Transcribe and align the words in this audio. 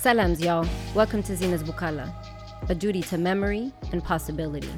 Salams, 0.00 0.40
y'all. 0.40 0.66
Welcome 0.94 1.22
to 1.24 1.36
Zina's 1.36 1.62
Buqalah, 1.62 2.10
a 2.70 2.74
duty 2.74 3.02
to 3.02 3.18
memory 3.18 3.70
and 3.92 4.02
possibility. 4.02 4.72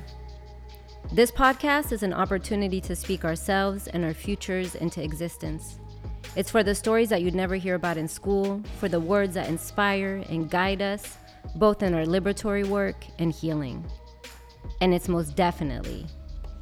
This 1.13 1.31
podcast 1.31 1.93
is 1.93 2.03
an 2.03 2.13
opportunity 2.13 2.81
to 2.81 2.97
speak 2.97 3.25
ourselves 3.25 3.87
and 3.87 4.05
our 4.05 4.15
futures 4.15 4.75
into 4.75 5.01
existence. 5.01 5.79
It's 6.35 6.51
for 6.51 6.65
the 6.65 6.75
stories 6.75 7.09
that 7.11 7.23
you'd 7.23 7.37
never 7.37 7.55
hear 7.55 7.77
about 7.77 7.99
in 7.99 8.09
school, 8.09 8.61
for 8.81 8.89
the 8.89 8.99
words 8.99 9.35
that 9.35 9.49
inspire 9.49 10.25
and 10.29 10.51
guide 10.51 10.83
us, 10.83 11.17
both 11.55 11.85
in 11.85 11.95
our 11.95 12.05
liberatory 12.05 12.67
work 12.67 12.97
and 13.21 13.33
healing. 13.33 13.87
And 14.81 14.93
it's 14.93 15.07
most 15.07 15.37
definitely 15.37 16.05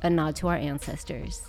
a 0.02 0.10
nod 0.10 0.36
to 0.36 0.48
our 0.48 0.56
ancestors. 0.56 1.40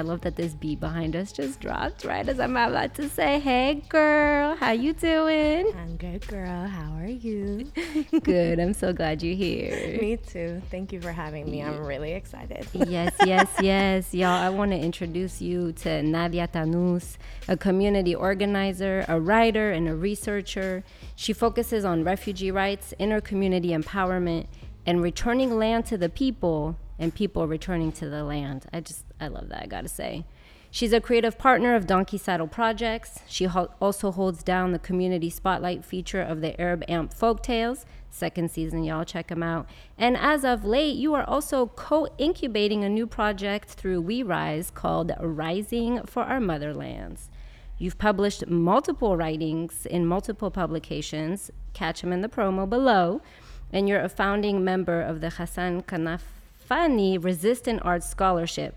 I 0.00 0.02
love 0.02 0.22
that 0.22 0.34
this 0.34 0.54
beat 0.54 0.80
behind 0.80 1.14
us 1.14 1.30
just 1.30 1.60
dropped 1.60 2.06
right 2.06 2.26
as 2.26 2.40
I'm 2.40 2.56
about 2.56 2.94
to 2.94 3.06
say, 3.10 3.38
"Hey, 3.38 3.82
girl, 3.90 4.56
how 4.56 4.70
you 4.70 4.94
doing?" 4.94 5.74
I'm 5.76 5.98
good, 5.98 6.26
girl. 6.26 6.66
How 6.66 6.94
are 6.94 7.06
you? 7.06 7.70
good. 8.22 8.58
I'm 8.58 8.72
so 8.72 8.94
glad 8.94 9.22
you're 9.22 9.36
here. 9.36 9.98
me 10.00 10.16
too. 10.16 10.62
Thank 10.70 10.94
you 10.94 11.02
for 11.02 11.12
having 11.12 11.50
me. 11.50 11.62
I'm 11.62 11.84
really 11.84 12.12
excited. 12.12 12.66
yes, 12.72 13.12
yes, 13.26 13.48
yes, 13.60 14.14
y'all. 14.14 14.28
I 14.30 14.48
want 14.48 14.70
to 14.70 14.78
introduce 14.78 15.42
you 15.42 15.72
to 15.72 16.00
Nadya 16.00 16.50
Tannous, 16.50 17.18
a 17.46 17.58
community 17.58 18.14
organizer, 18.14 19.04
a 19.06 19.20
writer, 19.20 19.70
and 19.70 19.86
a 19.86 19.94
researcher. 19.94 20.82
She 21.14 21.34
focuses 21.34 21.84
on 21.84 22.04
refugee 22.04 22.50
rights, 22.50 22.94
inner 22.98 23.20
community 23.20 23.68
empowerment, 23.68 24.46
and 24.86 25.02
returning 25.02 25.58
land 25.58 25.84
to 25.86 25.98
the 25.98 26.08
people 26.08 26.78
and 27.00 27.14
people 27.14 27.48
returning 27.48 27.90
to 27.90 28.08
the 28.08 28.22
land. 28.22 28.66
I 28.72 28.80
just, 28.80 29.06
I 29.18 29.26
love 29.26 29.48
that, 29.48 29.62
I 29.62 29.66
gotta 29.66 29.88
say. 29.88 30.26
She's 30.70 30.92
a 30.92 31.00
creative 31.00 31.36
partner 31.36 31.74
of 31.74 31.86
Donkeysaddle 31.86 32.52
Projects. 32.52 33.20
She 33.26 33.46
ho- 33.46 33.72
also 33.80 34.12
holds 34.12 34.44
down 34.44 34.70
the 34.70 34.78
community 34.78 35.28
spotlight 35.28 35.84
feature 35.84 36.22
of 36.22 36.42
the 36.42 36.60
Arab 36.60 36.84
Amp 36.86 37.12
Folktales. 37.12 37.84
Second 38.08 38.52
season, 38.52 38.84
y'all 38.84 39.04
check 39.04 39.28
them 39.28 39.42
out. 39.42 39.68
And 39.98 40.16
as 40.16 40.44
of 40.44 40.64
late, 40.64 40.94
you 40.94 41.14
are 41.14 41.24
also 41.24 41.66
co 41.66 42.06
incubating 42.18 42.84
a 42.84 42.88
new 42.88 43.06
project 43.06 43.70
through 43.70 44.02
We 44.02 44.22
Rise 44.22 44.70
called 44.70 45.10
Rising 45.18 46.02
for 46.04 46.22
Our 46.22 46.38
Motherlands. 46.38 47.30
You've 47.78 47.98
published 47.98 48.46
multiple 48.46 49.16
writings 49.16 49.86
in 49.86 50.06
multiple 50.06 50.50
publications. 50.50 51.50
Catch 51.72 52.02
them 52.02 52.12
in 52.12 52.20
the 52.20 52.28
promo 52.28 52.68
below. 52.68 53.22
And 53.72 53.88
you're 53.88 54.02
a 54.02 54.08
founding 54.08 54.62
member 54.62 55.00
of 55.00 55.20
the 55.20 55.28
Ghassan 55.28 55.84
Kanaf 55.84 56.20
Fani 56.70 57.18
Resistance 57.18 57.80
Arts 57.82 58.08
Scholarship, 58.08 58.76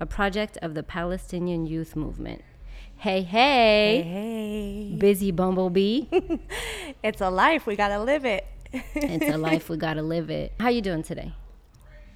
a 0.00 0.06
project 0.06 0.58
of 0.60 0.74
the 0.74 0.82
Palestinian 0.82 1.66
Youth 1.66 1.94
Movement. 1.94 2.42
Hey, 2.96 3.22
hey. 3.22 4.02
Hey, 4.02 4.90
hey. 4.90 4.96
Busy 4.98 5.30
bumblebee. 5.30 6.06
it's 7.04 7.20
a 7.20 7.30
life. 7.30 7.64
We 7.64 7.76
got 7.76 7.90
to 7.90 8.00
live 8.00 8.24
it. 8.24 8.44
it's 8.72 9.32
a 9.32 9.38
life. 9.38 9.68
We 9.70 9.76
got 9.76 9.94
to 9.94 10.02
live 10.02 10.30
it. 10.30 10.52
How 10.58 10.68
you 10.70 10.82
doing 10.82 11.04
today? 11.04 11.32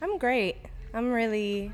I'm 0.02 0.18
great. 0.18 0.56
I'm 0.92 1.12
really 1.12 1.70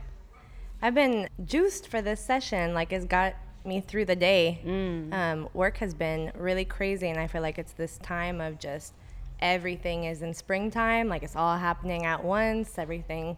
I've 0.82 0.94
been 0.94 1.30
juiced 1.42 1.88
for 1.88 2.02
this 2.02 2.20
session. 2.20 2.74
Like 2.74 2.92
it's 2.92 3.06
got 3.06 3.34
me 3.64 3.80
through 3.80 4.04
the 4.04 4.16
day. 4.16 4.60
Mm. 4.62 5.14
Um, 5.14 5.48
work 5.54 5.78
has 5.78 5.94
been 5.94 6.32
really 6.36 6.66
crazy 6.66 7.08
and 7.08 7.18
I 7.18 7.26
feel 7.26 7.40
like 7.40 7.58
it's 7.58 7.72
this 7.72 7.96
time 7.96 8.42
of 8.42 8.58
just 8.58 8.92
everything 9.40 10.04
is 10.04 10.22
in 10.22 10.34
springtime, 10.34 11.08
like 11.08 11.22
it's 11.22 11.36
all 11.36 11.56
happening 11.56 12.04
at 12.04 12.22
once. 12.22 12.78
Everything 12.78 13.36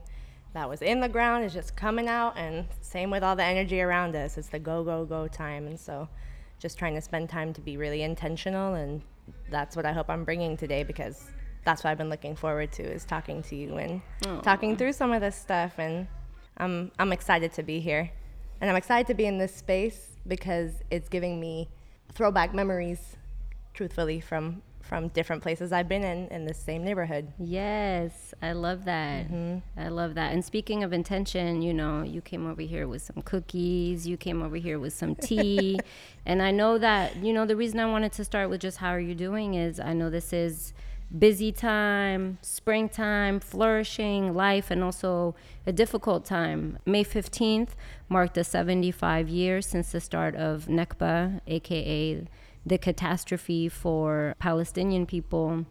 that 0.54 0.68
was 0.68 0.82
in 0.82 1.00
the 1.00 1.08
ground 1.08 1.44
is 1.44 1.52
just 1.52 1.76
coming 1.76 2.08
out, 2.08 2.36
and 2.36 2.66
same 2.80 3.10
with 3.10 3.22
all 3.22 3.36
the 3.36 3.44
energy 3.44 3.80
around 3.80 4.16
us. 4.16 4.36
It's 4.36 4.48
the 4.48 4.58
go, 4.58 4.82
go, 4.82 5.04
go 5.04 5.28
time. 5.28 5.66
And 5.66 5.78
so 5.78 6.08
just 6.58 6.78
trying 6.78 6.94
to 6.94 7.00
spend 7.00 7.28
time 7.28 7.52
to 7.54 7.60
be 7.60 7.76
really 7.76 8.02
intentional. 8.02 8.74
And 8.74 9.02
that's 9.50 9.76
what 9.76 9.86
I 9.86 9.92
hope 9.92 10.10
I'm 10.10 10.24
bringing 10.24 10.56
today 10.56 10.82
because 10.82 11.30
that's 11.64 11.84
what 11.84 11.90
I've 11.90 11.98
been 11.98 12.08
looking 12.08 12.36
forward 12.36 12.72
to 12.72 12.82
is 12.82 13.04
talking 13.04 13.42
to 13.44 13.56
you 13.56 13.76
and 13.76 14.02
Aww. 14.22 14.42
talking 14.42 14.76
through 14.76 14.92
some 14.92 15.12
of 15.12 15.20
this 15.20 15.36
stuff. 15.36 15.78
And 15.78 16.06
I'm, 16.58 16.90
I'm 16.98 17.12
excited 17.12 17.52
to 17.54 17.62
be 17.62 17.80
here. 17.80 18.10
And 18.60 18.68
I'm 18.68 18.76
excited 18.76 19.06
to 19.06 19.14
be 19.14 19.26
in 19.26 19.38
this 19.38 19.54
space 19.54 20.16
because 20.26 20.72
it's 20.90 21.08
giving 21.08 21.40
me 21.40 21.68
throwback 22.12 22.54
memories, 22.54 23.16
truthfully, 23.72 24.20
from 24.20 24.62
from 24.90 25.06
different 25.10 25.40
places 25.40 25.70
I've 25.70 25.88
been 25.88 26.02
in 26.02 26.26
in 26.32 26.46
the 26.46 26.52
same 26.52 26.82
neighborhood. 26.82 27.32
Yes, 27.38 28.34
I 28.42 28.50
love 28.50 28.86
that. 28.86 29.26
Mm-hmm. 29.26 29.80
I 29.80 29.86
love 29.86 30.16
that. 30.16 30.32
And 30.32 30.44
speaking 30.44 30.82
of 30.82 30.92
intention, 30.92 31.62
you 31.62 31.72
know, 31.72 32.02
you 32.02 32.20
came 32.20 32.44
over 32.44 32.60
here 32.60 32.88
with 32.88 33.00
some 33.00 33.22
cookies, 33.22 34.04
you 34.04 34.16
came 34.16 34.42
over 34.42 34.56
here 34.56 34.80
with 34.80 34.92
some 34.92 35.14
tea. 35.14 35.78
and 36.26 36.42
I 36.42 36.50
know 36.50 36.76
that, 36.78 37.14
you 37.22 37.32
know, 37.32 37.46
the 37.46 37.54
reason 37.54 37.78
I 37.78 37.86
wanted 37.86 38.10
to 38.14 38.24
start 38.24 38.50
with 38.50 38.62
just 38.62 38.78
how 38.78 38.90
are 38.90 38.98
you 38.98 39.14
doing 39.14 39.54
is 39.54 39.78
I 39.78 39.92
know 39.92 40.10
this 40.10 40.32
is 40.32 40.72
busy 41.16 41.52
time, 41.52 42.38
springtime, 42.42 43.38
flourishing 43.38 44.34
life, 44.34 44.72
and 44.72 44.82
also 44.82 45.36
a 45.68 45.72
difficult 45.72 46.24
time. 46.24 46.80
May 46.84 47.04
15th 47.04 47.70
marked 48.08 48.34
the 48.34 48.42
75 48.42 49.28
years 49.28 49.66
since 49.66 49.92
the 49.92 50.00
start 50.00 50.34
of 50.34 50.66
Nakba, 50.66 51.40
aka 51.46 52.26
the 52.64 52.78
catastrophe 52.78 53.68
for 53.68 54.34
Palestinian 54.38 55.06
people. 55.06 55.64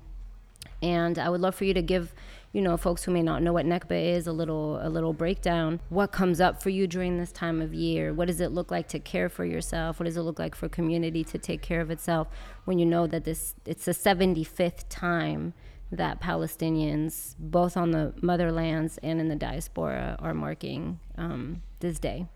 And 0.81 1.19
I 1.19 1.29
would 1.29 1.41
love 1.41 1.55
for 1.55 1.65
you 1.65 1.73
to 1.73 1.81
give, 1.81 2.13
you 2.53 2.61
know, 2.61 2.77
folks 2.77 3.03
who 3.03 3.11
may 3.11 3.21
not 3.21 3.43
know 3.43 3.51
what 3.51 3.65
Nakba 3.65 4.15
is, 4.15 4.27
a 4.27 4.31
little 4.31 4.79
a 4.81 4.89
little 4.89 5.13
breakdown. 5.13 5.81
What 5.89 6.11
comes 6.11 6.39
up 6.39 6.63
for 6.63 6.69
you 6.69 6.87
during 6.87 7.17
this 7.17 7.31
time 7.31 7.61
of 7.61 7.73
year? 7.73 8.13
What 8.13 8.27
does 8.27 8.39
it 8.39 8.51
look 8.51 8.71
like 8.71 8.87
to 8.89 8.99
care 8.99 9.29
for 9.29 9.45
yourself? 9.45 9.99
What 9.99 10.05
does 10.05 10.15
it 10.15 10.21
look 10.21 10.39
like 10.39 10.55
for 10.55 10.69
community 10.69 11.23
to 11.25 11.37
take 11.37 11.61
care 11.61 11.81
of 11.81 11.91
itself 11.91 12.27
when 12.65 12.79
you 12.79 12.85
know 12.85 13.07
that 13.07 13.25
this 13.25 13.55
it's 13.65 13.85
the 13.85 13.91
75th 13.91 14.85
time 14.89 15.53
that 15.91 16.21
Palestinians, 16.21 17.35
both 17.39 17.75
on 17.75 17.91
the 17.91 18.13
motherlands 18.21 18.99
and 19.01 19.19
in 19.19 19.27
the 19.27 19.35
diaspora, 19.35 20.15
are 20.19 20.33
marking 20.33 20.99
um, 21.17 21.61
this 21.79 21.99
day? 21.99 22.27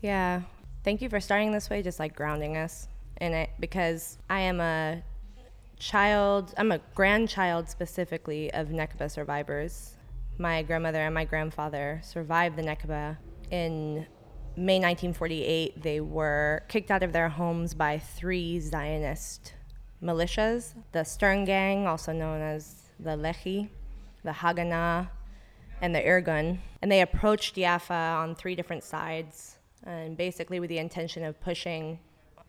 Yeah. 0.00 0.42
Thank 0.82 1.02
you 1.02 1.10
for 1.10 1.20
starting 1.20 1.52
this 1.52 1.68
way, 1.68 1.82
just 1.82 1.98
like 1.98 2.16
grounding 2.16 2.56
us 2.56 2.88
in 3.20 3.32
it 3.32 3.50
because 3.60 4.18
I 4.28 4.40
am 4.40 4.60
a 4.60 5.02
child, 5.78 6.54
I'm 6.56 6.72
a 6.72 6.80
grandchild 6.94 7.68
specifically 7.68 8.52
of 8.52 8.68
Nakba 8.68 9.10
survivors. 9.10 9.96
My 10.38 10.62
grandmother 10.62 11.00
and 11.00 11.14
my 11.14 11.24
grandfather 11.24 12.00
survived 12.02 12.56
the 12.56 12.62
Nakba. 12.62 13.18
In 13.50 14.06
May 14.56 14.78
1948, 14.78 15.82
they 15.82 16.00
were 16.00 16.62
kicked 16.68 16.90
out 16.90 17.02
of 17.02 17.12
their 17.12 17.28
homes 17.28 17.74
by 17.74 17.98
three 17.98 18.60
Zionist 18.60 19.54
militias 20.02 20.74
the 20.92 21.04
Stern 21.04 21.44
Gang, 21.44 21.86
also 21.86 22.12
known 22.12 22.40
as 22.40 22.90
the 22.98 23.10
Lehi, 23.10 23.68
the 24.24 24.30
Haganah, 24.30 25.08
and 25.82 25.94
the 25.94 26.00
Irgun. 26.00 26.58
And 26.82 26.90
they 26.90 27.00
approached 27.00 27.56
Jaffa 27.56 27.92
on 27.92 28.34
three 28.34 28.54
different 28.54 28.84
sides, 28.84 29.58
and 29.84 30.16
basically 30.16 30.60
with 30.60 30.70
the 30.70 30.78
intention 30.78 31.24
of 31.24 31.40
pushing 31.40 31.98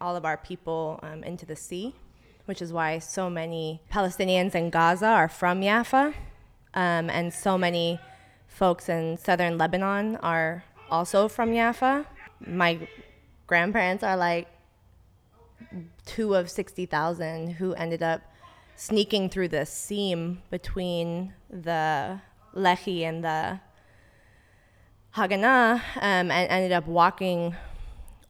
all 0.01 0.15
of 0.15 0.25
our 0.25 0.37
people 0.37 0.99
um, 1.03 1.23
into 1.23 1.45
the 1.45 1.55
sea, 1.55 1.95
which 2.45 2.61
is 2.61 2.73
why 2.73 2.99
so 2.99 3.29
many 3.29 3.81
Palestinians 3.91 4.55
in 4.55 4.69
Gaza 4.69 5.07
are 5.07 5.29
from 5.29 5.61
Jaffa, 5.61 6.13
um, 6.73 7.09
and 7.09 7.33
so 7.33 7.57
many 7.57 7.99
folks 8.47 8.89
in 8.89 9.17
southern 9.17 9.57
Lebanon 9.57 10.17
are 10.17 10.63
also 10.89 11.27
from 11.27 11.53
Jaffa. 11.53 12.05
My 12.45 12.87
grandparents 13.47 14.03
are 14.03 14.17
like 14.17 14.47
two 16.05 16.35
of 16.35 16.49
60,000 16.49 17.51
who 17.51 17.73
ended 17.73 18.03
up 18.03 18.21
sneaking 18.75 19.29
through 19.29 19.47
the 19.47 19.65
seam 19.65 20.41
between 20.49 21.33
the 21.49 22.19
Lehi 22.55 23.01
and 23.01 23.23
the 23.23 23.59
Haganah 25.15 25.81
um, 25.97 26.31
and 26.31 26.31
ended 26.31 26.71
up 26.71 26.87
walking 26.87 27.55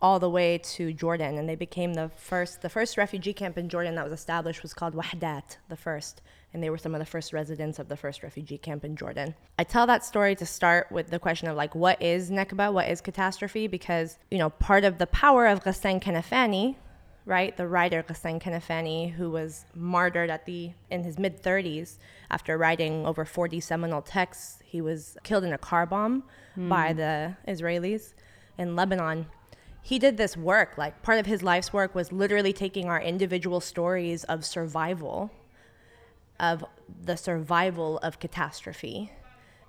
all 0.02 0.20
the 0.20 0.30
way 0.30 0.58
to 0.58 0.94
Jordan, 0.94 1.38
and 1.38 1.48
they 1.48 1.56
became 1.56 1.94
the 1.94 2.10
first. 2.16 2.62
The 2.62 2.70
first 2.70 2.98
refugee 2.98 3.34
camp 3.34 3.58
in 3.58 3.70
Jordan 3.70 3.96
that 3.96 4.04
was 4.04 4.14
established 4.14 4.64
was 4.64 4.74
called 4.74 4.96
Wahdat, 4.96 5.58
the 5.70 5.76
first, 5.76 6.22
and 6.54 6.64
they 6.64 6.70
were 6.70 6.78
some 6.78 6.96
of 6.96 7.00
the 7.00 7.06
first 7.06 7.34
residents 7.34 7.78
of 7.78 7.88
the 7.88 7.96
first 7.96 8.24
refugee 8.24 8.58
camp 8.58 8.84
in 8.84 8.96
Jordan. 8.96 9.36
I 9.60 9.64
tell 9.64 9.86
that 9.88 10.04
story 10.04 10.36
to 10.36 10.46
start 10.46 10.92
with 10.92 11.10
the 11.10 11.20
question 11.20 11.48
of 11.48 11.56
like, 11.56 11.76
what 11.76 12.02
is 12.02 12.32
Nakba? 12.32 12.74
What 12.74 12.90
is 12.90 13.02
catastrophe? 13.02 13.68
Because 13.68 14.18
you 14.32 14.40
know, 14.40 14.50
part 14.50 14.84
of 14.84 14.98
the 14.98 15.08
power 15.08 15.46
of 15.46 15.64
Ghassan 15.64 16.02
Kanafani, 16.02 16.76
right, 17.26 17.56
the 17.56 17.68
writer 17.68 18.04
Ghassan 18.04 18.42
Kanafani, 18.42 19.14
who 19.14 19.30
was 19.30 19.66
martyred 19.76 20.32
at 20.32 20.46
the 20.46 20.72
in 20.90 21.04
his 21.04 21.20
mid 21.20 21.44
30s 21.44 21.98
after 22.32 22.58
writing 22.58 23.06
over 23.06 23.24
40 23.24 23.60
seminal 23.60 24.02
texts, 24.02 24.64
he 24.66 24.82
was 24.82 25.18
killed 25.24 25.44
in 25.44 25.54
a 25.54 25.60
car 25.60 25.86
bomb 25.86 26.24
mm. 26.58 26.68
by 26.68 26.94
the 26.94 27.36
Israelis 27.48 28.14
in 28.58 28.76
Lebanon 28.76 29.28
he 29.82 30.00
did 30.00 30.18
this 30.18 30.38
work 30.38 30.78
like 30.78 31.02
part 31.02 31.20
of 31.20 31.26
his 31.26 31.42
life's 31.44 31.74
work 31.74 31.94
was 31.96 32.12
literally 32.12 32.54
taking 32.54 32.88
our 32.88 33.02
individual 33.02 33.60
stories 33.60 34.24
of 34.26 34.46
survival 34.46 35.32
of 36.40 36.64
the 37.04 37.16
survival 37.16 37.98
of 38.00 38.20
catastrophe 38.20 39.12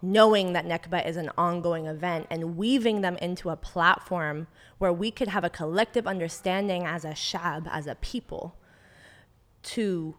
knowing 0.03 0.53
that 0.53 0.67
Nakba 0.67 1.07
is 1.07 1.17
an 1.17 1.31
ongoing 1.39 1.87
event 1.87 2.27
and 2.29 2.57
weaving 2.57 3.01
them 3.01 3.17
into 3.19 3.51
a 3.51 3.57
platform 3.57 4.49
where 4.79 4.93
we 4.93 5.13
could 5.13 5.29
have 5.29 5.45
a 5.45 5.51
collective 5.51 6.09
understanding 6.09 6.85
as 6.85 7.05
a 7.05 7.11
shab, 7.11 7.69
as 7.71 7.87
a 7.87 7.95
people, 7.95 8.57
to 9.63 10.17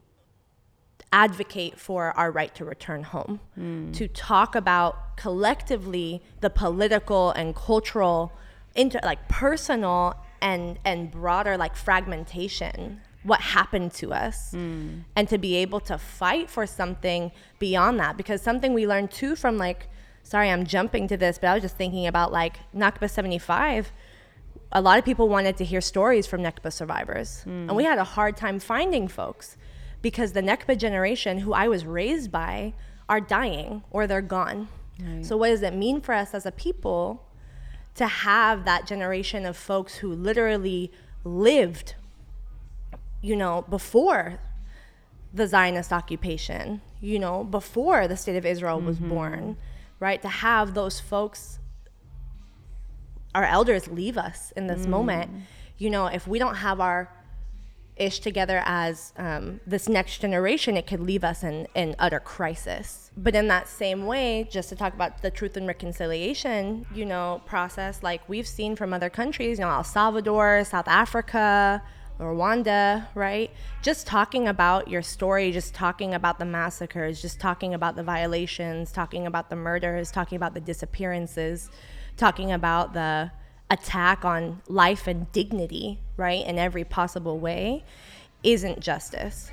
advocate 1.12 1.78
for 1.78 2.18
our 2.18 2.32
right 2.32 2.56
to 2.56 2.64
return 2.64 3.04
home, 3.04 3.42
hmm. 3.56 3.92
to 3.92 4.08
talk 4.08 4.56
about 4.56 5.18
collectively 5.18 6.24
the 6.40 6.50
political 6.50 7.32
and 7.32 7.54
cultural, 7.54 8.32
inter, 8.76 9.00
like 9.04 9.28
personal 9.28 10.16
and 10.42 10.80
and 10.84 11.12
broader 11.12 11.58
like 11.58 11.76
fragmentation, 11.76 13.02
what 13.24 13.42
happened 13.42 13.94
to 13.96 14.14
us, 14.14 14.52
hmm. 14.52 15.00
and 15.16 15.28
to 15.30 15.38
be 15.38 15.56
able 15.56 15.80
to 15.82 15.98
fight 15.98 16.50
for 16.50 16.66
something 16.66 17.32
beyond 17.60 18.00
that, 18.00 18.18
because 18.18 18.42
something 18.42 18.74
we 18.74 18.88
learned 18.88 19.12
too 19.12 19.36
from 19.36 19.58
like, 19.58 19.88
sorry, 20.24 20.50
I'm 20.50 20.66
jumping 20.66 21.08
to 21.08 21.18
this, 21.18 21.38
but 21.38 21.48
I 21.48 21.54
was 21.54 21.64
just 21.64 21.78
thinking 21.78 22.08
about 22.08 22.32
like 22.32 22.60
Nakba 22.76 23.10
75 23.10 23.92
a 24.76 24.82
lot 24.82 24.98
of 24.98 25.06
people 25.06 25.30
wanted 25.30 25.56
to 25.58 25.64
hear 25.64 25.82
stories 25.82 26.26
from 26.26 26.42
Nakba 26.42 26.74
survivors. 26.74 27.44
Hmm. 27.44 27.70
And 27.70 27.76
we 27.76 27.84
had 27.84 28.00
a 28.00 28.04
hard 28.04 28.36
time 28.36 28.60
finding 28.60 29.08
folks 29.08 29.56
because 30.02 30.34
the 30.34 30.42
Nakba 30.42 30.78
generation, 30.78 31.40
who 31.40 31.54
I 31.54 31.68
was 31.68 31.86
raised 31.86 32.32
by, 32.32 32.74
are 33.08 33.22
dying 33.22 33.84
or 33.92 34.08
they're 34.08 34.22
gone. 34.22 34.68
So, 35.22 35.38
what 35.38 35.50
does 35.50 35.64
it 35.64 35.74
mean 35.74 36.02
for 36.02 36.14
us 36.14 36.34
as 36.34 36.46
a 36.46 36.52
people 36.52 37.26
to 37.96 38.08
have 38.08 38.66
that 38.66 38.88
generation 38.88 39.46
of 39.46 39.56
folks 39.56 39.96
who 39.96 40.14
literally 40.14 40.92
lived, 41.24 41.96
you 43.22 43.36
know, 43.36 43.64
before 43.70 44.40
the 45.34 45.48
Zionist 45.48 45.92
occupation, 45.92 46.82
you 47.02 47.20
know, 47.20 47.44
before 47.44 48.08
the 48.08 48.18
state 48.18 48.36
of 48.36 48.46
Israel 48.46 48.80
was 48.80 48.98
mm-hmm. 48.98 49.10
born, 49.10 49.58
right? 50.00 50.22
To 50.22 50.28
have 50.28 50.74
those 50.74 51.00
folks 51.00 51.60
our 53.36 53.46
elders 53.46 53.88
leave 53.88 54.18
us 54.18 54.54
in 54.56 54.68
this 54.68 54.86
mm. 54.86 54.90
moment, 54.90 55.32
you 55.78 55.90
know, 55.90 56.08
if 56.08 56.28
we 56.28 56.40
don't 56.40 56.56
have 56.56 56.80
our 56.80 57.12
ish 57.96 58.20
together 58.20 58.64
as 58.66 59.14
um, 59.18 59.60
this 59.68 59.88
next 59.88 60.20
generation, 60.20 60.76
it 60.78 60.88
could 60.88 61.00
leave 61.00 61.24
us 61.24 61.44
in, 61.44 61.68
in 61.76 61.96
utter 62.00 62.20
crisis. 62.20 63.12
But 63.16 63.36
in 63.36 63.48
that 63.50 63.68
same 63.68 64.06
way, 64.06 64.48
just 64.50 64.70
to 64.70 64.76
talk 64.76 64.94
about 64.94 65.22
the 65.22 65.30
truth 65.30 65.58
and 65.58 65.68
reconciliation, 65.68 66.86
you 66.94 67.06
know, 67.06 67.42
process, 67.46 68.02
like 68.02 68.28
we've 68.28 68.48
seen 68.48 68.76
from 68.76 68.94
other 68.94 69.10
countries, 69.10 69.60
you 69.60 69.66
know, 69.66 69.72
El 69.72 69.84
Salvador, 69.84 70.64
South 70.64 70.88
Africa, 70.88 71.84
Rwanda, 72.20 73.08
right? 73.16 73.52
Just 73.82 74.08
talking 74.08 74.48
about 74.48 74.88
your 74.88 75.02
story, 75.02 75.52
just 75.52 75.74
talking 75.74 76.14
about 76.14 76.40
the 76.40 76.46
massacres, 76.46 77.22
just 77.22 77.40
talking 77.40 77.74
about 77.74 77.96
the 77.96 78.04
violations, 78.04 78.92
talking 78.92 79.28
about 79.28 79.50
the 79.50 79.56
murders, 79.56 80.12
talking 80.12 80.36
about 80.36 80.54
the 80.54 80.62
disappearances, 80.62 81.70
talking 82.18 82.52
about 82.52 82.94
the 82.94 83.32
attack 83.74 84.24
on 84.24 84.62
life 84.68 85.08
and 85.08 85.30
dignity, 85.32 86.00
right, 86.16 86.46
in 86.46 86.58
every 86.60 86.84
possible 86.84 87.40
way, 87.40 87.84
isn't 88.44 88.80
justice. 88.80 89.52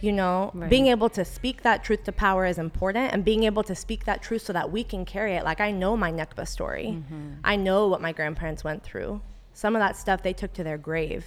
You 0.00 0.10
know, 0.10 0.50
Right. 0.52 0.68
being 0.68 0.88
able 0.88 1.08
to 1.10 1.24
speak 1.24 1.62
that 1.62 1.84
truth 1.84 2.02
to 2.04 2.12
power 2.12 2.44
is 2.44 2.58
important, 2.58 3.12
and 3.12 3.24
being 3.24 3.44
able 3.44 3.62
to 3.62 3.74
speak 3.74 4.04
that 4.06 4.20
truth 4.20 4.42
so 4.42 4.52
that 4.52 4.72
we 4.72 4.82
can 4.82 5.04
carry 5.04 5.34
it. 5.34 5.44
Like, 5.44 5.60
I 5.60 5.70
know 5.70 5.96
my 5.96 6.10
Nakba 6.10 6.46
story, 6.48 6.88
mm-hmm. 6.96 7.34
I 7.44 7.54
know 7.54 7.86
what 7.86 8.00
my 8.00 8.10
grandparents 8.12 8.64
went 8.64 8.82
through. 8.82 9.20
Some 9.54 9.76
of 9.76 9.80
that 9.80 9.96
stuff 9.96 10.22
they 10.22 10.32
took 10.32 10.52
to 10.54 10.64
their 10.64 10.78
grave, 10.78 11.24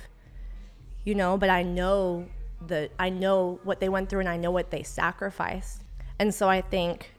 you 1.05 1.15
know, 1.15 1.37
but 1.37 1.49
I 1.49 1.63
know 1.63 2.25
the 2.67 2.89
I 2.99 3.09
know 3.09 3.59
what 3.63 3.79
they 3.79 3.89
went 3.89 4.09
through 4.09 4.21
and 4.21 4.29
I 4.29 4.37
know 4.37 4.51
what 4.51 4.71
they 4.71 4.83
sacrificed. 4.83 5.83
And 6.19 6.33
so 6.33 6.49
I 6.49 6.61
think 6.61 7.11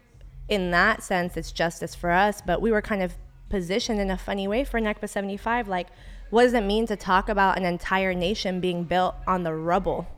in 0.48 0.70
that 0.72 1.02
sense 1.02 1.36
it's 1.36 1.52
justice 1.52 1.94
for 1.94 2.10
us, 2.10 2.42
but 2.44 2.60
we 2.60 2.70
were 2.70 2.82
kind 2.82 3.02
of 3.02 3.14
positioned 3.48 4.00
in 4.00 4.10
a 4.10 4.16
funny 4.18 4.48
way 4.48 4.64
for 4.64 4.80
Nakba 4.80 5.08
75 5.08 5.68
like 5.68 5.88
what 6.30 6.44
does 6.44 6.54
it 6.54 6.64
mean 6.64 6.86
to 6.86 6.96
talk 6.96 7.28
about 7.28 7.56
an 7.56 7.64
entire 7.64 8.14
nation 8.14 8.60
being 8.60 8.84
built 8.84 9.14
on 9.26 9.44
the 9.44 9.54
rubble 9.54 10.08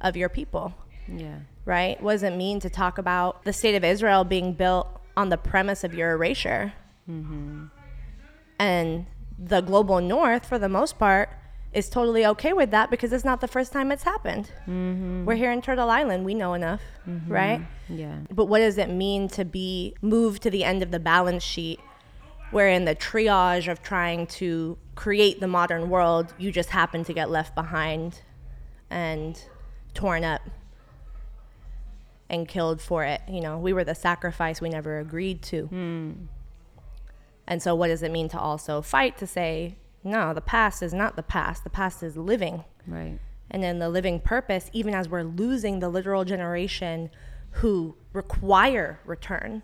of 0.00 0.16
your 0.16 0.28
people? 0.28 0.74
Yeah. 1.08 1.40
right? 1.64 2.02
What 2.02 2.12
does 2.12 2.22
it 2.22 2.36
mean 2.36 2.60
to 2.60 2.70
talk 2.70 2.96
about 2.96 3.44
the 3.44 3.52
state 3.52 3.74
of 3.74 3.84
Israel 3.84 4.24
being 4.24 4.54
built 4.54 4.88
on 5.16 5.28
the 5.28 5.36
premise 5.36 5.84
of 5.84 5.94
your 5.94 6.12
erasure? 6.12 6.72
Mm-hmm. 7.08 7.66
And 8.58 9.06
the 9.38 9.60
global 9.60 10.00
north, 10.00 10.46
for 10.46 10.58
the 10.58 10.68
most 10.68 10.98
part, 10.98 11.28
is 11.72 11.88
totally 11.88 12.24
okay 12.26 12.52
with 12.52 12.70
that 12.70 12.90
because 12.90 13.12
it's 13.12 13.24
not 13.24 13.40
the 13.40 13.48
first 13.48 13.72
time 13.72 13.90
it's 13.90 14.04
happened. 14.04 14.50
Mm-hmm. 14.62 15.24
We're 15.24 15.34
here 15.34 15.50
in 15.50 15.60
Turtle 15.60 15.90
Island. 15.90 16.24
We 16.24 16.34
know 16.34 16.54
enough, 16.54 16.82
mm-hmm. 17.08 17.32
right? 17.32 17.60
Yeah. 17.88 18.18
But 18.30 18.46
what 18.46 18.58
does 18.58 18.78
it 18.78 18.90
mean 18.90 19.28
to 19.28 19.44
be 19.44 19.94
moved 20.00 20.42
to 20.42 20.50
the 20.50 20.64
end 20.64 20.82
of 20.82 20.90
the 20.90 21.00
balance 21.00 21.42
sheet 21.42 21.80
where 22.52 22.68
in 22.68 22.84
the 22.84 22.94
triage 22.94 23.70
of 23.70 23.82
trying 23.82 24.26
to 24.26 24.78
create 24.94 25.40
the 25.40 25.48
modern 25.48 25.90
world, 25.90 26.32
you 26.38 26.52
just 26.52 26.68
happen 26.70 27.02
to 27.04 27.12
get 27.12 27.30
left 27.30 27.54
behind 27.54 28.20
and 28.90 29.42
torn 29.94 30.22
up 30.22 30.42
and 32.28 32.46
killed 32.46 32.80
for 32.80 33.04
it. 33.04 33.20
You 33.28 33.40
know, 33.40 33.58
we 33.58 33.72
were 33.72 33.84
the 33.84 33.94
sacrifice 33.94 34.60
we 34.60 34.68
never 34.68 34.98
agreed 34.98 35.42
to. 35.44 35.62
Hmm. 35.66 36.12
And 37.46 37.62
so, 37.62 37.74
what 37.74 37.88
does 37.88 38.02
it 38.02 38.12
mean 38.12 38.28
to 38.30 38.38
also 38.38 38.80
fight 38.82 39.18
to 39.18 39.26
say, 39.26 39.76
no, 40.04 40.32
the 40.32 40.40
past 40.40 40.82
is 40.82 40.94
not 40.94 41.16
the 41.16 41.22
past, 41.22 41.64
the 41.64 41.70
past 41.70 42.02
is 42.02 42.16
living 42.16 42.64
Right. 42.86 43.18
and 43.50 43.62
then 43.62 43.78
the 43.78 43.88
living 43.88 44.20
purpose, 44.20 44.70
even 44.72 44.94
as 44.94 45.08
we're 45.08 45.22
losing 45.22 45.78
the 45.80 45.88
literal 45.88 46.24
generation 46.24 47.10
who 47.56 47.96
require 48.12 49.00
return, 49.04 49.62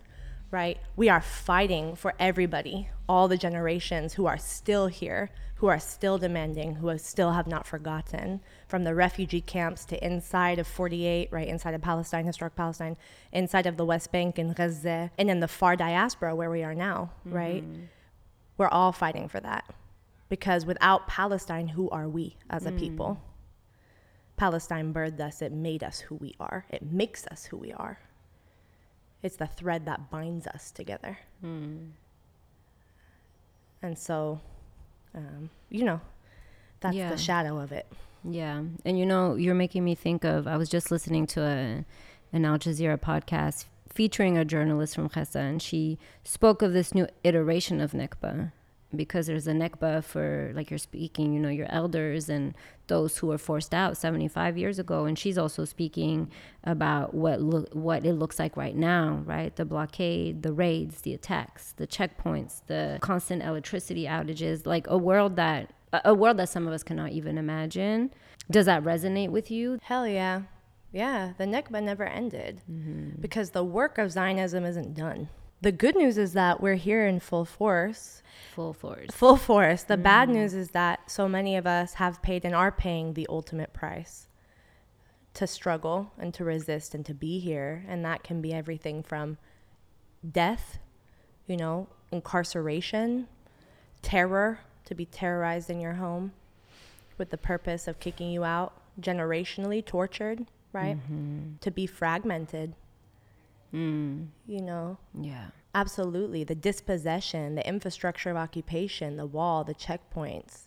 right? 0.51 0.79
We 0.97 1.09
are 1.09 1.21
fighting 1.21 1.95
for 1.97 2.15
everybody, 2.19 2.89
all 3.09 3.29
the 3.29 3.37
generations 3.37 4.15
who 4.15 4.27
are 4.27 4.39
still 4.39 4.87
here, 4.87 5.31
who 5.57 5.67
are 5.67 5.81
still 5.81 6.19
demanding, 6.19 6.77
who 6.77 6.89
have 6.89 7.01
still 7.01 7.33
have 7.33 7.47
not 7.47 7.67
forgotten, 7.67 8.41
from 8.69 8.85
the 8.85 8.95
refugee 8.95 9.41
camps 9.41 9.85
to 9.87 10.05
inside 10.05 10.59
of 10.59 10.67
48, 10.67 11.29
right, 11.33 11.49
inside 11.49 11.75
of 11.75 11.83
Palestine, 11.83 12.25
historic 12.25 12.55
Palestine, 12.55 12.97
inside 13.33 13.67
of 13.67 13.77
the 13.77 13.85
West 13.85 14.13
Bank 14.13 14.39
and 14.39 14.55
Gaza, 14.55 15.11
and 15.19 15.29
in 15.29 15.41
the 15.41 15.49
far 15.49 15.75
diaspora 15.75 16.37
where 16.37 16.51
we 16.51 16.63
are 16.63 16.75
now, 16.75 17.11
right? 17.25 17.65
Mm-hmm. 17.65 17.85
We're 18.57 18.69
all 18.69 18.93
fighting 18.93 19.29
for 19.29 19.41
that. 19.41 19.65
Because 20.29 20.65
without 20.65 21.09
Palestine, 21.09 21.69
who 21.69 21.89
are 21.91 22.09
we 22.09 22.37
as 22.51 22.67
a 22.67 22.71
mm. 22.71 22.79
people? 22.79 23.21
Palestine 24.37 24.93
birthed 24.93 25.21
us, 25.21 25.43
it 25.43 25.53
made 25.53 25.83
us 25.83 26.01
who 26.01 26.15
we 26.17 26.35
are, 26.39 26.67
it 26.71 26.83
makes 26.83 27.27
us 27.27 27.47
who 27.47 27.57
we 27.57 27.73
are. 27.73 27.99
It's 29.23 29.37
the 29.37 29.47
thread 29.47 29.85
that 29.87 30.11
binds 30.11 30.47
us 30.47 30.71
together. 30.71 31.19
And 31.43 31.93
so, 33.97 34.41
um, 35.15 35.51
you 35.71 35.85
know, 35.85 36.01
that's 36.81 36.97
Yeah. 36.97 37.11
the 37.11 37.17
shadow 37.17 37.59
of 37.59 37.73
it. 37.73 37.87
Yeah. 38.25 38.63
And 38.85 38.99
you 38.99 39.07
know, 39.07 39.35
you're 39.37 39.55
making 39.55 39.85
me 39.85 39.95
think 39.95 40.25
of 40.25 40.47
I 40.47 40.57
was 40.57 40.69
just 40.69 40.91
listening 40.91 41.27
to 41.29 41.43
a 41.43 41.85
an 42.33 42.45
Al 42.45 42.59
Jazeera 42.59 42.99
podcast 43.01 43.67
featuring 43.89 44.37
a 44.37 44.45
journalist 44.45 44.95
from 44.95 45.09
Gaza 45.09 45.39
and 45.41 45.63
she 45.63 45.99
spoke 46.25 46.61
of 46.63 46.73
this 46.73 46.95
new 46.95 47.09
iteration 47.25 47.81
of 47.81 47.93
Nakba 47.93 48.53
because 48.95 49.27
there's 49.27 49.47
a 49.47 49.53
Nakba 49.53 50.03
for 50.03 50.53
like 50.55 50.71
you're 50.71 50.79
speaking, 50.79 51.33
you 51.33 51.41
know, 51.41 51.49
your 51.49 51.71
elders 51.71 52.29
and 52.29 52.55
those 52.87 53.19
who 53.19 53.27
were 53.27 53.39
forced 53.39 53.75
out 53.75 53.97
75 53.97 54.57
years 54.57 54.79
ago 54.79 55.05
and 55.05 55.19
she's 55.19 55.37
also 55.37 55.65
speaking 55.65 56.31
about 56.65 57.13
what 57.13 57.41
look 57.41 57.69
what 57.75 58.07
it 58.07 58.15
looks 58.15 58.39
like 58.39 58.57
right 58.57 58.77
now, 58.77 59.23
right? 59.27 59.55
The 59.55 59.65
blockade, 59.65 60.43
the 60.43 60.53
raids, 60.53 61.03
the 61.03 61.13
attacks, 61.15 61.73
the 61.73 61.87
checkpoints, 61.87 62.63
the 62.67 62.99
constant 63.03 63.43
electricity 63.43 64.05
outages, 64.05 64.67
like 64.67 64.87
a 64.87 64.97
world 64.97 65.37
that 65.37 65.73
a- 65.93 66.15
world 66.15 66.39
that 66.39 66.49
some 66.49 66.67
of 66.67 66.73
us 66.73 66.83
cannot 66.83 67.13
even 67.13 67.39
imagine. 67.39 68.11
Does 68.51 68.67
that 68.67 68.83
resonate 68.83 69.31
with 69.31 69.51
you? 69.51 69.79
Hell 69.83 70.09
yeah. 70.09 70.43
Yeah, 70.91 71.33
the 71.37 71.45
Nakba 71.45 71.83
never 71.83 72.05
ended 72.05 72.63
mm-hmm. 72.71 73.21
because 73.21 73.51
the 73.51 73.65
work 73.65 73.99
of 73.99 74.11
Zionism 74.11 74.65
isn't 74.65 74.95
done. 74.95 75.29
The 75.61 75.73
good 75.73 75.97
news 75.97 76.19
is 76.19 76.35
that 76.35 76.61
we're 76.61 76.77
here 76.77 77.07
in 77.07 77.21
full 77.21 77.45
force. 77.45 78.23
Full 78.55 78.73
force. 78.73 79.11
Full 79.11 79.37
force. 79.37 79.83
The 79.83 79.97
bad 79.97 80.29
mm-hmm. 80.29 80.39
news 80.39 80.55
is 80.55 80.71
that 80.71 81.11
so 81.11 81.29
many 81.29 81.57
of 81.57 81.67
us 81.67 81.95
have 81.95 82.23
paid 82.23 82.45
and 82.45 82.55
are 82.55 82.71
paying 82.71 83.15
the 83.15 83.27
ultimate 83.29 83.73
price 83.73 84.29
to 85.35 85.47
struggle 85.47 86.13
and 86.19 86.33
to 86.35 86.45
resist 86.45 86.95
and 86.95 87.05
to 87.07 87.15
be 87.15 87.41
here. 87.41 87.85
And 87.89 88.05
that 88.05 88.23
can 88.23 88.41
be 88.41 88.53
everything 88.53 89.03
from 89.03 89.39
death, 90.29 90.79
you 91.47 91.57
know, 91.57 91.89
incarceration, 92.13 93.27
terror, 94.03 94.61
to 94.85 94.95
be 94.95 95.05
terrorized 95.05 95.71
in 95.71 95.81
your 95.81 95.95
home 95.95 96.33
with 97.19 97.31
the 97.31 97.37
purpose 97.37 97.89
of 97.89 98.01
kicking 98.01 98.31
you 98.31 98.45
out, 98.45 98.73
generationally 99.01 99.85
tortured, 99.85 100.47
right? 100.73 100.97
Mm-hmm. 100.97 101.57
To 101.61 101.71
be 101.71 101.87
fragmented, 101.87 102.75
Mm, 103.75 104.29
you 104.47 104.63
know, 104.63 104.99
yeah. 105.19 105.49
Absolutely. 105.75 106.45
The 106.45 106.55
dispossession, 106.55 107.55
the 107.55 107.67
infrastructure 107.67 108.31
of 108.31 108.37
occupation, 108.37 109.17
the 109.17 109.27
wall, 109.27 109.65
the 109.65 109.75
checkpoints, 109.75 110.63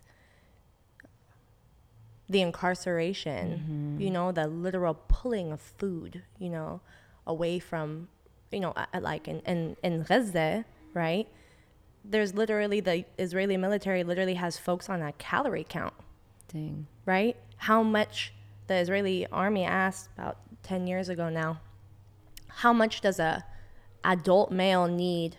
the 2.29 2.41
incarceration, 2.41 3.97
you 3.99 4.09
know, 4.09 4.31
the 4.31 4.47
literal 4.47 4.93
pulling 5.07 5.51
of 5.51 5.59
food, 5.59 6.23
you 6.39 6.49
know, 6.49 6.79
away 7.27 7.59
from, 7.59 8.07
you 8.51 8.59
know, 8.59 8.73
like 8.99 9.27
in, 9.27 9.39
in, 9.41 9.75
in 9.83 10.03
Gaza, 10.03 10.63
right? 10.93 11.27
There's 12.05 12.33
literally 12.33 12.79
the 12.79 13.03
Israeli 13.17 13.57
military 13.57 14.03
literally 14.03 14.35
has 14.35 14.57
folks 14.57 14.89
on 14.89 15.01
a 15.01 15.11
calorie 15.13 15.65
count 15.67 15.93
Dang. 16.53 16.87
right? 17.05 17.35
How 17.57 17.83
much 17.83 18.33
the 18.67 18.75
Israeli 18.75 19.27
army 19.27 19.65
asked 19.65 20.09
about 20.17 20.37
10 20.63 20.87
years 20.87 21.09
ago 21.09 21.29
now, 21.29 21.59
how 22.55 22.73
much 22.73 23.01
does 23.01 23.19
a 23.19 23.43
adult 24.03 24.51
male 24.51 24.87
need 24.87 25.37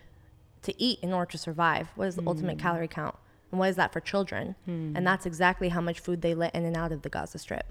to 0.63 0.73
eat 0.81 0.99
in 1.01 1.13
order 1.13 1.31
to 1.31 1.37
survive? 1.37 1.89
What 1.95 2.07
is 2.07 2.15
the 2.15 2.23
ultimate 2.25 2.57
calorie 2.59 2.87
count? 2.87 3.15
And 3.51 3.59
what 3.59 3.69
is 3.69 3.75
that 3.75 3.91
for 3.93 3.99
children? 3.99 4.55
And 4.65 5.05
that's 5.05 5.25
exactly 5.25 5.69
how 5.69 5.81
much 5.81 5.99
food 5.99 6.21
they 6.21 6.33
let 6.33 6.55
in 6.55 6.65
and 6.65 6.75
out 6.77 6.91
of 6.91 7.01
the 7.03 7.09
Gaza 7.09 7.37
Strip. 7.37 7.65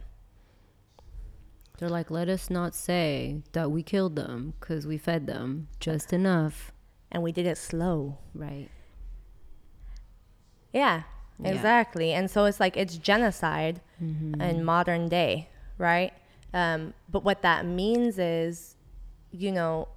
They're 1.78 1.88
like, 1.88 2.10
let 2.10 2.28
us 2.28 2.48
not 2.50 2.74
say 2.74 3.42
that 3.52 3.70
we 3.72 3.82
killed 3.82 4.14
them 4.14 4.54
because 4.60 4.86
we 4.86 4.98
fed 4.98 5.26
them 5.26 5.68
just 5.80 6.12
enough. 6.12 6.70
And 7.10 7.22
we 7.22 7.32
did 7.32 7.46
it 7.46 7.58
slow. 7.58 8.18
Right. 8.34 8.68
Yeah, 10.72 11.02
Yeah. 11.42 11.50
exactly. 11.50 12.12
And 12.12 12.30
so 12.30 12.44
it's 12.44 12.60
like 12.60 12.76
it's 12.76 12.96
genocide 12.96 13.80
Mm-hmm. 14.02 14.40
in 14.40 14.64
modern 14.64 15.08
day, 15.08 15.48
right? 15.78 16.12
Um, 16.52 16.92
but 17.08 17.22
what 17.22 17.42
that 17.42 17.64
means 17.64 18.18
is, 18.18 18.74
you 19.32 19.50
know, 19.50 19.88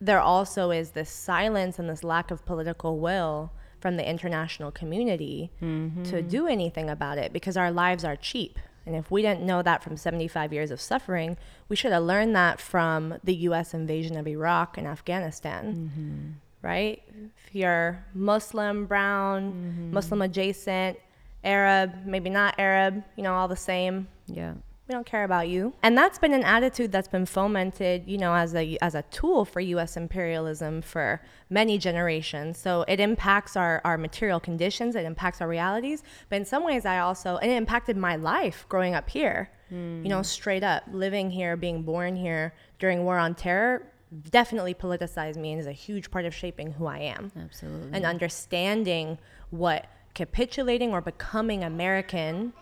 there 0.00 0.20
also 0.20 0.70
is 0.70 0.90
this 0.90 1.10
silence 1.10 1.78
and 1.78 1.88
this 1.88 2.02
lack 2.04 2.30
of 2.30 2.44
political 2.46 2.98
will 2.98 3.52
from 3.80 3.96
the 3.96 4.08
international 4.08 4.70
community 4.70 5.50
Mm-hmm. 5.62 6.02
to 6.04 6.22
do 6.22 6.46
anything 6.46 6.88
about 6.88 7.18
it 7.18 7.32
because 7.32 7.56
our 7.56 7.70
lives 7.70 8.04
are 8.04 8.16
cheap. 8.16 8.58
And 8.86 8.94
if 8.94 9.10
we 9.10 9.20
didn't 9.20 9.42
know 9.42 9.62
that 9.62 9.82
from 9.82 9.96
75 9.96 10.52
years 10.52 10.70
of 10.70 10.80
suffering, 10.80 11.36
we 11.68 11.74
should 11.76 11.92
have 11.92 12.04
learned 12.04 12.36
that 12.36 12.60
from 12.60 13.18
the 13.24 13.34
US 13.48 13.74
invasion 13.74 14.16
of 14.16 14.26
Iraq 14.28 14.78
and 14.78 14.86
Afghanistan 14.86 16.38
right? 16.62 17.02
If 17.46 17.54
you're 17.54 18.04
Muslim, 18.12 18.86
brown, 18.86 19.90
Muslim 19.92 20.20
adjacent, 20.22 20.98
Arab, 21.44 21.92
maybe 22.04 22.28
not 22.28 22.56
Arab, 22.58 23.04
you 23.16 23.22
know, 23.22 23.34
all 23.34 23.46
the 23.46 23.54
same. 23.56 24.08
Yeah. 24.26 24.54
We 24.88 24.92
don't 24.92 25.06
care 25.06 25.24
about 25.24 25.48
you. 25.48 25.72
And 25.82 25.98
that's 25.98 26.18
been 26.18 26.32
an 26.32 26.44
attitude 26.44 26.92
that's 26.92 27.08
been 27.08 27.26
fomented, 27.26 28.04
you 28.06 28.18
know, 28.18 28.34
as 28.34 28.54
a 28.54 28.78
as 28.80 28.94
a 28.94 29.02
tool 29.02 29.44
for 29.44 29.60
US 29.60 29.96
imperialism 29.96 30.80
for 30.80 31.20
many 31.50 31.76
generations. 31.76 32.56
So 32.58 32.84
it 32.86 33.00
impacts 33.00 33.56
our, 33.56 33.80
our 33.84 33.98
material 33.98 34.38
conditions, 34.38 34.94
it 34.94 35.04
impacts 35.04 35.40
our 35.40 35.48
realities. 35.48 36.04
But 36.28 36.36
in 36.36 36.44
some 36.44 36.64
ways 36.64 36.86
I 36.86 37.00
also 37.00 37.36
and 37.38 37.50
it 37.50 37.56
impacted 37.56 37.96
my 37.96 38.16
life 38.16 38.64
growing 38.68 38.94
up 38.94 39.10
here. 39.10 39.50
Hmm. 39.70 40.04
You 40.04 40.08
know, 40.08 40.22
straight 40.22 40.62
up, 40.62 40.84
living 40.92 41.30
here, 41.30 41.56
being 41.56 41.82
born 41.82 42.14
here 42.14 42.54
during 42.78 43.04
war 43.04 43.18
on 43.18 43.34
terror 43.34 43.92
definitely 44.30 44.72
politicized 44.72 45.36
me 45.36 45.52
and 45.52 45.60
is 45.60 45.66
a 45.66 45.72
huge 45.72 46.12
part 46.12 46.24
of 46.24 46.34
shaping 46.34 46.70
who 46.72 46.86
I 46.86 46.98
am 46.98 47.32
Absolutely. 47.36 47.90
and 47.92 48.04
understanding 48.04 49.18
what 49.50 49.86
capitulating 50.14 50.92
or 50.92 51.00
becoming 51.00 51.64
American, 51.64 52.52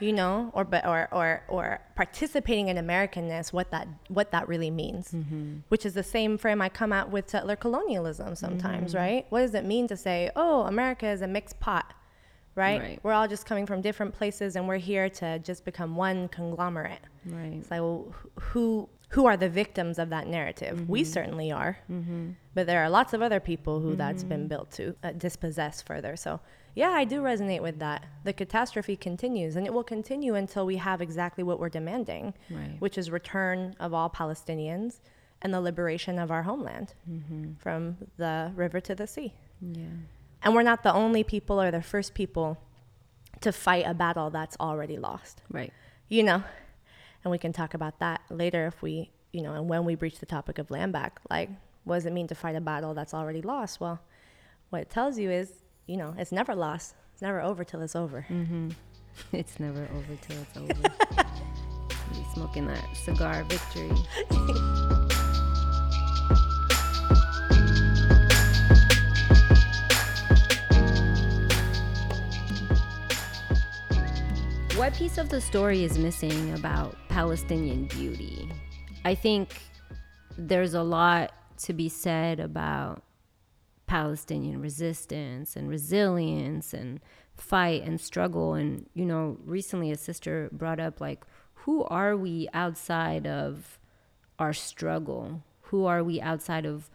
you 0.00 0.12
know, 0.12 0.50
or 0.54 0.64
but 0.64 0.86
or 0.86 1.08
or 1.12 1.42
or 1.48 1.80
participating 1.96 2.68
in 2.68 2.76
Americanness, 2.76 3.52
what 3.52 3.70
that 3.70 3.88
what 4.08 4.30
that 4.32 4.48
really 4.48 4.70
means, 4.70 5.14
which 5.68 5.84
is 5.86 5.94
the 5.94 6.02
same 6.02 6.38
frame 6.38 6.60
I 6.62 6.68
come 6.68 6.92
at 6.92 7.10
with 7.10 7.28
settler 7.28 7.56
colonialism 7.56 8.34
sometimes, 8.34 8.94
right? 8.94 9.26
What 9.30 9.40
does 9.42 9.54
it 9.54 9.64
mean 9.64 9.88
to 9.88 9.96
say, 9.96 10.30
oh, 10.36 10.62
America 10.62 11.06
is 11.08 11.22
a 11.22 11.26
mixed 11.26 11.58
pot? 11.60 11.94
Right? 12.54 12.80
Right. 12.80 13.00
We're 13.04 13.12
all 13.12 13.28
just 13.28 13.46
coming 13.46 13.66
from 13.66 13.80
different 13.82 14.14
places 14.14 14.56
and 14.56 14.66
we're 14.66 14.78
here 14.78 15.08
to 15.10 15.38
just 15.38 15.64
become 15.64 15.94
one 15.94 16.26
conglomerate. 16.28 16.98
right. 17.24 17.52
It's 17.52 17.70
like, 17.70 17.80
well, 17.80 18.12
who 18.40 18.88
who 19.10 19.26
are 19.26 19.36
the 19.36 19.48
victims 19.48 19.98
of 19.98 20.10
that 20.10 20.26
narrative? 20.26 20.88
We 20.88 21.02
Mm-hmm. 21.02 21.12
certainly 21.12 21.52
are, 21.52 21.78
but 22.54 22.66
there 22.66 22.82
are 22.82 22.90
lots 22.90 23.12
of 23.12 23.22
other 23.22 23.38
people 23.40 23.80
who 23.80 23.94
that's 23.96 24.24
been 24.24 24.48
built 24.48 24.70
to 24.72 24.94
uh, 25.04 25.12
dispossess 25.12 25.80
further. 25.82 26.16
So, 26.16 26.40
yeah, 26.82 26.90
I 26.90 27.04
do 27.04 27.20
resonate 27.22 27.62
with 27.68 27.78
that. 27.80 28.00
The 28.24 28.32
catastrophe 28.32 28.96
continues, 28.96 29.56
and 29.56 29.66
it 29.66 29.72
will 29.76 29.82
continue 29.96 30.34
until 30.42 30.64
we 30.64 30.76
have 30.76 31.00
exactly 31.02 31.42
what 31.48 31.58
we're 31.60 31.68
demanding, 31.80 32.34
Right. 32.50 32.76
which 32.84 32.96
is 33.00 33.10
return 33.10 33.74
of 33.80 33.92
all 33.96 34.08
Palestinians 34.08 35.00
and 35.42 35.52
the 35.54 35.60
liberation 35.60 36.18
of 36.24 36.30
our 36.30 36.42
homeland 36.50 36.88
Mm-hmm. 37.10 37.54
from 37.64 37.96
the 38.16 38.52
river 38.54 38.80
to 38.88 38.94
the 38.94 39.06
sea. 39.14 39.30
Yeah. 39.60 39.86
And 40.42 40.54
we're 40.54 40.62
not 40.72 40.82
the 40.84 40.94
only 40.94 41.22
people 41.24 41.60
or 41.60 41.70
the 41.72 41.82
first 41.82 42.14
people 42.14 42.48
to 43.40 43.50
fight 43.52 43.84
a 43.86 43.94
battle 43.94 44.30
that's 44.30 44.56
already 44.60 44.96
lost 44.98 45.42
Right. 45.50 45.72
you 46.08 46.22
know 46.28 46.42
and 47.24 47.30
we 47.30 47.38
can 47.38 47.52
talk 47.52 47.74
about 47.74 47.98
that 48.04 48.20
later 48.30 48.66
if 48.66 48.80
we 48.82 49.10
you 49.32 49.42
know 49.44 49.52
and 49.58 49.68
when 49.68 49.84
we 49.84 49.94
breach 49.96 50.18
the 50.18 50.26
topic 50.26 50.58
of 50.58 50.70
land 50.70 50.92
back 50.92 51.12
like 51.30 51.48
what 51.84 51.96
does 51.98 52.06
it 52.06 52.12
mean 52.12 52.26
to 52.28 52.34
fight 52.34 52.56
a 52.56 52.60
battle 52.60 52.94
that's 52.94 53.14
already 53.14 53.42
lost 53.42 53.80
well 53.80 54.00
what 54.70 54.80
it 54.82 54.90
tells 54.90 55.18
you 55.22 55.30
is 55.30 55.48
you 55.88 55.96
know 55.96 56.14
it's 56.16 56.30
never 56.30 56.54
lost 56.54 56.94
it's 57.12 57.22
never 57.22 57.40
over 57.40 57.64
till 57.64 57.80
it's 57.82 57.96
over 57.96 58.24
Mm-hmm. 58.30 58.68
It's 59.32 59.58
never 59.58 59.82
over 59.82 60.14
till 60.22 60.36
it's 60.40 60.56
over. 60.56 60.82
Be 62.12 62.24
smoking 62.34 62.66
that 62.68 62.84
cigar 63.04 63.42
victory. 63.44 63.90
What 74.76 74.94
piece 74.94 75.18
of 75.18 75.28
the 75.28 75.40
story 75.40 75.82
is 75.82 75.98
missing 75.98 76.54
about 76.54 76.96
Palestinian 77.08 77.86
beauty? 77.86 78.48
I 79.04 79.14
think 79.16 79.60
there's 80.36 80.74
a 80.74 80.82
lot 80.82 81.32
to 81.64 81.72
be 81.72 81.88
said 81.88 82.38
about 82.38 83.02
Palestinian 83.88 84.60
resistance 84.60 85.56
and 85.56 85.68
resilience 85.68 86.72
and 86.72 87.00
fight 87.36 87.82
and 87.82 88.00
struggle. 88.00 88.54
And, 88.54 88.88
you 88.94 89.04
know, 89.04 89.38
recently 89.44 89.90
a 89.90 89.96
sister 89.96 90.48
brought 90.52 90.78
up, 90.78 91.00
like, 91.00 91.24
who 91.54 91.82
are 91.84 92.16
we 92.16 92.48
outside 92.54 93.26
of 93.26 93.80
our 94.38 94.52
struggle? 94.52 95.42
Who 95.62 95.86
are 95.86 96.04
we 96.04 96.20
outside 96.20 96.66
of 96.66 96.88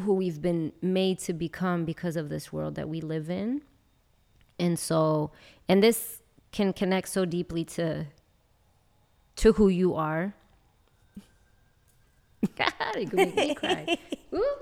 who 0.00 0.14
we've 0.14 0.42
been 0.42 0.72
made 0.82 1.18
to 1.20 1.32
become 1.32 1.84
because 1.84 2.16
of 2.16 2.28
this 2.28 2.52
world 2.52 2.74
that 2.74 2.88
we 2.88 3.00
live 3.00 3.30
in? 3.30 3.62
And 4.58 4.78
so, 4.78 5.30
and 5.68 5.82
this 5.82 6.20
can 6.50 6.72
connect 6.72 7.08
so 7.08 7.24
deeply 7.24 7.64
to 7.64 8.06
to 9.36 9.52
who 9.54 9.68
you 9.68 9.94
are. 9.94 10.34
it 12.96 13.10
could 13.10 13.18
make 13.18 13.36
me 13.36 13.54
cry. 13.54 13.98
Ooh. 14.34 14.56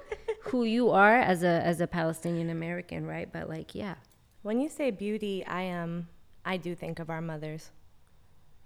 who 0.45 0.65
you 0.65 0.91
are 0.91 1.17
as 1.17 1.43
a 1.43 1.63
as 1.65 1.81
a 1.81 1.87
Palestinian 1.87 2.51
American, 2.51 3.07
right? 3.07 3.33
But 3.33 3.49
like, 3.49 3.75
yeah, 3.75 3.95
when 4.43 4.61
you 4.61 4.69
say 4.69 4.91
beauty 4.91 5.45
i 5.47 5.61
am 5.63 6.09
i 6.45 6.57
do 6.57 6.75
think 6.75 6.99
of 6.99 7.11
our 7.11 7.21
mothers 7.21 7.71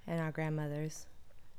and 0.06 0.20
our 0.20 0.30
grandmothers 0.30 1.06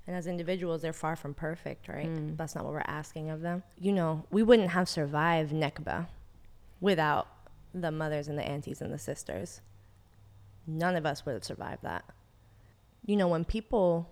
and 0.07 0.15
as 0.15 0.27
individuals 0.27 0.81
they're 0.81 0.93
far 0.93 1.15
from 1.15 1.33
perfect 1.33 1.87
right 1.87 2.07
mm. 2.07 2.37
that's 2.37 2.55
not 2.55 2.63
what 2.63 2.73
we're 2.73 2.81
asking 2.85 3.29
of 3.29 3.41
them 3.41 3.63
you 3.79 3.91
know 3.91 4.25
we 4.31 4.43
wouldn't 4.43 4.69
have 4.69 4.87
survived 4.87 5.51
Nakba 5.51 6.07
without 6.79 7.27
the 7.73 7.91
mothers 7.91 8.27
and 8.27 8.37
the 8.37 8.47
aunties 8.47 8.81
and 8.81 8.93
the 8.93 8.97
sisters 8.97 9.61
none 10.67 10.95
of 10.95 11.05
us 11.05 11.25
would 11.25 11.33
have 11.33 11.43
survived 11.43 11.83
that 11.83 12.05
you 13.05 13.15
know 13.15 13.27
when 13.27 13.43
people 13.43 14.09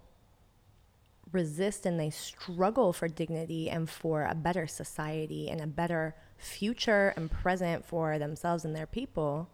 resist 1.34 1.86
and 1.86 2.00
they 2.00 2.10
struggle 2.10 2.94
for 2.94 3.08
dignity 3.08 3.70
and 3.70 3.90
for 3.90 4.24
a 4.24 4.36
better 4.36 4.68
society 4.68 5.50
and 5.50 5.60
a 5.60 5.68
better 5.68 6.16
future 6.38 7.14
and 7.18 7.30
present 7.30 7.84
for 7.84 8.18
themselves 8.18 8.64
and 8.64 8.76
their 8.76 8.86
people 8.86 9.50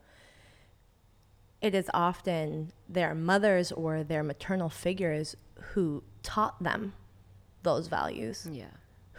it 1.62 1.76
is 1.76 1.90
often 1.94 2.72
their 2.88 3.14
mothers 3.14 3.72
or 3.72 4.04
their 4.04 4.24
maternal 4.24 4.70
figures 4.70 5.36
who 5.74 6.04
taught 6.24 6.62
them 6.64 6.94
those 7.64 7.88
values 7.88 8.48
yeah, 8.52 8.66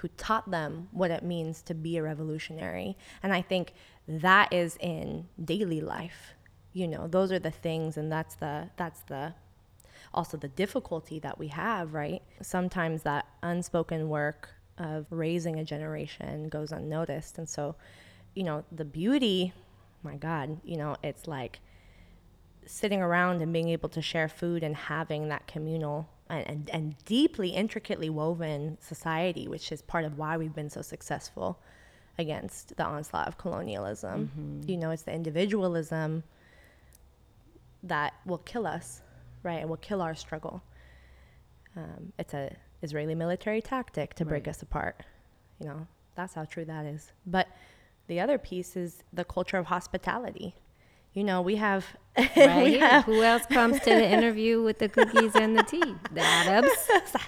who 0.01 0.09
taught 0.09 0.51
them 0.51 0.89
what 0.93 1.11
it 1.11 1.23
means 1.23 1.61
to 1.61 1.75
be 1.75 1.99
a 1.99 2.03
revolutionary. 2.03 2.97
And 3.23 3.35
I 3.35 3.43
think 3.43 3.75
that 4.09 4.53
is 4.53 4.79
in 4.81 5.29
daily 5.43 5.83
life. 5.83 6.35
You 6.73 6.89
know, 6.89 7.07
those 7.07 7.31
are 7.33 7.39
the 7.39 7.51
things 7.51 7.97
and 7.99 8.11
that's 8.11 8.35
the 8.37 8.71
that's 8.77 9.03
the 9.03 9.35
also 10.13 10.37
the 10.37 10.49
difficulty 10.49 11.19
that 11.21 11.39
we 11.39 11.49
have, 11.49 11.95
right? 11.95 12.23
Sometimes 12.43 13.03
that 13.03 13.27
unspoken 13.43 14.09
work 14.09 14.51
of 14.79 15.07
raising 15.11 15.59
a 15.59 15.65
generation 15.65 16.49
goes 16.49 16.73
unnoticed. 16.73 17.39
And 17.39 17.49
so, 17.49 17.77
you 18.35 18.43
know, 18.43 18.65
the 18.73 18.85
beauty, 18.85 19.53
my 20.03 20.17
God, 20.17 20.61
you 20.65 20.77
know, 20.77 20.97
it's 21.03 21.29
like 21.29 21.61
sitting 22.67 23.03
around 23.03 23.43
and 23.43 23.53
being 23.53 23.69
able 23.69 23.89
to 23.91 24.03
share 24.03 24.29
food 24.29 24.63
and 24.63 24.75
having 24.75 25.29
that 25.29 25.47
communal 25.47 26.09
and, 26.29 26.47
and, 26.49 26.71
and 26.71 27.05
deeply 27.05 27.51
intricately 27.51 28.09
woven 28.09 28.79
society, 28.81 29.49
which 29.49 29.73
is 29.73 29.83
part 29.83 30.05
of 30.05 30.19
why 30.19 30.37
we've 30.37 30.55
been 30.55 30.71
so 30.71 30.83
successful 30.83 31.59
against 32.19 32.77
the 32.77 32.85
onslaught 32.85 33.29
of 33.29 33.39
colonialism. 33.39 34.31
Mm-hmm. 34.37 34.71
You 34.71 34.77
know, 34.77 34.91
it's 34.91 35.03
the 35.03 35.13
individualism 35.13 36.23
that 37.83 38.15
will 38.27 38.39
kill 38.39 38.67
us, 38.67 39.03
right, 39.43 39.61
and 39.61 39.69
will 39.69 39.77
kill 39.77 40.01
our 40.03 40.15
struggle. 40.15 40.63
Um, 41.77 42.13
it's 42.19 42.35
a 42.35 42.57
Israeli 42.83 43.15
military 43.15 43.61
tactic 43.63 44.15
to 44.15 44.25
break 44.25 44.47
Right. 44.47 44.55
us 44.57 44.63
apart. 44.63 45.03
You 45.61 45.67
know, 45.69 45.87
that's 46.15 46.35
how 46.35 46.45
true 46.45 46.65
that 46.65 46.87
is. 46.87 47.13
But 47.27 47.47
the 48.09 48.21
other 48.21 48.39
piece 48.39 48.77
is 48.77 49.03
the 49.13 49.25
culture 49.25 49.57
of 49.59 49.67
hospitality 49.67 50.55
You 51.13 51.25
know, 51.25 51.43
we 51.43 51.57
have. 51.57 51.85
Right 52.17 52.65
we 52.65 52.79
have 52.79 53.05
Who 53.05 53.23
else 53.23 53.45
comes 53.47 53.79
to 53.81 53.91
the 53.91 54.09
interview 54.17 54.63
with 54.63 54.79
the 54.79 54.89
cookies 54.89 55.35
and 55.37 55.57
the 55.59 55.63
tea? 55.65 55.95
The 56.13 56.21
Arabs. 56.41 56.71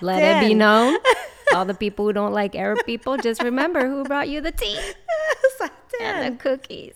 Let 0.01 0.23
it 0.23 0.49
be 0.49 0.55
known. 0.55 0.99
All 1.55 1.65
the 1.65 1.75
people 1.75 2.07
who 2.07 2.13
don't 2.13 2.33
like 2.33 2.55
Arab 2.57 2.79
people, 2.87 3.17
just 3.19 3.43
remember 3.43 3.87
who 3.89 4.05
brought 4.05 4.29
you 4.29 4.41
the 4.41 4.53
tea 4.53 4.79
and 6.01 6.35
the 6.35 6.39
cookies. 6.43 6.95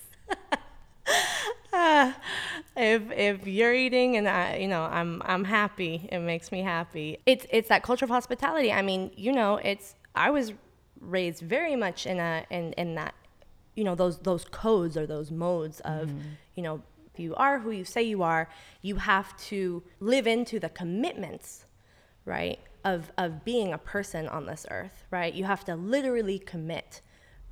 If 2.76 3.10
if 3.10 3.46
you're 3.46 3.74
eating 3.74 4.16
and 4.16 4.28
I, 4.28 4.56
you 4.56 4.68
know, 4.68 4.82
I'm 4.82 5.22
I'm 5.24 5.44
happy. 5.44 6.08
It 6.12 6.18
makes 6.18 6.52
me 6.52 6.62
happy. 6.62 7.18
It's 7.26 7.46
it's 7.50 7.68
that 7.68 7.82
culture 7.82 8.04
of 8.04 8.10
hospitality. 8.10 8.72
I 8.72 8.82
mean, 8.82 9.10
you 9.16 9.32
know, 9.32 9.56
it's 9.56 9.94
I 10.14 10.30
was 10.30 10.52
raised 11.00 11.42
very 11.42 11.76
much 11.76 12.06
in 12.06 12.18
a 12.18 12.44
in 12.50 12.72
in 12.74 12.94
that, 12.96 13.14
you 13.74 13.84
know, 13.84 13.94
those 13.94 14.18
those 14.18 14.44
codes 14.44 14.96
or 14.96 15.06
those 15.06 15.30
modes 15.30 15.80
of, 15.80 16.08
mm-hmm. 16.08 16.20
you 16.54 16.62
know, 16.62 16.82
if 17.12 17.20
you 17.20 17.34
are 17.36 17.60
who 17.60 17.70
you 17.70 17.84
say 17.84 18.02
you 18.02 18.22
are, 18.22 18.48
you 18.82 18.96
have 18.96 19.36
to 19.38 19.82
live 20.00 20.26
into 20.26 20.60
the 20.60 20.68
commitments, 20.68 21.64
right? 22.26 22.58
Of 22.84 23.10
of 23.16 23.44
being 23.44 23.72
a 23.72 23.78
person 23.78 24.28
on 24.28 24.46
this 24.46 24.66
earth, 24.70 25.04
right? 25.10 25.32
You 25.32 25.44
have 25.44 25.64
to 25.64 25.76
literally 25.76 26.38
commit, 26.38 27.00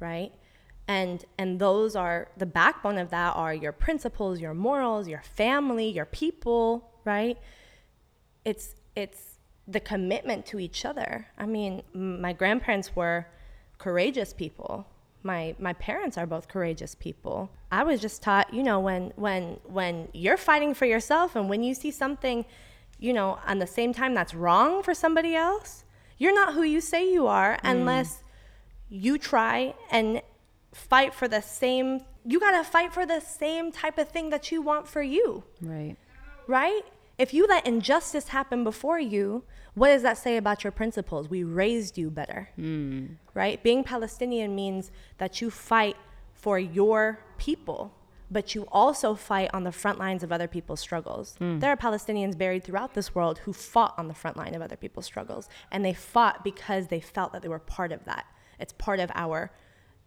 right? 0.00 0.32
And 0.86 1.24
and 1.38 1.58
those 1.58 1.96
are 1.96 2.28
the 2.36 2.46
backbone 2.46 2.98
of 2.98 3.10
that 3.10 3.34
are 3.36 3.54
your 3.54 3.72
principles 3.72 4.40
your 4.40 4.52
morals 4.52 5.08
your 5.08 5.22
family 5.22 5.88
your 5.88 6.04
people 6.04 6.90
right? 7.04 7.38
It's 8.44 8.74
it's 8.96 9.38
the 9.66 9.80
commitment 9.80 10.44
to 10.46 10.58
each 10.58 10.84
other. 10.84 11.26
I 11.38 11.46
mean 11.46 11.82
my 11.92 12.32
grandparents 12.32 12.94
were 12.96 13.26
courageous 13.78 14.32
people. 14.32 14.86
My 15.22 15.54
my 15.58 15.72
parents 15.74 16.18
are 16.18 16.26
both 16.26 16.48
courageous 16.48 16.94
people. 16.94 17.50
I 17.70 17.84
was 17.84 18.00
just 18.00 18.22
taught 18.22 18.52
you 18.52 18.62
know 18.62 18.80
when 18.80 19.12
when 19.16 19.60
when 19.64 20.08
you're 20.12 20.36
fighting 20.36 20.74
for 20.74 20.86
yourself 20.86 21.36
and 21.36 21.48
when 21.48 21.62
you 21.62 21.74
see 21.74 21.90
something 21.90 22.44
you 22.98 23.12
know 23.12 23.38
on 23.46 23.58
the 23.58 23.66
same 23.66 23.92
time 23.92 24.14
that's 24.14 24.34
wrong 24.34 24.82
for 24.82 24.94
somebody 24.94 25.34
else 25.34 25.84
you're 26.16 26.34
not 26.34 26.54
who 26.54 26.62
you 26.62 26.80
say 26.80 27.12
you 27.12 27.26
are 27.26 27.54
mm. 27.54 27.60
unless 27.64 28.22
you 28.88 29.18
try 29.18 29.74
and 29.90 30.22
fight 30.74 31.14
for 31.14 31.28
the 31.28 31.40
same 31.40 32.00
you 32.24 32.40
got 32.40 32.52
to 32.52 32.64
fight 32.64 32.92
for 32.92 33.06
the 33.06 33.20
same 33.20 33.70
type 33.70 33.98
of 33.98 34.08
thing 34.08 34.30
that 34.30 34.50
you 34.50 34.62
want 34.62 34.88
for 34.88 35.02
you. 35.02 35.44
Right. 35.60 35.96
right? 36.46 36.82
If 37.18 37.34
you 37.34 37.46
let 37.46 37.66
injustice 37.66 38.28
happen 38.28 38.64
before 38.64 38.98
you 38.98 39.44
what 39.74 39.88
does 39.88 40.02
that 40.02 40.18
say 40.18 40.36
about 40.36 40.62
your 40.62 40.70
principles? 40.70 41.28
We 41.28 41.42
raised 41.42 41.98
you 41.98 42.08
better. 42.08 42.50
Hmm. 42.56 43.06
Right? 43.34 43.62
Being 43.62 43.84
palestinian 43.84 44.54
means 44.54 44.90
that 45.18 45.40
you 45.40 45.50
fight 45.50 45.96
for 46.34 46.58
your 46.58 47.20
people 47.38 47.92
but 48.30 48.54
you 48.54 48.66
also 48.72 49.14
fight 49.14 49.50
on 49.54 49.64
the 49.64 49.72
front 49.72 49.98
lines 49.98 50.22
of 50.22 50.32
other 50.32 50.48
people's 50.48 50.80
struggles. 50.80 51.36
Hmm. 51.38 51.60
There 51.60 51.70
are 51.70 51.76
Palestinians 51.76 52.36
buried 52.36 52.64
throughout 52.64 52.94
this 52.94 53.14
world 53.14 53.38
who 53.38 53.52
fought 53.52 53.94
on 53.96 54.08
the 54.08 54.14
front 54.14 54.36
line 54.36 54.54
of 54.54 54.62
other 54.62 54.76
people's 54.76 55.06
struggles, 55.06 55.48
and 55.70 55.84
they 55.84 55.94
fought 55.94 56.42
because 56.42 56.88
they 56.88 57.00
felt 57.00 57.32
that 57.32 57.42
they 57.42 57.48
were 57.48 57.58
part 57.58 57.92
of 57.92 58.04
that. 58.06 58.26
It's 58.58 58.72
part 58.72 58.98
of 58.98 59.10
our 59.14 59.52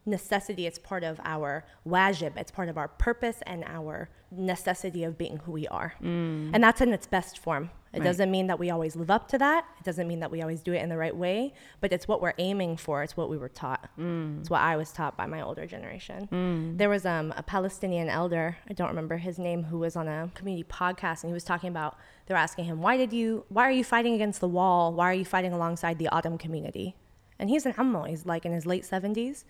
necessity, 0.08 0.66
it's 0.66 0.80
part 0.80 1.04
of 1.04 1.20
our 1.24 1.66
wajib, 1.86 2.38
it's 2.38 2.52
part 2.52 2.70
of 2.70 2.78
our 2.78 2.88
purpose 2.88 3.40
and 3.46 3.64
our 3.66 4.10
necessity 4.32 5.04
of 5.04 5.18
being 5.18 5.38
who 5.46 5.52
we 5.52 5.68
are. 5.68 5.94
Mm. 6.02 6.52
And 6.54 6.64
that's 6.64 6.82
in 6.82 6.92
its 6.94 7.08
best 7.08 7.38
form. 7.40 7.70
It 7.94 8.00
Right. 8.00 8.06
doesn't 8.06 8.30
mean 8.30 8.48
that 8.48 8.60
we 8.60 8.70
always 8.70 8.96
live 8.98 9.10
up 9.10 9.30
to 9.30 9.38
that. 9.38 9.66
It 9.80 9.86
doesn't 9.86 10.08
mean 10.08 10.20
that 10.20 10.30
we 10.30 10.42
always 10.42 10.62
do 10.62 10.74
it 10.74 10.82
in 10.82 10.90
the 10.90 10.98
right 10.98 11.16
way, 11.16 11.54
but 11.80 11.94
it's 11.94 12.08
what 12.08 12.22
we're 12.22 12.34
aiming 12.38 12.76
for. 12.78 13.02
It's 13.02 13.16
what 13.16 13.30
we 13.30 13.38
were 13.38 13.48
taught. 13.50 13.90
Mm. 13.98 14.42
It's 14.42 14.50
what 14.50 14.60
I 14.62 14.76
was 14.76 14.92
taught 14.92 15.16
by 15.16 15.26
my 15.26 15.42
older 15.42 15.66
generation. 15.66 16.28
Mm. 16.32 16.78
There 16.78 16.90
was 16.90 17.06
um, 17.06 17.34
a 17.38 17.44
Palestinian 17.44 18.10
elder, 18.10 18.58
I 18.70 18.74
don't 18.74 18.90
remember 18.90 19.18
his 19.18 19.40
name, 19.40 19.64
who 19.64 19.80
was 19.80 19.96
on 19.96 20.08
a 20.10 20.30
community 20.36 20.68
podcast 20.70 21.24
and 21.24 21.30
he 21.30 21.34
was 21.34 21.46
talking 21.46 21.70
about, 21.70 21.98
they 22.26 22.34
were 22.34 22.40
asking 22.40 22.66
him, 22.66 22.82
why 22.82 22.98
did 22.98 23.14
you, 23.14 23.46
why 23.48 23.64
are 23.64 23.72
you 23.72 23.86
fighting 23.86 24.14
against 24.14 24.42
the 24.42 24.50
wall? 24.50 24.94
Why 24.94 25.10
are 25.10 25.14
you 25.14 25.26
fighting 25.26 25.54
alongside 25.54 25.98
the 25.98 26.14
Adam 26.14 26.38
community? 26.38 26.96
And 27.40 27.50
he's 27.50 27.66
an 27.66 27.74
Ammo, 27.78 28.04
he's 28.04 28.26
like 28.26 28.46
in 28.46 28.52
his 28.52 28.66
late 28.66 28.84
70s. 28.84 29.46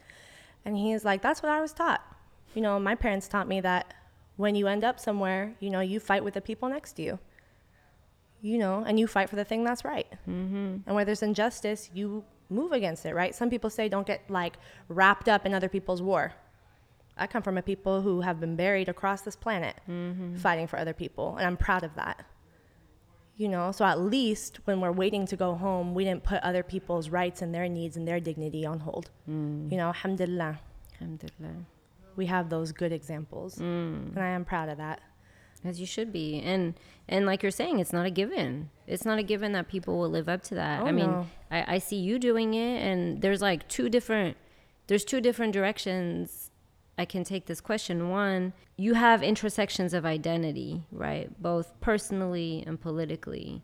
And 0.67 0.75
he's 0.75 1.05
like, 1.05 1.21
that's 1.21 1.41
what 1.41 1.49
I 1.49 1.61
was 1.61 1.71
taught. 1.71 2.01
You 2.53 2.61
know, 2.61 2.77
my 2.77 2.93
parents 2.93 3.29
taught 3.29 3.47
me 3.47 3.61
that 3.61 3.93
when 4.35 4.53
you 4.53 4.67
end 4.67 4.83
up 4.83 4.99
somewhere, 4.99 5.55
you 5.61 5.69
know, 5.69 5.79
you 5.79 5.97
fight 6.01 6.25
with 6.25 6.33
the 6.33 6.41
people 6.41 6.67
next 6.67 6.93
to 6.97 7.03
you. 7.03 7.19
You 8.41 8.57
know, 8.57 8.83
and 8.85 8.99
you 8.99 9.07
fight 9.07 9.29
for 9.29 9.37
the 9.37 9.45
thing 9.45 9.63
that's 9.63 9.85
right. 9.85 10.11
Mm-hmm. 10.29 10.75
And 10.85 10.95
where 10.95 11.05
there's 11.05 11.23
injustice, 11.23 11.89
you 11.93 12.25
move 12.49 12.73
against 12.73 13.05
it, 13.05 13.15
right? 13.15 13.33
Some 13.33 13.49
people 13.49 13.69
say 13.69 13.87
don't 13.87 14.05
get 14.05 14.29
like 14.29 14.57
wrapped 14.89 15.29
up 15.29 15.45
in 15.45 15.53
other 15.53 15.69
people's 15.69 16.01
war. 16.01 16.33
I 17.15 17.27
come 17.27 17.43
from 17.43 17.57
a 17.57 17.61
people 17.61 18.01
who 18.01 18.19
have 18.19 18.41
been 18.41 18.57
buried 18.57 18.89
across 18.89 19.21
this 19.21 19.37
planet 19.37 19.75
fighting 20.35 20.67
for 20.67 20.77
other 20.77 20.93
people, 20.93 21.37
and 21.37 21.47
I'm 21.47 21.55
proud 21.55 21.83
of 21.83 21.95
that. 21.95 22.25
You 23.37 23.47
know, 23.47 23.71
so 23.71 23.85
at 23.85 23.99
least 23.99 24.59
when 24.65 24.81
we're 24.81 24.91
waiting 24.91 25.27
to 25.27 25.35
go 25.35 25.53
home, 25.53 25.93
we 25.93 26.03
didn't 26.03 26.23
put 26.23 26.41
other 26.41 26.63
people's 26.63 27.09
rights 27.09 27.41
and 27.43 27.53
their 27.53 27.69
needs 27.69 27.95
and 27.95 28.07
their 28.07 28.19
dignity 28.19 28.65
on 28.65 28.79
hold. 28.79 29.11
Mm. 29.29 29.71
You 29.71 29.77
know, 29.77 29.87
alhamdulillah, 29.87 30.59
Alhamdulillah. 30.99 31.65
we 32.15 32.25
have 32.25 32.49
those 32.49 32.71
good 32.71 32.91
examples, 32.91 33.55
mm. 33.55 34.15
and 34.15 34.19
I 34.19 34.29
am 34.29 34.43
proud 34.43 34.69
of 34.69 34.77
that. 34.79 35.01
As 35.63 35.79
you 35.79 35.85
should 35.85 36.13
be. 36.13 36.39
And 36.39 36.75
and 37.07 37.25
like 37.25 37.41
you're 37.43 37.51
saying, 37.51 37.79
it's 37.79 37.93
not 37.93 38.05
a 38.05 38.11
given. 38.11 38.69
It's 38.85 39.05
not 39.05 39.17
a 39.19 39.23
given 39.23 39.51
that 39.53 39.67
people 39.67 39.97
will 39.97 40.09
live 40.09 40.29
up 40.29 40.43
to 40.43 40.55
that. 40.55 40.81
Oh, 40.81 40.85
I 40.85 40.91
mean, 40.91 41.07
no. 41.07 41.27
I, 41.51 41.75
I 41.75 41.77
see 41.79 41.97
you 41.97 42.19
doing 42.19 42.53
it 42.53 42.81
and 42.81 43.21
there's 43.21 43.41
like 43.41 43.67
two 43.67 43.89
different 43.89 44.37
there's 44.87 45.03
two 45.03 45.21
different 45.21 45.53
directions 45.53 46.46
I 46.97 47.05
can 47.05 47.23
take 47.23 47.45
this 47.45 47.61
question. 47.61 48.09
One, 48.09 48.53
you 48.75 48.95
have 48.95 49.21
intersections 49.21 49.93
of 49.93 50.05
identity, 50.05 50.87
right? 50.91 51.29
Both 51.41 51.79
personally 51.79 52.63
and 52.65 52.79
politically. 52.79 53.61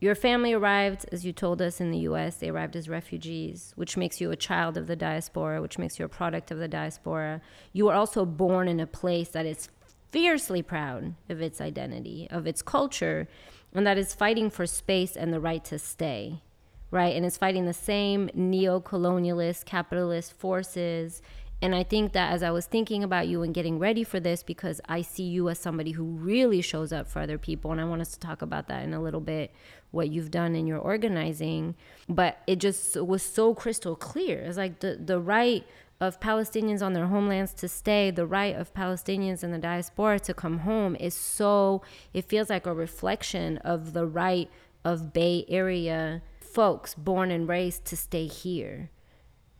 Your 0.00 0.14
family 0.14 0.52
arrived, 0.52 1.06
as 1.10 1.24
you 1.24 1.32
told 1.32 1.62
us, 1.62 1.80
in 1.80 1.90
the 1.90 2.00
US. 2.00 2.36
They 2.36 2.50
arrived 2.50 2.76
as 2.76 2.88
refugees, 2.88 3.72
which 3.76 3.96
makes 3.96 4.20
you 4.20 4.30
a 4.30 4.36
child 4.36 4.76
of 4.76 4.86
the 4.86 4.96
diaspora, 4.96 5.62
which 5.62 5.78
makes 5.78 5.98
you 5.98 6.04
a 6.04 6.08
product 6.08 6.50
of 6.50 6.58
the 6.58 6.68
diaspora. 6.68 7.40
You 7.72 7.86
were 7.86 7.94
also 7.94 8.24
born 8.26 8.68
in 8.68 8.80
a 8.80 8.86
place 8.86 9.28
that 9.30 9.46
is 9.46 9.68
fiercely 10.10 10.62
proud 10.62 11.14
of 11.28 11.40
its 11.40 11.60
identity, 11.60 12.28
of 12.30 12.46
its 12.46 12.62
culture, 12.62 13.26
and 13.74 13.86
that 13.86 13.98
is 13.98 14.14
fighting 14.14 14.50
for 14.50 14.66
space 14.66 15.16
and 15.16 15.32
the 15.32 15.40
right 15.40 15.64
to 15.64 15.78
stay, 15.78 16.42
right? 16.90 17.16
And 17.16 17.24
is 17.24 17.36
fighting 17.38 17.66
the 17.66 17.72
same 17.72 18.30
neo 18.34 18.80
colonialist, 18.80 19.64
capitalist 19.64 20.32
forces. 20.34 21.22
And 21.62 21.74
I 21.74 21.84
think 21.84 22.12
that 22.12 22.32
as 22.32 22.42
I 22.42 22.50
was 22.50 22.66
thinking 22.66 23.02
about 23.02 23.28
you 23.28 23.42
and 23.42 23.54
getting 23.54 23.78
ready 23.78 24.04
for 24.04 24.20
this, 24.20 24.42
because 24.42 24.80
I 24.88 25.00
see 25.00 25.22
you 25.22 25.48
as 25.48 25.58
somebody 25.58 25.92
who 25.92 26.04
really 26.04 26.60
shows 26.60 26.92
up 26.92 27.08
for 27.08 27.20
other 27.20 27.38
people, 27.38 27.72
and 27.72 27.80
I 27.80 27.84
want 27.84 28.02
us 28.02 28.12
to 28.12 28.20
talk 28.20 28.42
about 28.42 28.68
that 28.68 28.84
in 28.84 28.92
a 28.92 29.02
little 29.02 29.20
bit, 29.20 29.54
what 29.90 30.10
you've 30.10 30.30
done 30.30 30.54
in 30.54 30.66
your 30.66 30.78
organizing. 30.78 31.74
But 32.08 32.38
it 32.46 32.56
just 32.58 33.00
was 33.00 33.22
so 33.22 33.54
crystal 33.54 33.96
clear. 33.96 34.40
It's 34.40 34.58
like 34.58 34.80
the, 34.80 34.98
the 35.02 35.18
right 35.18 35.66
of 35.98 36.20
Palestinians 36.20 36.82
on 36.82 36.92
their 36.92 37.06
homelands 37.06 37.54
to 37.54 37.68
stay, 37.68 38.10
the 38.10 38.26
right 38.26 38.54
of 38.54 38.74
Palestinians 38.74 39.42
in 39.42 39.50
the 39.50 39.58
diaspora 39.58 40.20
to 40.20 40.34
come 40.34 40.58
home 40.58 40.94
is 40.96 41.14
so, 41.14 41.80
it 42.12 42.26
feels 42.26 42.50
like 42.50 42.66
a 42.66 42.74
reflection 42.74 43.56
of 43.58 43.94
the 43.94 44.06
right 44.06 44.50
of 44.84 45.14
Bay 45.14 45.46
Area 45.48 46.20
folks 46.38 46.94
born 46.94 47.30
and 47.30 47.48
raised 47.48 47.86
to 47.86 47.96
stay 47.96 48.26
here. 48.26 48.90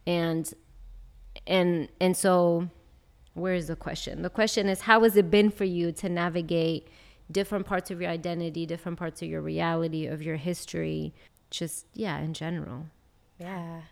And 0.07 0.53
and 1.47 1.89
and 2.01 2.17
so 2.17 2.69
where's 3.35 3.67
the 3.67 3.77
question? 3.77 4.23
The 4.23 4.31
question 4.31 4.69
is 4.69 4.83
how 4.83 5.03
has 5.03 5.17
it 5.17 5.31
been 5.31 5.51
for 5.51 5.65
you 5.65 5.93
to 5.93 6.09
navigate 6.09 6.89
different 7.31 7.67
parts 7.67 7.91
of 7.91 8.01
your 8.01 8.11
identity, 8.11 8.67
different 8.67 8.99
parts 8.99 9.23
of 9.23 9.29
your 9.29 9.41
reality, 9.41 10.07
of 10.07 10.23
your 10.23 10.37
history, 10.37 11.13
just 11.51 11.87
yeah, 11.95 12.19
in 12.19 12.35
general. 12.35 12.87
Yeah. 13.39 13.83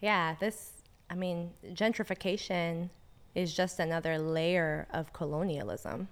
Yeah, 0.00 0.34
this, 0.38 0.72
I 1.08 1.14
mean, 1.14 1.52
gentrification 1.72 2.90
is 3.34 3.54
just 3.54 3.78
another 3.78 4.18
layer 4.18 4.86
of 4.92 5.12
colonialism. 5.12 6.08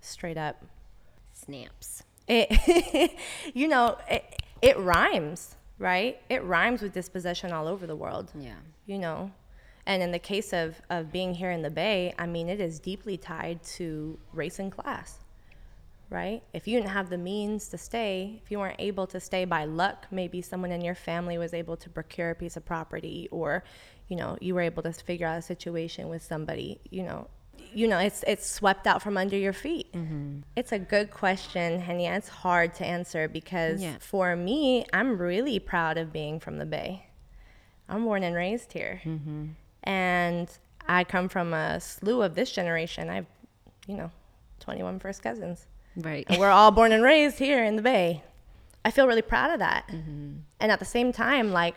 Straight 0.00 0.36
up. 0.36 0.64
Snaps. 1.32 2.02
It, 2.26 3.12
you 3.54 3.68
know, 3.68 3.98
it, 4.10 4.42
it 4.62 4.78
rhymes, 4.78 5.56
right? 5.78 6.20
It 6.28 6.42
rhymes 6.44 6.82
with 6.82 6.92
dispossession 6.92 7.52
all 7.52 7.66
over 7.66 7.86
the 7.86 7.96
world. 7.96 8.32
Yeah. 8.38 8.54
you 8.86 8.98
know 8.98 9.30
and 9.86 10.02
in 10.02 10.12
the 10.12 10.18
case 10.18 10.52
of, 10.52 10.80
of 10.88 11.12
being 11.12 11.34
here 11.34 11.50
in 11.50 11.62
the 11.62 11.70
bay 11.70 12.14
i 12.18 12.26
mean 12.26 12.48
it 12.48 12.60
is 12.60 12.78
deeply 12.78 13.16
tied 13.16 13.62
to 13.62 14.18
race 14.32 14.58
and 14.58 14.72
class 14.72 15.18
right 16.10 16.42
if 16.52 16.66
you 16.68 16.78
didn't 16.78 16.90
have 16.90 17.10
the 17.10 17.18
means 17.18 17.68
to 17.68 17.78
stay 17.78 18.40
if 18.42 18.50
you 18.50 18.58
weren't 18.58 18.78
able 18.78 19.06
to 19.06 19.18
stay 19.20 19.44
by 19.44 19.64
luck 19.64 20.06
maybe 20.10 20.40
someone 20.42 20.70
in 20.70 20.82
your 20.82 20.94
family 20.94 21.38
was 21.38 21.54
able 21.54 21.76
to 21.76 21.88
procure 21.90 22.30
a 22.30 22.34
piece 22.34 22.56
of 22.56 22.64
property 22.64 23.28
or 23.30 23.64
you 24.08 24.16
know 24.16 24.36
you 24.40 24.54
were 24.54 24.60
able 24.60 24.82
to 24.82 24.92
figure 24.92 25.26
out 25.26 25.38
a 25.38 25.42
situation 25.42 26.08
with 26.08 26.22
somebody 26.22 26.78
you 26.90 27.02
know 27.02 27.26
you 27.74 27.86
know 27.88 27.98
it's 27.98 28.24
it's 28.26 28.50
swept 28.50 28.86
out 28.86 29.02
from 29.02 29.16
under 29.16 29.36
your 29.36 29.52
feet 29.52 29.92
mm-hmm. 29.92 30.38
it's 30.56 30.72
a 30.72 30.78
good 30.78 31.10
question 31.10 31.82
and 31.88 32.00
yeah 32.00 32.16
it's 32.16 32.28
hard 32.28 32.74
to 32.74 32.84
answer 32.84 33.28
because 33.28 33.82
Yeah. 33.82 33.96
for 34.00 34.36
me 34.36 34.84
i'm 34.92 35.18
really 35.18 35.58
proud 35.58 35.98
of 35.98 36.12
being 36.12 36.40
from 36.40 36.58
the 36.58 36.66
bay 36.66 37.06
I'm 37.88 38.04
born 38.04 38.22
and 38.22 38.34
raised 38.34 38.72
here. 38.72 39.00
Mm-hmm. 39.04 39.46
And 39.84 40.48
I 40.88 41.04
come 41.04 41.28
from 41.28 41.52
a 41.52 41.80
slew 41.80 42.22
of 42.22 42.34
this 42.34 42.50
generation. 42.50 43.10
I've, 43.10 43.26
you 43.86 43.96
know, 43.96 44.10
21 44.60 44.98
first 44.98 45.22
cousins. 45.22 45.66
Right. 45.96 46.24
And 46.28 46.38
we're 46.38 46.50
all 46.50 46.70
born 46.70 46.92
and 46.92 47.02
raised 47.02 47.38
here 47.38 47.62
in 47.64 47.76
the 47.76 47.82
Bay. 47.82 48.22
I 48.84 48.90
feel 48.90 49.06
really 49.06 49.22
proud 49.22 49.50
of 49.50 49.58
that. 49.60 49.86
Mm-hmm. 49.88 50.32
And 50.60 50.72
at 50.72 50.78
the 50.78 50.84
same 50.84 51.12
time, 51.12 51.52
like, 51.52 51.74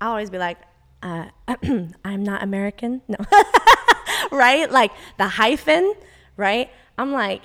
I 0.00 0.06
always 0.06 0.30
be 0.30 0.38
like, 0.38 0.58
uh, 1.02 1.26
I'm 2.04 2.22
not 2.22 2.42
American. 2.42 3.02
No. 3.08 3.16
right? 4.32 4.70
Like 4.70 4.92
the 5.16 5.28
hyphen, 5.28 5.94
right? 6.36 6.70
I'm 6.96 7.12
like, 7.12 7.42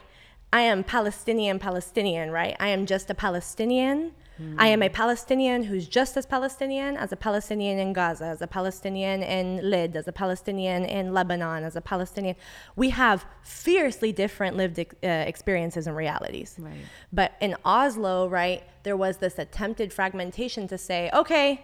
I 0.52 0.62
am 0.62 0.84
Palestinian, 0.84 1.60
Palestinian, 1.60 2.32
right? 2.32 2.56
I 2.60 2.70
am 2.70 2.86
just 2.86 3.10
a 3.10 3.16
Palestinian. 3.16 4.14
I 4.58 4.68
am 4.68 4.82
a 4.82 4.90
Palestinian 4.90 5.64
who's 5.64 5.88
just 5.88 6.18
as 6.18 6.26
Palestinian 6.26 6.98
as 6.98 7.12
a 7.12 7.16
Palestinian 7.16 7.78
in 7.78 7.94
Gaza, 7.94 8.26
as 8.26 8.42
a 8.42 8.48
Palestinian 8.48 9.22
in 9.22 9.60
Lydd, 9.60 9.96
as 9.96 10.08
a 10.08 10.12
Palestinian 10.12 10.86
in 10.86 11.14
Lebanon, 11.14 11.64
as 11.64 11.76
a 11.76 11.82
Palestinian. 11.82 12.36
We 12.76 12.90
have 12.90 13.26
fiercely 13.44 14.12
different 14.12 14.58
lived 14.58 14.80
ex- 14.80 14.96
uh, 15.04 15.08
experiences 15.08 15.86
and 15.88 15.96
realities. 15.96 16.56
Right. 16.58 16.74
But 17.12 17.34
in 17.42 17.56
Oslo, 17.64 18.28
right, 18.28 18.64
there 18.82 18.98
was 18.98 19.18
this 19.18 19.38
attempted 19.38 19.94
fragmentation 19.94 20.68
to 20.68 20.78
say, 20.78 21.12
okay, 21.14 21.64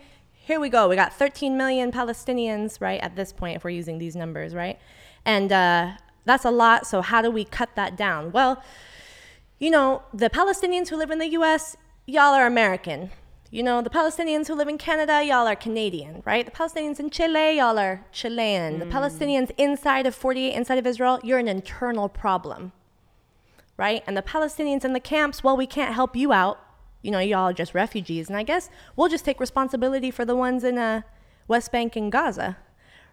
here 0.49 0.59
we 0.59 0.69
go. 0.69 0.89
We 0.89 0.95
got 0.95 1.13
13 1.13 1.55
million 1.55 1.91
Palestinians, 1.91 2.81
right, 2.81 2.99
at 3.01 3.15
this 3.15 3.31
point, 3.31 3.57
if 3.57 3.63
we're 3.63 3.69
using 3.69 3.99
these 3.99 4.15
numbers, 4.15 4.55
right? 4.55 4.79
And 5.23 5.51
uh, 5.51 5.91
that's 6.25 6.43
a 6.43 6.49
lot. 6.49 6.88
So, 6.88 7.03
how 7.03 7.21
do 7.21 7.29
we 7.29 7.45
cut 7.45 7.69
that 7.75 7.95
down? 7.95 8.31
Well, 8.31 8.63
you 9.59 9.69
know, 9.69 10.01
the 10.12 10.27
Palestinians 10.27 10.88
who 10.89 10.97
live 10.97 11.12
in 11.12 11.19
the 11.19 11.27
US, 11.39 11.77
y'all 12.07 12.33
are 12.33 12.47
American. 12.47 13.12
You 13.51 13.62
know, 13.62 13.83
the 13.83 13.91
Palestinians 13.91 14.47
who 14.47 14.55
live 14.55 14.67
in 14.67 14.79
Canada, 14.79 15.23
y'all 15.23 15.47
are 15.47 15.55
Canadian, 15.55 16.23
right? 16.25 16.43
The 16.43 16.51
Palestinians 16.51 16.99
in 16.99 17.12
Chile, 17.12 17.57
y'all 17.57 17.77
are 17.77 18.03
Chilean. 18.12 18.79
The 18.79 18.88
Palestinians 18.88 19.51
inside 19.55 20.07
of 20.07 20.15
48, 20.15 20.55
inside 20.55 20.79
of 20.79 20.88
Israel, 20.88 21.19
you're 21.23 21.38
an 21.38 21.47
internal 21.47 22.09
problem, 22.09 22.71
right? 23.77 24.01
And 24.07 24.17
the 24.17 24.23
Palestinians 24.23 24.83
in 24.83 24.93
the 24.93 24.99
camps, 24.99 25.43
well, 25.43 25.55
we 25.55 25.67
can't 25.67 25.93
help 25.93 26.15
you 26.15 26.33
out. 26.33 26.59
You 27.01 27.12
know, 27.12 27.19
y'all 27.19 27.49
are 27.49 27.53
just 27.53 27.73
refugees. 27.73 28.27
And 28.27 28.38
I 28.38 28.43
guess 28.43 28.69
we'll 28.95 29.09
just 29.09 29.25
take 29.25 29.39
responsibility 29.39 30.12
for 30.12 30.25
the 30.25 30.35
ones 30.35 30.63
in 30.63 30.77
uh, 30.77 31.01
West 31.47 31.71
Bank 31.71 31.95
and 31.95 32.12
Gaza, 32.12 32.57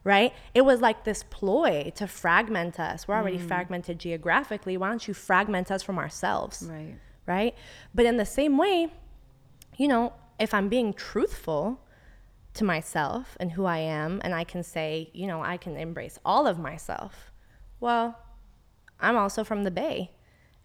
right? 0.05 0.33
It 0.55 0.62
was 0.62 0.81
like 0.81 1.05
this 1.05 1.22
ploy 1.22 1.92
to 1.96 2.07
fragment 2.07 2.81
us. 2.81 3.07
We're 3.07 3.14
already 3.14 3.38
fragmented 3.38 3.99
geographically. 3.99 4.77
Why 4.77 4.88
don't 4.88 5.07
you 5.07 5.14
fragment 5.14 5.70
us 5.70 5.83
from 5.83 5.99
ourselves? 5.99 6.68
Right. 6.68 6.96
right? 7.27 7.55
But 7.94 8.07
in 8.07 8.16
the 8.16 8.27
same 8.27 8.59
way, 8.59 8.92
you 9.77 9.88
know, 9.88 10.12
if 10.38 10.53
I'm 10.53 10.68
being 10.68 10.92
truthful 10.92 11.81
to 12.55 12.64
myself 12.64 13.37
and 13.38 13.53
who 13.53 13.66
I 13.66 13.79
am, 13.79 14.20
and 14.25 14.35
I 14.35 14.44
can 14.44 14.62
say, 14.62 15.11
you 15.12 15.27
know, 15.27 15.42
I 15.42 15.57
can 15.57 15.77
embrace 15.77 16.18
all 16.25 16.46
of 16.46 16.59
myself, 16.59 17.31
well, 17.81 18.18
I'm 19.01 19.16
also 19.16 19.44
from 19.44 19.64
the 19.64 19.70
Bay. 19.70 20.11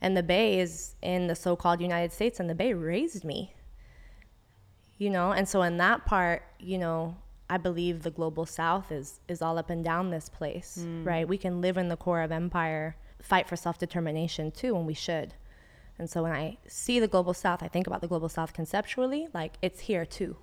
And 0.02 0.18
the 0.18 0.24
Bay 0.24 0.60
is 0.60 0.96
in 1.02 1.28
the 1.28 1.36
so 1.36 1.56
called 1.56 1.80
United 1.80 2.12
States, 2.12 2.40
and 2.40 2.50
the 2.50 2.56
Bay 2.56 2.74
raised 2.74 3.24
me. 3.24 3.54
You 4.98 5.10
know, 5.10 5.32
and 5.32 5.48
so 5.48 5.62
in 5.62 5.78
that 5.78 6.06
part, 6.06 6.44
you 6.60 6.78
know, 6.78 7.16
I 7.50 7.58
believe 7.58 8.04
the 8.04 8.12
global 8.12 8.46
south 8.46 8.92
is 8.92 9.20
is 9.28 9.42
all 9.42 9.58
up 9.58 9.70
and 9.70 9.84
down 9.84 10.10
this 10.10 10.30
place, 10.30 10.80
mm. 10.82 11.06
right? 11.06 11.28
We 11.28 11.38
can 11.38 11.60
live 11.60 11.78
in 11.78 11.90
the 11.90 11.98
core 11.98 12.22
of 12.22 12.32
empire, 12.32 12.96
fight 13.22 13.48
for 13.48 13.56
self-determination 13.56 14.52
too, 14.52 14.76
and 14.76 14.88
we 14.88 14.94
should. 14.94 15.34
And 16.00 16.10
so 16.10 16.24
when 16.24 16.32
I 16.32 16.58
see 16.68 17.00
the 17.00 17.08
global 17.08 17.34
south, 17.34 17.62
I 17.62 17.68
think 17.68 17.88
about 17.88 18.02
the 18.02 18.08
global 18.08 18.30
south 18.30 18.54
conceptually, 18.54 19.28
like 19.34 19.54
it's 19.62 19.82
here 19.82 20.06
too. 20.06 20.38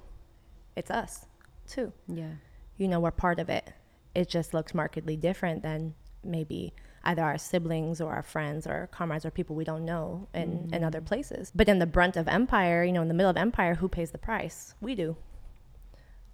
It's 0.77 0.91
us 0.91 1.27
too. 1.67 1.93
Yeah. 2.07 2.35
You 2.77 2.89
know, 2.89 3.01
we're 3.01 3.11
part 3.11 3.41
of 3.41 3.49
it. 3.49 3.73
It 4.15 4.29
just 4.29 4.55
looks 4.55 4.75
markedly 4.75 5.17
different 5.17 5.63
than 5.63 5.95
maybe 6.23 6.75
either 7.05 7.23
our 7.23 7.39
siblings 7.39 8.01
or 8.01 8.13
our 8.13 8.23
friends 8.23 8.67
or 8.67 8.89
comrades 8.93 9.25
or 9.25 9.31
people 9.31 9.57
we 9.57 9.65
don't 9.65 9.85
know 9.85 10.27
in, 10.35 10.43
in 10.43 10.69
mm-hmm. 10.71 10.85
other 10.85 11.01
places. 11.01 11.53
But 11.55 11.69
in 11.69 11.79
the 11.79 11.87
brunt 11.87 12.17
of 12.17 12.29
empire, 12.29 12.85
you 12.85 12.93
know, 12.93 13.03
in 13.03 13.09
the 13.09 13.15
middle 13.15 13.31
of 13.31 13.37
empire, 13.37 13.75
who 13.75 13.89
pays 13.89 14.11
the 14.11 14.19
price? 14.19 14.75
We 14.81 14.95
do. 14.95 15.17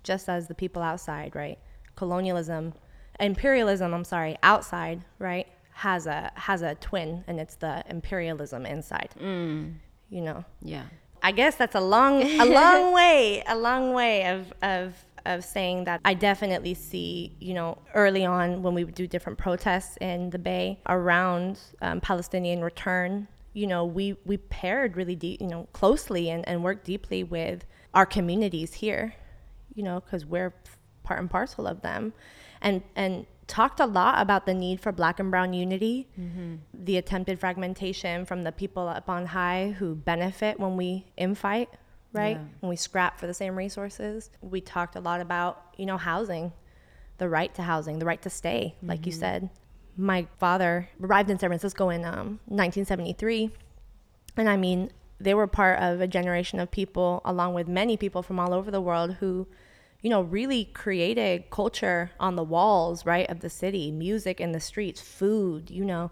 Just 0.02 0.28
as 0.28 0.48
the 0.48 0.54
people 0.54 0.82
outside, 0.82 1.34
right? 1.34 1.58
Colonialism, 1.96 2.74
imperialism, 3.20 3.94
I'm 3.94 4.04
sorry, 4.04 4.36
outside, 4.42 5.02
right? 5.18 5.46
Has 5.72 6.06
a 6.06 6.30
has 6.34 6.62
a 6.62 6.74
twin 6.76 7.24
and 7.26 7.40
it's 7.40 7.56
the 7.56 7.82
imperialism 7.88 8.66
inside. 8.66 9.10
Mm. 9.20 9.74
You 10.10 10.20
know. 10.20 10.44
Yeah. 10.62 10.84
I 11.24 11.32
guess 11.32 11.56
that's 11.56 11.74
a 11.74 11.80
long, 11.80 12.22
a 12.22 12.44
long 12.44 12.92
way, 12.92 13.42
a 13.48 13.56
long 13.56 13.94
way 13.94 14.26
of, 14.26 14.52
of, 14.62 14.94
of 15.26 15.44
saying 15.44 15.84
that 15.84 16.00
I 16.04 16.14
definitely 16.14 16.74
see, 16.74 17.36
you 17.40 17.54
know, 17.54 17.78
early 17.94 18.24
on 18.24 18.62
when 18.62 18.74
we 18.74 18.84
would 18.84 18.94
do 18.94 19.06
different 19.06 19.38
protests 19.38 19.96
in 20.00 20.30
the 20.30 20.38
Bay 20.38 20.80
around 20.88 21.58
um, 21.82 22.00
Palestinian 22.00 22.62
return, 22.62 23.28
you 23.52 23.66
know, 23.66 23.84
we, 23.84 24.16
we 24.24 24.36
paired 24.36 24.96
really 24.96 25.16
deep, 25.16 25.40
you 25.40 25.46
know, 25.46 25.68
closely 25.72 26.30
and, 26.30 26.46
and 26.48 26.62
worked 26.62 26.84
deeply 26.84 27.24
with 27.24 27.64
our 27.94 28.04
communities 28.06 28.74
here, 28.74 29.14
you 29.74 29.82
know, 29.82 30.00
because 30.00 30.26
we're 30.26 30.52
part 31.04 31.20
and 31.20 31.30
parcel 31.30 31.66
of 31.66 31.80
them. 31.82 32.12
And, 32.60 32.82
and 32.96 33.26
talked 33.46 33.78
a 33.78 33.86
lot 33.86 34.20
about 34.20 34.46
the 34.46 34.54
need 34.54 34.80
for 34.80 34.90
black 34.90 35.20
and 35.20 35.30
brown 35.30 35.52
unity, 35.52 36.08
the 36.72 36.96
attempted 36.96 37.38
fragmentation 37.38 38.24
from 38.24 38.42
the 38.42 38.52
people 38.52 38.88
up 38.88 39.08
on 39.08 39.26
high 39.26 39.74
who 39.78 39.94
benefit 39.94 40.58
when 40.58 40.76
we 40.76 41.06
infight, 41.18 41.68
right? 42.14 42.36
Yeah. 42.36 42.44
When 42.60 42.70
we 42.70 42.76
scrap 42.76 43.18
for 43.18 43.26
the 43.26 43.34
same 43.34 43.56
resources. 43.56 44.30
We 44.40 44.60
talked 44.60 44.96
a 44.96 45.00
lot 45.00 45.20
about, 45.20 45.74
you 45.76 45.84
know, 45.86 45.98
housing, 45.98 46.52
the 47.18 47.28
right 47.28 47.54
to 47.54 47.62
housing, 47.62 47.98
the 47.98 48.06
right 48.06 48.22
to 48.22 48.30
stay, 48.30 48.76
like 48.82 49.04
you 49.06 49.12
said. 49.12 49.50
My 49.96 50.26
father 50.38 50.88
arrived 51.00 51.30
in 51.30 51.38
San 51.38 51.50
Francisco 51.50 51.90
in 51.90 52.04
um, 52.04 52.40
1973. 52.46 53.50
And 54.36 54.48
I 54.48 54.56
mean, 54.56 54.90
they 55.20 55.34
were 55.34 55.46
part 55.46 55.80
of 55.80 56.00
a 56.00 56.06
generation 56.08 56.58
of 56.58 56.70
people, 56.70 57.20
along 57.24 57.54
with 57.54 57.68
many 57.68 57.96
people 57.96 58.22
from 58.22 58.40
all 58.40 58.52
over 58.52 58.70
the 58.70 58.80
world, 58.80 59.14
who, 59.14 59.46
you 60.02 60.10
know, 60.10 60.22
really 60.22 60.64
created 60.66 61.50
culture 61.50 62.10
on 62.18 62.34
the 62.36 62.42
walls, 62.42 63.06
right, 63.06 63.28
of 63.30 63.40
the 63.40 63.50
city, 63.50 63.92
music 63.92 64.40
in 64.40 64.52
the 64.52 64.60
streets, 64.60 65.00
food, 65.00 65.70
you 65.70 65.84
know, 65.84 66.10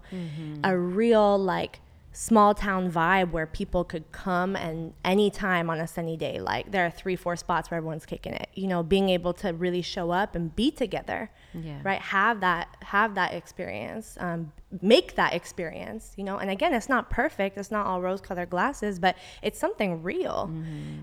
a 0.63 0.77
real 0.77 1.37
like 1.37 1.79
small 2.15 2.53
town 2.53 2.91
vibe 2.91 3.31
where 3.31 3.47
people 3.47 3.83
could 3.83 4.11
come 4.11 4.55
and 4.55 4.93
anytime 5.03 5.69
on 5.69 5.79
a 5.79 5.87
sunny 5.87 6.15
day, 6.15 6.39
like 6.39 6.71
there 6.71 6.85
are 6.85 6.91
three, 6.91 7.15
four 7.15 7.35
spots 7.35 7.71
where 7.71 7.79
everyone's 7.79 8.05
kicking 8.05 8.33
it, 8.33 8.49
you 8.53 8.67
know, 8.67 8.83
being 8.83 9.09
able 9.09 9.33
to 9.33 9.51
really 9.51 9.81
show 9.81 10.11
up 10.11 10.35
and 10.35 10.55
be 10.55 10.69
together 10.71 11.31
Yeah. 11.53 11.79
right? 11.83 11.99
Have 11.99 12.39
that 12.41 12.67
have 12.81 13.15
that 13.15 13.33
experience 13.33 14.15
um, 14.19 14.51
make 14.81 15.15
that 15.15 15.33
experience 15.33 16.13
you 16.15 16.23
know? 16.23 16.37
And 16.37 16.49
again 16.51 16.73
it's 16.73 16.87
not 16.87 17.09
perfect 17.09 17.57
it's 17.57 17.71
not 17.71 17.85
all 17.87 17.99
rose 18.01 18.21
colored 18.21 18.49
glasses 18.51 18.99
but 18.99 19.15
it's 19.41 19.59
something 19.59 20.03
real. 20.03 20.51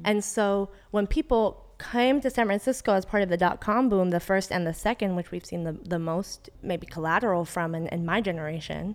And 0.04 0.22
so 0.24 0.70
when 0.92 1.06
people 1.06 1.66
came 1.92 2.20
to 2.20 2.28
san 2.28 2.44
francisco 2.46 2.92
as 2.92 3.06
part 3.06 3.22
of 3.22 3.30
the 3.30 3.38
dot-com 3.38 3.88
boom 3.88 4.10
the 4.10 4.20
first 4.20 4.52
and 4.52 4.66
the 4.66 4.74
second 4.74 5.16
which 5.16 5.30
we've 5.30 5.46
seen 5.46 5.64
the, 5.64 5.72
the 5.88 5.98
most 5.98 6.50
maybe 6.62 6.86
collateral 6.86 7.44
from 7.46 7.74
in, 7.74 7.86
in 7.86 8.04
my 8.04 8.20
generation 8.20 8.94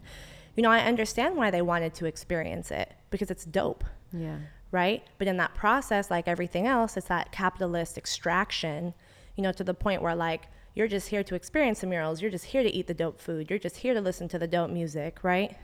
you 0.56 0.63
know 0.63 0.72
i 0.72 0.80
understand 0.80 1.36
why 1.36 1.52
they 1.52 1.62
wanted 1.62 1.94
to 1.94 2.06
experience 2.06 2.72
it 2.72 2.94
because 3.10 3.30
it's 3.32 3.46
dope 3.46 3.84
Yeah. 4.12 4.38
right? 4.72 5.04
But 5.18 5.28
in 5.28 5.38
that 5.38 5.54
process, 5.56 6.12
like 6.12 6.28
everything 6.28 6.68
else, 6.68 6.98
it's 6.98 7.08
that 7.08 7.32
capitalist 7.32 7.98
extraction, 7.98 8.94
you 9.36 9.44
know, 9.44 9.52
to 9.54 9.63
the 9.63 9.74
point 9.74 10.02
where 10.02 10.15
like 10.15 10.48
you're 10.74 10.88
just 10.89 11.08
here 11.10 11.24
to 11.24 11.36
experience 11.36 11.80
the 11.80 11.88
murals, 11.88 12.22
you're 12.22 12.32
just 12.32 12.46
here 12.46 12.63
to 12.63 12.70
eat 12.70 12.88
the 12.88 12.94
dope 12.94 13.20
food, 13.22 13.50
you're 13.50 13.60
just 13.60 13.78
here 13.78 13.94
to 13.94 14.02
listen 14.02 14.28
to 14.30 14.38
the 14.39 14.48
dope 14.48 14.70
music, 14.70 15.20
right? 15.24 15.56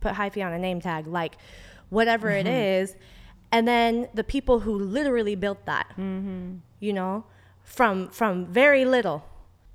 Put 0.00 0.14
hyphy 0.14 0.44
on 0.44 0.52
a 0.52 0.58
name 0.58 0.80
tag, 0.80 1.06
like 1.06 1.36
whatever 1.90 2.30
it 2.30 2.46
mm-hmm. 2.46 2.82
is. 2.82 2.96
And 3.52 3.68
then 3.68 4.08
the 4.14 4.24
people 4.24 4.60
who 4.60 4.74
literally 4.78 5.34
built 5.36 5.64
that, 5.66 5.88
mm-hmm. 5.98 6.56
you 6.80 6.92
know, 6.92 7.24
from 7.62 8.08
from 8.08 8.46
very 8.46 8.84
little, 8.84 9.24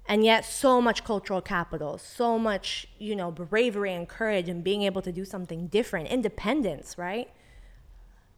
and 0.10 0.26
yet 0.26 0.44
so 0.44 0.82
much 0.82 1.04
cultural 1.04 1.40
capital, 1.40 2.00
so 2.00 2.40
much, 2.40 2.88
you 2.98 3.16
know, 3.16 3.30
bravery 3.30 3.94
and 3.94 4.10
courage 4.10 4.50
and 4.50 4.64
being 4.64 4.82
able 4.82 5.04
to 5.04 5.12
do 5.12 5.24
something 5.24 5.68
different, 5.68 6.08
independence, 6.08 6.98
right? 6.98 7.30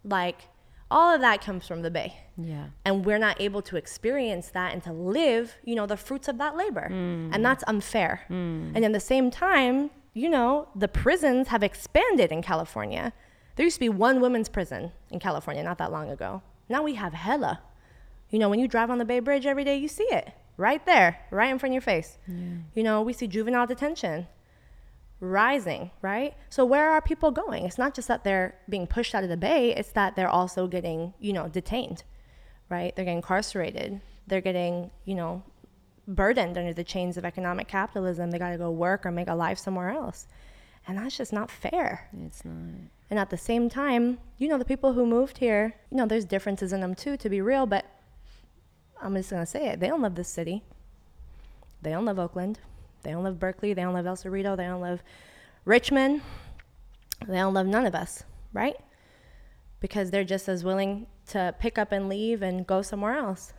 Like 0.04 0.50
all 0.92 1.16
of 1.16 1.22
that 1.22 1.40
comes 1.40 1.66
from 1.66 1.82
the 1.82 1.90
bay. 1.90 2.18
Yeah. 2.38 2.66
And 2.84 3.06
we're 3.06 3.18
not 3.18 3.40
able 3.40 3.62
to 3.62 3.78
experience 3.78 4.50
that 4.50 4.74
and 4.74 4.84
to 4.84 4.92
live, 4.92 5.56
you 5.64 5.76
know, 5.76 5.86
the 5.86 5.96
fruits 5.96 6.28
of 6.28 6.38
that 6.40 6.58
labor. 6.58 6.90
Mm. 6.92 7.30
And 7.34 7.46
that's 7.46 7.64
unfair. 7.68 8.26
Mm. 8.30 8.74
And 8.76 8.84
in 8.84 8.92
the 8.92 9.00
same 9.00 9.32
time, 9.32 9.92
you 10.14 10.30
know, 10.30 10.68
the 10.76 10.90
prisons 10.90 11.48
have 11.48 11.64
expanded 11.64 12.34
in 12.34 12.42
California. 12.42 13.14
There 13.56 13.64
used 13.64 13.78
to 13.78 13.80
be 13.80 13.88
one 13.88 14.20
women's 14.20 14.50
prison 14.50 14.92
in 15.10 15.20
California 15.20 15.64
not 15.64 15.78
that 15.78 15.90
long 15.90 16.10
ago. 16.10 16.42
Now 16.68 16.84
we 16.84 16.96
have 16.96 17.14
hella. 17.14 17.62
You 18.30 18.40
know, 18.40 18.50
when 18.50 18.60
you 18.60 18.68
drive 18.68 18.90
on 18.90 18.98
the 18.98 19.06
Bay 19.06 19.22
Bridge 19.22 19.46
every 19.46 19.64
day, 19.64 19.78
you 19.78 19.88
see 19.88 20.08
it 20.12 20.34
right 20.58 20.86
there, 20.86 21.20
right 21.32 21.50
in 21.52 21.60
front 21.60 21.72
of 21.72 21.74
your 21.74 21.82
face. 21.82 22.18
You 22.76 22.84
know, 22.84 23.02
we 23.02 23.14
see 23.14 23.28
juvenile 23.28 23.68
detention 23.68 24.28
rising, 25.22 25.92
right? 26.02 26.34
So 26.50 26.66
where 26.66 26.92
are 26.92 27.02
people 27.02 27.32
going? 27.32 27.66
It's 27.66 27.78
not 27.78 27.94
just 27.94 28.08
that 28.08 28.24
they're 28.24 28.56
being 28.68 28.88
pushed 28.88 29.14
out 29.14 29.24
of 29.24 29.30
the 29.30 29.38
bay, 29.38 29.74
it's 29.76 29.92
that 29.92 30.16
they're 30.16 30.28
also 30.28 30.68
getting, 30.68 31.14
you 31.20 31.32
know, 31.32 31.48
detained, 31.48 32.04
right? 32.70 32.96
They're 32.96 33.06
getting 33.06 33.20
incarcerated. 33.20 34.02
They're 34.28 34.42
getting, 34.42 34.90
you 35.06 35.16
know, 35.16 35.44
burdened 36.08 36.58
under 36.58 36.74
the 36.74 36.84
chains 36.84 37.18
of 37.18 37.26
economic 37.26 37.68
capitalism. 37.68 38.32
They 38.32 38.40
got 38.40 38.50
to 38.50 38.58
go 38.58 38.72
work 38.72 39.06
or 39.06 39.12
make 39.12 39.28
a 39.28 39.36
life 39.36 39.60
somewhere 39.60 39.92
else. 39.92 40.28
And 40.88 40.98
that's 40.98 41.16
just 41.16 41.32
not 41.32 41.52
fair. 41.52 42.10
It's 42.26 42.44
not. 42.44 42.56
And 43.12 43.20
at 43.20 43.30
the 43.30 43.38
same 43.38 43.70
time, 43.70 44.18
you 44.38 44.48
know, 44.48 44.58
the 44.58 44.66
people 44.66 44.94
who 44.94 45.06
moved 45.06 45.38
here, 45.38 45.76
you 45.92 45.98
know, 45.98 46.08
there's 46.08 46.26
differences 46.26 46.74
in 46.74 46.82
them 46.82 46.96
too, 46.96 47.18
to 47.18 47.30
be 47.30 47.42
real, 47.42 47.68
but 47.68 47.86
I'm 49.02 49.16
just 49.16 49.30
to 49.30 49.46
say 49.46 49.68
it. 49.70 49.80
They 49.80 49.88
don't 49.88 50.02
love 50.02 50.16
this 50.16 50.30
city. 50.30 50.64
They 51.82 51.92
don't 51.92 52.06
love 52.06 52.20
Oakland. 52.20 52.60
They 53.04 53.12
don't 53.12 53.24
love 53.24 53.40
Berkeley. 53.40 53.74
They 53.74 53.82
don't 53.82 53.94
love 53.94 54.06
El 54.06 54.16
Cerrito. 54.16 54.56
They 54.56 54.66
don't 54.66 54.82
love 54.82 55.02
Richmond. 55.66 56.22
They 57.28 57.38
don't 57.38 57.54
love 57.54 57.68
none 57.68 57.86
of 57.86 57.96
us, 57.96 58.24
right? 58.54 58.76
Because 59.80 60.12
they're 60.12 60.24
just 60.24 60.48
as 60.48 60.64
willing 60.64 61.08
to 61.28 61.56
pick 61.60 61.78
up 61.78 61.92
and 61.92 62.10
leave 62.10 62.42
and 62.42 62.68
go 62.68 62.82
somewhere 62.82 63.16
else. 63.16 63.54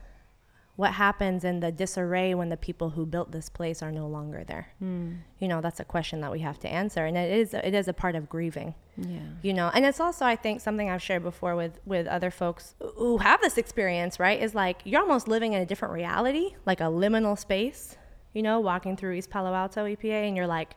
What 0.77 0.95
happens 0.95 1.45
in 1.45 1.61
the 1.61 1.71
disarray 1.71 2.35
when 2.35 2.49
the 2.49 2.57
people 2.57 2.91
who 2.91 3.05
built 3.05 3.31
this 3.31 3.51
place 3.51 3.83
are 3.83 3.93
no 3.93 4.07
longer 4.07 4.43
there? 4.43 4.69
Mm. 4.83 5.19
You 5.39 5.49
know, 5.49 5.61
that's 5.61 5.81
a 5.81 5.85
question 5.85 6.23
that 6.23 6.33
we 6.33 6.41
have 6.41 6.59
to 6.61 6.69
answer, 6.69 7.05
and 7.05 7.17
it 7.17 7.31
is 7.31 7.53
it 7.53 7.75
is 7.75 7.89
a 7.89 7.93
part 7.93 8.15
of 8.15 8.29
grieving. 8.29 8.75
Yeah. 8.97 9.21
You 9.43 9.53
know, 9.53 9.71
and 9.75 9.85
it's 9.85 10.01
also 10.01 10.25
I 10.25 10.35
think 10.35 10.61
something 10.61 10.89
I've 10.89 11.03
shared 11.03 11.23
before 11.23 11.57
with 11.57 11.79
with 11.85 12.07
other 12.07 12.31
folks 12.31 12.75
who 12.97 13.19
have 13.19 13.41
this 13.43 13.59
experience. 13.59 14.19
Right, 14.19 14.41
is 14.41 14.55
like 14.55 14.81
you're 14.85 15.03
almost 15.03 15.29
living 15.29 15.53
in 15.53 15.61
a 15.61 15.67
different 15.67 15.93
reality, 15.93 16.55
like 16.65 16.81
a 16.81 16.85
liminal 16.85 17.39
space. 17.39 17.97
You 18.33 18.43
know, 18.43 18.61
walking 18.61 18.97
through 18.97 19.13
East 19.13 19.29
Palo 19.29 19.53
Alto 19.53 19.85
EPA, 19.85 20.27
and 20.27 20.35
you're 20.39 20.47
like, 20.47 20.75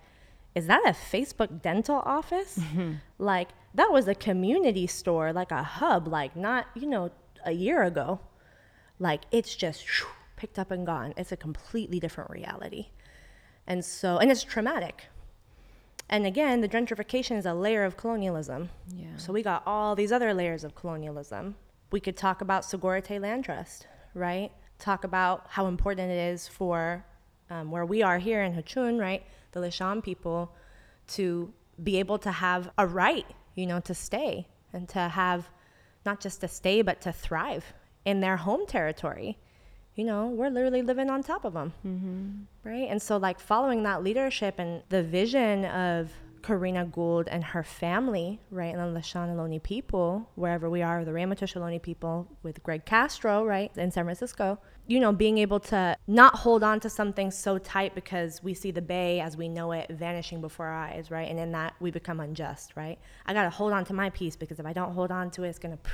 is 0.55 0.67
that 0.67 0.83
a 0.85 0.91
Facebook 0.91 1.61
dental 1.61 2.01
office? 2.05 2.59
Like 3.17 3.49
that 3.75 3.91
was 3.93 4.07
a 4.09 4.15
community 4.15 4.87
store, 4.87 5.31
like 5.31 5.51
a 5.51 5.63
hub, 5.63 6.07
like 6.07 6.35
not, 6.35 6.67
you 6.75 6.87
know, 6.87 7.11
a 7.45 7.51
year 7.51 7.83
ago. 7.83 8.19
Like 8.99 9.23
it's 9.31 9.55
just 9.55 9.85
picked 10.35 10.59
up 10.59 10.71
and 10.71 10.85
gone. 10.85 11.13
It's 11.17 11.31
a 11.31 11.37
completely 11.37 11.99
different 11.99 12.29
reality. 12.29 12.87
And 13.67 13.83
so, 13.83 14.17
and 14.17 14.29
it's 14.31 14.43
traumatic. 14.43 15.05
And 16.09 16.25
again, 16.25 16.61
the 16.61 16.69
gentrification 16.69 17.37
is 17.37 17.45
a 17.45 17.53
layer 17.53 17.83
of 17.83 17.97
colonialism. 17.97 18.69
Yeah. 18.95 19.17
So 19.17 19.33
we 19.33 19.41
got 19.41 19.63
all 19.65 19.95
these 19.95 20.11
other 20.11 20.33
layers 20.33 20.63
of 20.63 20.75
colonialism. 20.75 21.55
We 21.91 21.99
could 21.99 22.15
talk 22.15 22.41
about 22.41 22.63
Sogorea 22.63 23.03
Te' 23.03 23.19
Land 23.19 23.45
Trust, 23.45 23.87
right? 24.13 24.51
Talk 24.77 25.03
about 25.03 25.47
how 25.49 25.65
important 25.65 26.11
it 26.11 26.33
is 26.33 26.47
for 26.47 27.03
um, 27.49 27.71
where 27.71 27.85
we 27.85 28.03
are 28.03 28.19
here 28.19 28.43
in 28.43 28.53
Huichin, 28.53 28.99
right? 28.99 29.23
The 29.51 29.61
Lisjan 29.61 30.03
people 30.03 30.51
to 31.07 31.51
be 31.83 31.97
able 31.97 32.19
to 32.19 32.31
have 32.31 32.69
a 32.77 32.85
right, 32.85 33.25
you 33.55 33.65
know, 33.65 33.79
to 33.81 33.93
stay 33.93 34.47
and 34.73 34.87
to 34.89 34.99
have 34.99 35.49
not 36.05 36.19
just 36.19 36.41
to 36.41 36.47
stay, 36.47 36.81
but 36.81 37.01
to 37.01 37.11
thrive 37.11 37.73
in 38.05 38.21
their 38.21 38.37
home 38.37 38.65
territory. 38.65 39.37
You 39.95 40.03
know, 40.03 40.27
we're 40.27 40.49
literally 40.49 40.81
living 40.81 41.09
on 41.09 41.23
top 41.23 41.45
of 41.45 41.53
them, 41.53 41.73
mm-hmm. 41.85 42.69
right? 42.69 42.87
And 42.89 43.01
so, 43.01 43.17
like, 43.17 43.39
following 43.39 43.83
that 43.83 44.03
leadership 44.03 44.55
and 44.59 44.83
the 44.89 45.01
vision 45.01 45.65
of 45.65 46.11
Corrina 46.45 46.91
Gould 46.91 47.27
and 47.29 47.43
her 47.43 47.63
family, 47.63 48.39
right, 48.51 48.75
and 48.75 48.95
the 48.95 48.99
Lisjan 48.99 49.63
people, 49.63 50.29
wherever 50.35 50.69
we 50.69 50.81
are, 50.81 51.03
the 51.03 51.11
Ramaytush 51.11 51.55
Ohlone 51.55 51.81
people 51.81 52.27
with 52.43 52.61
Greg 52.61 52.85
Castro, 52.85 53.43
right, 53.43 53.71
in 53.77 53.89
San 53.89 54.03
Francisco, 54.03 54.59
you 54.85 54.99
know, 54.99 55.11
being 55.11 55.39
able 55.39 55.59
to 55.61 55.97
not 56.05 56.35
hold 56.35 56.63
on 56.63 56.79
to 56.81 56.89
something 56.89 57.31
so 57.31 57.57
tight 57.57 57.95
because 57.95 58.43
we 58.43 58.53
see 58.53 58.69
the 58.69 58.81
bay 58.81 59.19
as 59.19 59.35
we 59.35 59.49
know 59.49 59.71
it 59.71 59.89
vanishing 59.89 60.41
before 60.41 60.67
our 60.67 60.85
eyes, 60.85 61.09
right? 61.09 61.29
And 61.29 61.39
in 61.39 61.51
that, 61.53 61.73
we 61.79 61.89
become 61.89 62.19
unjust, 62.19 62.73
right? 62.75 62.99
I 63.25 63.33
got 63.33 63.43
to 63.43 63.49
hold 63.49 63.73
on 63.73 63.83
to 63.85 63.93
my 63.93 64.11
piece 64.11 64.35
because 64.35 64.59
if 64.59 64.65
I 64.65 64.73
don't 64.73 64.93
hold 64.93 65.11
on 65.11 65.31
to 65.31 65.43
it, 65.43 65.49
it's 65.49 65.59
going 65.59 65.75
to. 65.75 65.89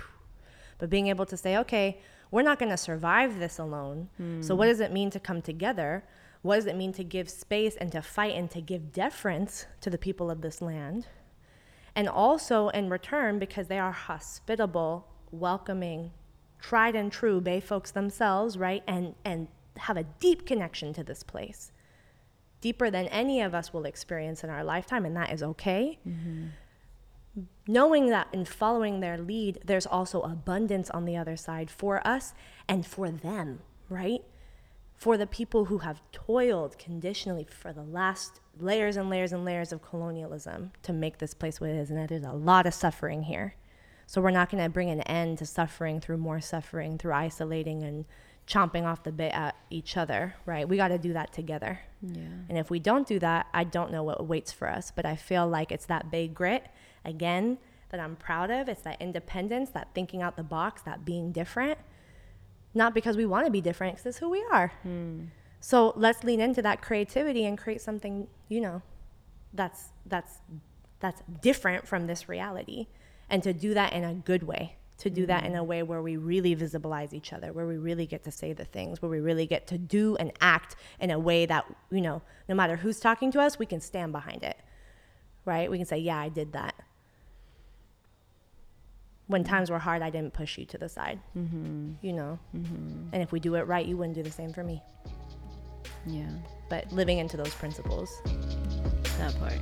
But 0.81 0.89
being 0.89 1.07
able 1.09 1.27
to 1.27 1.37
say, 1.37 1.57
okay, 1.57 2.01
we're 2.31 2.41
not 2.41 2.57
going 2.57 2.71
to 2.71 2.77
survive 2.77 3.37
this 3.37 3.59
alone. 3.59 4.09
So, 4.41 4.55
what 4.55 4.65
does 4.65 4.79
it 4.79 4.91
mean 4.91 5.11
to 5.11 5.19
come 5.19 5.41
together? 5.43 6.03
What 6.41 6.55
does 6.55 6.65
it 6.65 6.75
mean 6.75 6.91
to 6.93 7.03
give 7.03 7.29
space 7.29 7.75
and 7.75 7.91
to 7.91 8.01
fight 8.01 8.33
and 8.35 8.49
to 8.49 8.61
give 8.61 8.91
deference 8.91 9.67
to 9.81 9.91
the 9.91 9.97
people 9.99 10.31
of 10.31 10.41
this 10.41 10.59
land? 10.59 11.05
And 11.95 12.09
also, 12.09 12.69
in 12.69 12.89
return, 12.89 13.37
because 13.37 13.67
they 13.67 13.77
are 13.77 13.91
hospitable, 13.91 15.07
welcoming, 15.29 16.13
tried 16.59 16.95
and 16.95 17.11
true 17.11 17.41
Bay 17.41 17.59
folks 17.59 17.91
themselves, 17.91 18.57
right? 18.57 18.81
And, 18.87 19.13
and 19.23 19.49
have 19.77 19.97
a 19.97 20.03
deep 20.03 20.47
connection 20.47 20.93
to 20.93 21.03
this 21.03 21.21
place, 21.21 21.71
deeper 22.59 22.89
than 22.89 23.05
any 23.09 23.41
of 23.41 23.53
us 23.53 23.71
will 23.71 23.85
experience 23.85 24.43
in 24.43 24.49
our 24.49 24.63
lifetime, 24.63 25.05
and 25.05 25.15
that 25.15 25.31
is 25.31 25.43
okay. 25.43 25.99
Mm-hmm. 26.07 26.47
Knowing 27.67 28.09
that 28.09 28.27
in 28.33 28.43
following 28.43 28.99
their 28.99 29.17
lead, 29.17 29.59
there's 29.63 29.85
also 29.85 30.21
abundance 30.21 30.89
on 30.89 31.05
the 31.05 31.15
other 31.15 31.37
side 31.37 31.69
for 31.69 32.05
us 32.05 32.33
and 32.67 32.85
for 32.85 33.09
them, 33.09 33.59
right? 33.89 34.23
For 34.97 35.17
the 35.17 35.27
people 35.27 35.65
who 35.65 35.79
have 35.79 36.01
toiled 36.11 36.77
conditionally 36.77 37.47
for 37.49 37.71
the 37.71 37.83
last 37.83 38.39
layers 38.59 38.97
and 38.97 39.09
layers 39.09 39.31
and 39.31 39.45
layers 39.45 39.71
of 39.71 39.81
colonialism 39.81 40.71
to 40.83 40.93
make 40.93 41.19
this 41.19 41.33
place 41.33 41.61
what 41.61 41.69
it 41.69 41.77
is. 41.77 41.89
And 41.89 42.09
there's 42.09 42.23
a 42.23 42.33
lot 42.33 42.67
of 42.67 42.73
suffering 42.73 43.23
here. 43.23 43.55
So 44.05 44.19
we're 44.21 44.31
not 44.31 44.49
going 44.49 44.61
to 44.61 44.69
bring 44.69 44.89
an 44.89 45.01
end 45.01 45.37
to 45.37 45.45
suffering 45.45 46.01
through 46.01 46.17
more 46.17 46.41
suffering, 46.41 46.97
through 46.97 47.13
isolating 47.13 47.81
and 47.83 48.05
chomping 48.45 48.83
off 48.83 49.03
the 49.03 49.11
bit 49.11 49.33
at 49.33 49.55
each 49.69 49.95
other, 49.95 50.35
right? 50.45 50.67
We 50.67 50.75
got 50.75 50.89
to 50.89 50.97
do 50.97 51.13
that 51.13 51.31
together. 51.31 51.79
Yeah. 52.01 52.23
And 52.49 52.57
if 52.57 52.69
we 52.69 52.79
don't 52.79 53.07
do 53.07 53.19
that, 53.19 53.47
I 53.53 53.63
don't 53.63 53.91
know 53.91 54.03
what 54.03 54.19
awaits 54.19 54.51
for 54.51 54.67
us. 54.67 54.91
But 54.93 55.05
I 55.05 55.15
feel 55.15 55.47
like 55.47 55.71
it's 55.71 55.85
that 55.85 56.11
big 56.11 56.33
grit, 56.33 56.67
again, 57.05 57.57
that 57.91 57.99
I'm 57.99 58.15
proud 58.15 58.49
of. 58.49 58.67
It's 58.67 58.81
that 58.81 59.01
independence, 59.01 59.69
that 59.71 59.89
thinking 59.93 60.21
out 60.21 60.35
the 60.35 60.43
box, 60.43 60.81
that 60.83 61.05
being 61.05 61.31
different. 61.31 61.77
Not 62.73 62.93
because 62.93 63.17
we 63.17 63.25
want 63.25 63.45
to 63.45 63.51
be 63.51 63.61
different, 63.61 63.95
because 63.95 64.05
it's 64.07 64.17
who 64.17 64.29
we 64.29 64.43
are. 64.51 64.71
Hmm. 64.83 65.25
So 65.59 65.93
let's 65.95 66.23
lean 66.23 66.39
into 66.39 66.61
that 66.61 66.81
creativity 66.81 67.45
and 67.45 67.57
create 67.57 67.81
something, 67.81 68.27
you 68.49 68.61
know, 68.61 68.81
that's 69.53 69.89
that's 70.05 70.39
that's 70.99 71.21
different 71.41 71.87
from 71.87 72.07
this 72.07 72.29
reality. 72.29 72.87
And 73.29 73.43
to 73.43 73.53
do 73.53 73.73
that 73.73 73.93
in 73.93 74.03
a 74.03 74.13
good 74.13 74.43
way. 74.43 74.77
To 74.99 75.09
do 75.09 75.25
that 75.25 75.45
in 75.45 75.53
hmm. 75.53 75.57
a 75.57 75.63
way 75.63 75.83
where 75.83 76.01
we 76.01 76.15
really 76.15 76.55
visibilize 76.55 77.11
each 77.11 77.33
other, 77.33 77.51
where 77.51 77.65
we 77.65 77.77
really 77.77 78.05
get 78.05 78.23
to 78.25 78.31
say 78.31 78.53
the 78.53 78.65
things, 78.65 79.01
where 79.01 79.09
we 79.09 79.19
really 79.19 79.47
get 79.47 79.65
to 79.67 79.77
do 79.77 80.15
and 80.17 80.31
act 80.39 80.75
in 80.99 81.09
a 81.09 81.17
way 81.17 81.47
that, 81.47 81.65
you 81.89 82.01
know, 82.01 82.21
no 82.47 82.53
matter 82.53 82.77
who's 82.77 82.99
talking 82.99 83.31
to 83.31 83.41
us, 83.41 83.57
we 83.57 83.65
can 83.65 83.81
stand 83.81 84.11
behind 84.11 84.43
it. 84.43 84.57
Right? 85.43 85.71
We 85.71 85.77
can 85.77 85.87
say, 85.87 85.97
Yeah, 85.97 86.19
I 86.19 86.29
did 86.29 86.53
that. 86.53 86.75
When 89.27 89.43
times 89.43 89.69
were 89.69 89.79
hard, 89.79 90.01
I 90.01 90.09
didn't 90.09 90.33
push 90.33 90.57
you 90.57 90.65
to 90.65 90.77
the 90.77 90.89
side. 90.89 91.19
Mm-hmm. 91.37 91.93
You 92.01 92.13
know? 92.13 92.39
And 92.53 93.21
if 93.21 93.31
we 93.31 93.39
do 93.39 93.55
it 93.55 93.67
right, 93.67 93.85
you 93.85 93.95
wouldn't 93.95 94.15
do 94.15 94.23
the 94.23 94.31
same 94.31 94.51
for 94.51 94.63
me. 94.63 94.81
Yeah. 96.05 96.29
But 96.69 96.91
living 96.91 97.19
into 97.19 97.37
those 97.37 97.53
principles. 97.53 98.21
That 99.17 99.33
part. 99.39 99.57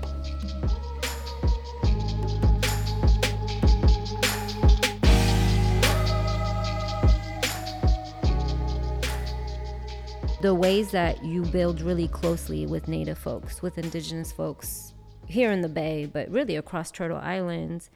The 10.41 10.55
ways 10.55 10.91
that 10.91 11.21
you 11.23 11.43
build 11.43 11.81
really 11.81 12.07
closely 12.07 12.65
with 12.65 12.87
Native 12.87 13.17
folks, 13.17 13.61
with 13.61 13.77
Indigenous 13.77 14.31
folks 14.31 14.93
here 15.25 15.51
in 15.51 15.61
the 15.61 15.67
Bay, 15.69 16.05
but 16.05 16.29
really 16.31 16.55
across 16.55 16.89
Turtle 16.91 17.17
Island. 17.17 17.89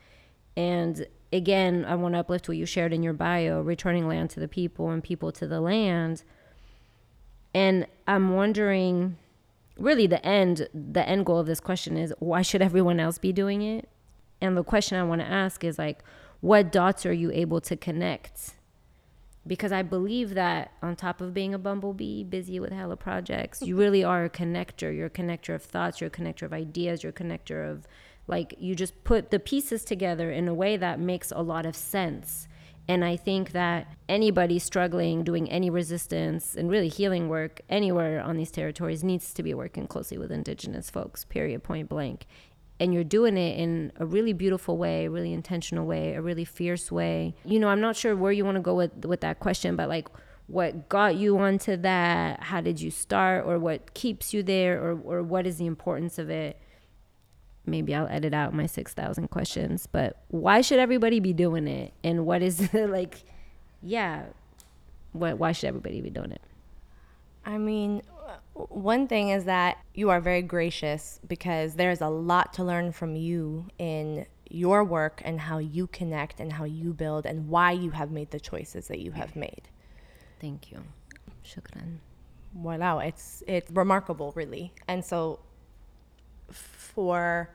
And 0.57 1.07
again, 1.33 1.85
I 1.85 1.95
want 1.95 2.13
to 2.13 2.19
uplift 2.19 2.47
what 2.47 2.57
you 2.57 2.65
shared 2.65 2.93
in 2.93 3.03
your 3.03 3.13
bio 3.13 3.61
returning 3.61 4.07
land 4.07 4.29
to 4.31 4.39
the 4.39 4.47
people 4.47 4.89
and 4.89 5.03
people 5.03 5.31
to 5.33 5.47
the 5.47 5.59
land. 5.59 6.23
And 7.53 7.87
I'm 8.07 8.35
wondering 8.35 9.17
really 9.77 10.05
the 10.05 10.23
end 10.23 10.67
the 10.71 11.07
end 11.09 11.25
goal 11.25 11.39
of 11.39 11.47
this 11.47 11.59
question 11.59 11.97
is 11.97 12.13
why 12.19 12.43
should 12.43 12.61
everyone 12.61 12.99
else 12.99 13.17
be 13.17 13.31
doing 13.31 13.61
it? 13.61 13.89
And 14.39 14.55
the 14.55 14.63
question 14.63 14.97
I 14.97 15.03
want 15.03 15.21
to 15.21 15.27
ask 15.27 15.63
is 15.63 15.77
like 15.77 16.03
what 16.41 16.71
dots 16.71 17.05
are 17.05 17.13
you 17.13 17.31
able 17.31 17.61
to 17.61 17.75
connect? 17.75 18.55
Because 19.45 19.71
I 19.71 19.81
believe 19.81 20.35
that 20.35 20.71
on 20.81 20.95
top 20.95 21.19
of 21.19 21.33
being 21.33 21.53
a 21.53 21.57
bumblebee, 21.57 22.23
busy 22.23 22.59
with 22.59 22.71
hella 22.71 22.95
projects, 22.95 23.61
you 23.61 23.75
really 23.75 24.03
are 24.03 24.25
a 24.25 24.29
connector. 24.29 24.95
You're 24.95 25.07
a 25.07 25.09
connector 25.09 25.53
of 25.53 25.63
thoughts, 25.63 25.99
you're 25.99 26.07
a 26.07 26.11
connector 26.11 26.43
of 26.43 26.53
ideas, 26.53 27.03
you're 27.03 27.11
a 27.11 27.13
connector 27.13 27.69
of 27.69 27.85
like 28.27 28.55
you 28.57 28.75
just 28.75 29.03
put 29.03 29.31
the 29.31 29.39
pieces 29.39 29.83
together 29.83 30.31
in 30.31 30.47
a 30.47 30.53
way 30.53 30.77
that 30.77 30.99
makes 30.99 31.31
a 31.31 31.41
lot 31.41 31.65
of 31.65 31.75
sense. 31.75 32.47
And 32.87 33.05
I 33.05 33.15
think 33.15 33.51
that 33.51 33.87
anybody 34.09 34.59
struggling, 34.59 35.23
doing 35.23 35.49
any 35.49 35.69
resistance 35.69 36.55
and 36.55 36.69
really 36.69 36.89
healing 36.89 37.29
work 37.29 37.61
anywhere 37.69 38.21
on 38.21 38.35
these 38.35 38.51
territories 38.51 39.03
needs 39.03 39.33
to 39.33 39.43
be 39.43 39.53
working 39.53 39.87
closely 39.87 40.17
with 40.17 40.31
Indigenous 40.31 40.89
folks, 40.89 41.23
period, 41.23 41.63
point 41.63 41.87
blank. 41.87 42.25
And 42.79 42.93
you're 42.93 43.05
doing 43.05 43.37
it 43.37 43.57
in 43.57 43.93
a 43.97 44.05
really 44.05 44.33
beautiful 44.33 44.77
way, 44.77 45.05
a 45.05 45.09
really 45.09 45.31
intentional 45.31 45.85
way, 45.85 46.15
a 46.15 46.21
really 46.21 46.43
fierce 46.43 46.91
way. 46.91 47.35
You 47.45 47.59
know, 47.59 47.69
I'm 47.69 47.79
not 47.79 47.95
sure 47.95 48.15
where 48.15 48.33
you 48.33 48.43
want 48.43 48.55
to 48.55 48.61
go 48.61 48.75
with, 48.75 49.05
with 49.05 49.21
that 49.21 49.39
question, 49.39 49.77
but 49.77 49.87
like 49.87 50.09
what 50.47 50.89
got 50.89 51.15
you 51.15 51.37
onto 51.37 51.77
that? 51.77 52.43
How 52.43 52.59
did 52.59 52.81
you 52.81 52.91
start? 52.91 53.45
Or 53.45 53.59
what 53.59 53.93
keeps 53.93 54.33
you 54.33 54.43
there? 54.43 54.81
Or, 54.83 54.99
or 55.03 55.23
what 55.23 55.47
is 55.47 55.57
the 55.57 55.65
importance 55.65 56.19
of 56.19 56.29
it? 56.29 56.59
Maybe 57.65 57.95
I'll 57.95 58.07
edit 58.07 58.33
out 58.33 58.53
my 58.53 58.65
6,000 58.65 59.29
questions, 59.29 59.87
but 59.91 60.17
why 60.27 60.61
should 60.61 60.79
everybody 60.79 61.19
be 61.19 61.33
doing 61.33 61.67
it? 61.67 61.93
And 62.03 62.25
what 62.25 62.41
is 62.41 62.73
like, 62.73 63.23
yeah, 63.81 64.23
what, 65.11 65.37
why 65.37 65.51
should 65.51 65.67
everybody 65.67 66.01
be 66.01 66.09
doing 66.09 66.31
it? 66.31 66.41
I 67.45 67.57
mean, 67.57 68.01
one 68.53 69.07
thing 69.07 69.29
is 69.29 69.45
that 69.45 69.77
you 69.93 70.09
are 70.09 70.21
very 70.21 70.41
gracious 70.41 71.19
because 71.27 71.75
there's 71.75 72.01
a 72.01 72.07
lot 72.07 72.53
to 72.53 72.63
learn 72.63 72.91
from 72.91 73.15
you 73.15 73.67
in 73.77 74.25
your 74.49 74.83
work 74.83 75.21
and 75.25 75.41
how 75.41 75.57
you 75.57 75.87
connect 75.87 76.39
and 76.39 76.53
how 76.53 76.63
you 76.63 76.93
build 76.93 77.25
and 77.25 77.49
why 77.49 77.71
you 77.71 77.89
have 77.91 78.11
made 78.11 78.31
the 78.31 78.39
choices 78.39 78.87
that 78.87 78.99
you 78.99 79.11
have 79.11 79.35
made. 79.35 79.63
Thank 80.39 80.71
you. 80.71 80.83
Shukran. 81.43 81.97
Wow, 82.53 82.99
it's 82.99 83.43
it's 83.47 83.71
remarkable, 83.71 84.31
really. 84.35 84.73
And 84.87 85.03
so, 85.03 85.39
for 86.53 87.49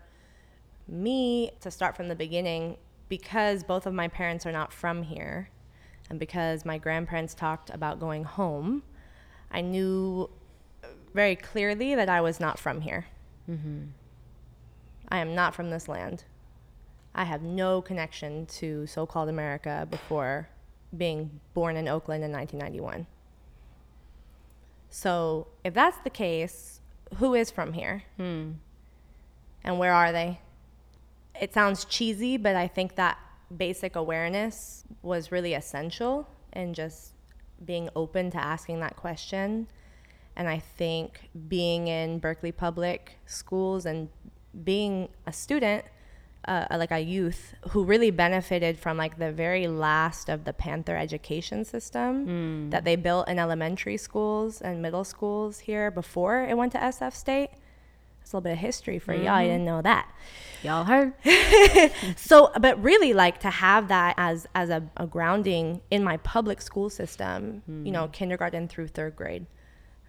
me 0.87 1.53
to 1.61 1.71
start 1.71 1.97
from 1.97 2.09
the 2.09 2.15
beginning, 2.15 2.77
because 3.09 3.65
both 3.65 3.87
of 3.87 3.95
my 3.95 4.09
parents 4.09 4.47
are 4.47 4.53
not 4.53 4.73
from 4.73 5.03
here, 5.03 5.51
and 6.11 6.19
because 6.19 6.65
my 6.65 6.79
grandparents 6.79 7.35
talked 7.35 7.71
about 7.71 8.01
going 8.01 8.25
home, 8.25 8.83
I 9.51 9.61
knew 9.61 10.31
very 11.15 11.37
clearly 11.37 11.95
that 11.95 12.09
I 12.09 12.21
was 12.21 12.41
not 12.41 12.59
from 12.59 12.81
here. 12.81 13.07
Mm-hmm. 13.49 13.85
I 15.09 15.19
am 15.19 15.35
not 15.35 15.55
from 15.55 15.71
this 15.71 15.89
land. 15.89 16.25
I 17.15 17.25
have 17.25 17.43
no 17.43 17.83
connection 17.83 18.47
to 18.47 18.87
so 18.87 19.07
called 19.07 19.29
America 19.29 19.87
before 19.91 20.49
being 20.97 21.41
born 21.55 21.77
in 21.77 21.89
Oakland 21.89 22.25
in 22.25 22.33
1991. 22.33 23.07
So, 24.91 25.49
if 25.65 25.75
that's 25.75 25.99
the 25.99 26.11
case, 26.11 26.81
who 27.17 27.35
is 27.35 27.51
from 27.51 27.73
here? 27.73 28.05
Hmm. 28.17 28.53
And 29.69 29.79
where 29.79 29.93
are 29.93 30.13
they? 30.13 30.41
It 31.39 31.53
sounds 31.53 31.85
cheesy, 31.85 32.39
but 32.39 32.57
I 32.57 32.67
think 32.67 32.97
that 32.97 33.19
basic 33.55 33.97
awareness 33.97 34.85
was 35.03 35.31
really 35.31 35.53
essential 35.53 36.27
in 36.55 36.73
just 36.73 37.13
being 37.65 37.91
open 37.95 38.31
to 38.31 38.39
asking 38.39 38.81
that 38.81 38.97
question. 38.97 39.69
And 40.37 40.49
I 40.49 40.59
think 40.59 41.29
being 41.49 41.87
in 41.87 42.19
Berkeley 42.19 42.51
public 42.51 43.19
schools 43.27 43.85
and 43.85 44.09
being 44.65 45.11
a 45.27 45.33
student 45.35 45.85
uh, 46.47 46.67
like 46.71 46.91
a 46.91 47.01
youth 47.01 47.55
who 47.71 47.85
really 47.85 48.11
benefited 48.11 48.79
from 48.79 48.97
like 48.97 49.19
the 49.19 49.31
very 49.31 49.69
last 49.69 50.31
of 50.31 50.45
the 50.45 50.53
Panther 50.55 50.97
education 50.97 51.63
system 51.63 52.27
mm. 52.27 52.71
that 52.71 52.85
they 52.85 52.97
built 52.97 53.29
in 53.29 53.39
elementary 53.39 53.99
schools 53.99 54.63
and 54.63 54.81
middle 54.81 55.05
schools 55.05 55.59
here 55.59 55.91
before 55.91 56.45
it 56.45 56.57
went 56.57 56.73
to 56.73 56.79
SF 56.79 57.13
State. 57.15 57.51
It's 58.29 58.35
a 58.35 58.37
little 58.37 58.51
bit 58.51 58.53
of 58.53 58.59
history 58.59 58.99
for 58.99 59.15
mm-hmm. 59.15 59.25
y'all. 59.25 59.33
I 59.33 59.47
didn't 59.47 59.65
know 59.65 59.81
that. 59.81 60.07
Y'all 60.63 60.85
heard. 60.85 61.15
so, 62.19 62.53
but 62.61 62.79
really, 62.83 63.15
like 63.15 63.41
to 63.41 63.49
have 63.49 63.89
that 63.89 64.17
as 64.19 64.47
as 64.55 64.69
a, 64.69 64.83
a 64.99 65.07
grounding 65.07 65.81
in 65.91 66.05
my 66.05 66.19
public 66.19 66.61
school 66.61 66.91
system. 66.91 67.63
Mm. 67.71 67.87
You 67.87 67.93
know, 67.93 68.05
hmm. 68.05 68.13
kindergarten 68.13 68.69
through 68.69 68.89
third 68.89 69.17
grade 69.17 69.47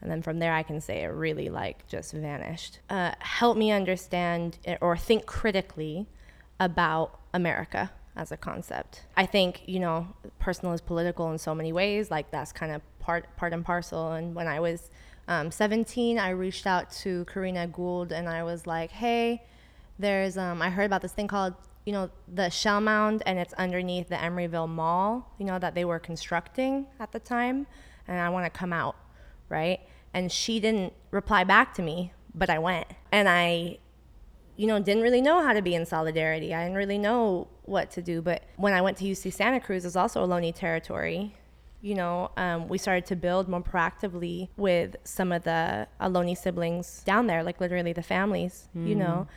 and 0.02 0.10
then 0.10 0.22
from 0.22 0.40
there 0.40 0.54
i 0.54 0.64
can 0.64 0.80
say 0.80 1.04
it 1.04 1.08
really 1.08 1.50
like 1.50 1.86
just 1.88 2.14
vanished 2.14 2.80
uh, 2.90 3.12
help 3.20 3.58
me 3.58 3.70
understand 3.70 4.58
or 4.80 4.96
think 4.96 5.26
critically 5.26 6.08
about 6.58 7.20
America 7.34 7.92
as 8.16 8.32
a 8.32 8.38
concept. 8.38 9.04
I 9.16 9.26
think, 9.26 9.64
you 9.66 9.80
know, 9.80 10.08
personal 10.40 10.74
is 10.74 10.82
political 10.82 11.32
in 11.32 11.38
so 11.38 11.56
many 11.56 11.72
ways. 11.72 12.12
Like 12.12 12.32
that's 12.32 12.52
kind 12.52 12.72
of 12.72 12.82
part 13.00 13.36
part 13.38 13.54
and 13.54 13.64
parcel. 13.64 14.12
And 14.12 14.36
when 14.36 14.48
I 14.48 14.60
was 14.60 14.90
um, 15.30 15.52
17, 15.52 16.18
I 16.18 16.32
reached 16.32 16.66
out 16.66 16.92
to 17.04 17.24
Corrina 17.26 17.72
Gould 17.72 18.12
and 18.12 18.28
I 18.28 18.44
was 18.44 18.68
like, 18.68 18.90
hey, 18.90 19.44
there's 20.00 20.38
um, 20.38 20.62
I 20.62 20.70
heard 20.70 20.86
about 20.86 21.02
this 21.02 21.14
thing 21.14 21.28
called 21.28 21.54
you 21.86 21.94
know 21.94 22.10
the 22.28 22.50
shell 22.50 22.82
mound 22.82 23.24
and 23.26 23.40
it's 23.40 23.54
underneath 23.54 24.10
the 24.10 24.16
Emeryville 24.16 24.68
Mall. 24.68 25.32
You 25.38 25.46
know 25.46 25.60
that 25.60 25.76
they 25.76 25.86
were 25.86 26.00
constructing 26.00 26.88
at 27.00 27.12
the 27.12 27.20
time, 27.20 27.68
and 28.08 28.20
I 28.20 28.30
want 28.30 28.52
to 28.52 28.58
come 28.58 28.74
out, 28.74 28.96
right? 29.48 29.80
And 30.14 30.32
she 30.32 30.60
didn't 30.60 30.94
reply 31.12 31.44
back 31.44 31.74
to 31.76 31.84
me, 31.84 32.12
but 32.34 32.50
I 32.50 32.58
went 32.60 32.88
and 33.12 33.30
I 33.30 33.78
you 34.60 34.68
know, 34.68 34.78
didn't 34.78 35.04
really 35.04 35.22
know 35.22 35.42
how 35.42 35.54
to 35.54 35.62
be 35.62 35.74
in 35.74 35.86
solidarity. 35.86 36.54
I 36.54 36.64
didn't 36.64 36.76
really 36.76 36.98
know 36.98 37.48
what 37.64 37.92
to 37.92 38.02
do. 38.02 38.22
But 38.22 38.44
when 38.58 38.74
I 38.74 38.82
went 38.82 38.98
to 38.98 39.06
UC 39.06 39.32
Santa 39.32 39.62
Cruz, 39.62 39.86
it's 39.86 39.96
also 39.96 40.22
a 40.22 40.28
Ohlone 40.28 40.54
territory. 40.54 41.34
You 41.82 41.96
know, 41.96 42.32
um, 42.36 42.68
we 42.68 42.78
started 42.78 43.06
to 43.08 43.16
build 43.16 43.48
more 43.48 43.62
proactively 43.62 44.50
with 44.58 44.98
some 45.04 45.32
of 45.32 45.44
the 45.44 45.88
Ohlone 46.02 46.38
siblings 46.38 47.04
down 47.06 47.28
there, 47.28 47.42
like 47.44 47.62
literally 47.62 47.94
the 47.94 48.04
families, 48.04 48.68
mm. 48.76 48.88
you 48.88 48.96
know. 48.96 49.28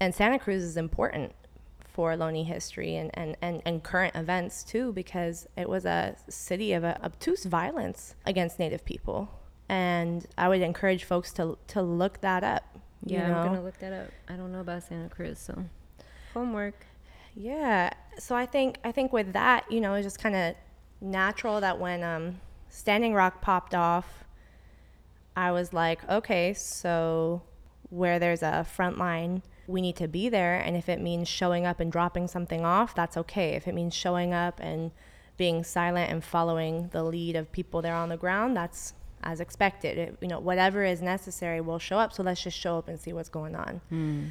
And 0.00 0.14
Santa 0.14 0.38
Cruz 0.38 0.62
is 0.62 0.76
important 0.76 1.32
for 1.84 2.14
Ohlone 2.14 2.46
history 2.46 2.96
and, 2.96 3.10
and, 3.14 3.36
and, 3.42 3.60
and 3.66 3.82
current 3.82 4.16
events 4.16 4.64
too, 4.64 4.92
because 4.92 5.46
it 5.56 5.68
was 5.68 5.84
a 5.84 6.16
city 6.28 6.72
of 6.72 6.82
a 6.82 6.98
obtuse 7.04 7.44
violence 7.44 8.14
against 8.24 8.58
Native 8.58 8.84
people. 8.84 9.28
And 9.68 10.26
I 10.38 10.48
would 10.48 10.62
encourage 10.62 11.04
folks 11.04 11.32
to, 11.34 11.58
to 11.68 11.82
look 11.82 12.22
that 12.22 12.42
up 12.42 12.64
yeah, 13.04 13.28
know? 13.28 13.38
I'm 13.38 13.46
gonna 13.46 13.62
look 13.62 13.78
that 13.78 13.92
up. 13.92 14.08
I 14.28 14.34
don't 14.34 14.52
know 14.52 14.60
about 14.60 14.82
Santa 14.84 15.08
Cruz, 15.08 15.38
so 15.38 15.64
homework. 16.34 16.86
Yeah. 17.34 17.90
So 18.18 18.36
I 18.36 18.46
think 18.46 18.78
I 18.84 18.92
think 18.92 19.12
with 19.12 19.32
that, 19.32 19.70
you 19.70 19.80
know, 19.80 19.94
it's 19.94 20.06
just 20.06 20.18
kind 20.18 20.36
of 20.36 20.54
natural 21.02 21.60
that 21.60 21.78
when 21.78 22.02
um, 22.02 22.40
Standing 22.68 23.14
Rock 23.14 23.40
popped 23.40 23.74
off, 23.74 24.24
I 25.36 25.50
was 25.52 25.72
like, 25.72 26.08
okay, 26.08 26.54
so 26.54 27.42
where 27.90 28.18
there's 28.18 28.42
a 28.42 28.64
front 28.64 28.98
line, 28.98 29.42
we 29.66 29.80
need 29.80 29.96
to 29.96 30.08
be 30.08 30.28
there, 30.28 30.58
and 30.58 30.76
if 30.76 30.88
it 30.88 31.00
means 31.00 31.28
showing 31.28 31.66
up 31.66 31.80
and 31.80 31.90
dropping 31.90 32.28
something 32.28 32.64
off, 32.64 32.94
that's 32.94 33.16
okay. 33.16 33.50
If 33.50 33.68
it 33.68 33.74
means 33.74 33.94
showing 33.94 34.32
up 34.32 34.60
and 34.60 34.90
being 35.36 35.64
silent 35.64 36.10
and 36.10 36.22
following 36.22 36.88
the 36.88 37.02
lead 37.02 37.36
of 37.36 37.50
people 37.52 37.82
there 37.82 37.94
on 37.94 38.08
the 38.08 38.16
ground, 38.16 38.56
that's 38.56 38.94
as 39.22 39.40
expected. 39.40 39.98
It, 39.98 40.16
you 40.20 40.28
know, 40.28 40.40
whatever 40.40 40.84
is 40.84 41.00
necessary 41.00 41.60
we'll 41.60 41.78
show 41.78 41.98
up. 41.98 42.12
So 42.12 42.22
let's 42.22 42.42
just 42.42 42.58
show 42.58 42.78
up 42.78 42.88
and 42.88 42.98
see 42.98 43.12
what's 43.12 43.28
going 43.28 43.54
on. 43.54 43.80
Mm. 43.90 44.30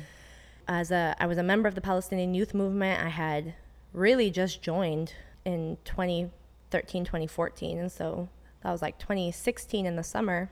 As 0.67 0.91
a, 0.91 1.15
I 1.19 1.25
was 1.27 1.37
a 1.37 1.43
member 1.43 1.67
of 1.67 1.75
the 1.75 1.81
Palestinian 1.81 2.33
Youth 2.33 2.53
Movement. 2.53 3.03
I 3.03 3.09
had 3.09 3.55
really 3.93 4.29
just 4.29 4.61
joined 4.61 5.13
in 5.45 5.77
2013, 6.71 7.05
2014, 7.05 7.77
and 7.77 7.91
so 7.91 8.29
that 8.63 8.71
was 8.71 8.81
like 8.81 8.97
2016 8.97 9.85
in 9.85 9.95
the 9.95 10.03
summer. 10.03 10.49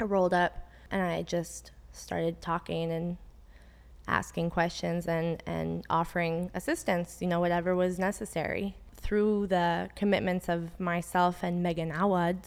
I 0.00 0.04
rolled 0.04 0.34
up 0.34 0.68
and 0.90 1.02
I 1.02 1.22
just 1.22 1.72
started 1.92 2.40
talking 2.40 2.92
and 2.92 3.16
asking 4.06 4.50
questions 4.50 5.06
and, 5.06 5.42
and 5.46 5.84
offering 5.88 6.50
assistance, 6.54 7.18
you 7.20 7.28
know, 7.28 7.40
whatever 7.40 7.74
was 7.74 7.98
necessary. 7.98 8.76
Through 8.96 9.48
the 9.48 9.88
commitments 9.96 10.48
of 10.48 10.78
myself 10.78 11.42
and 11.42 11.62
Megan 11.62 11.92
Awad, 11.92 12.38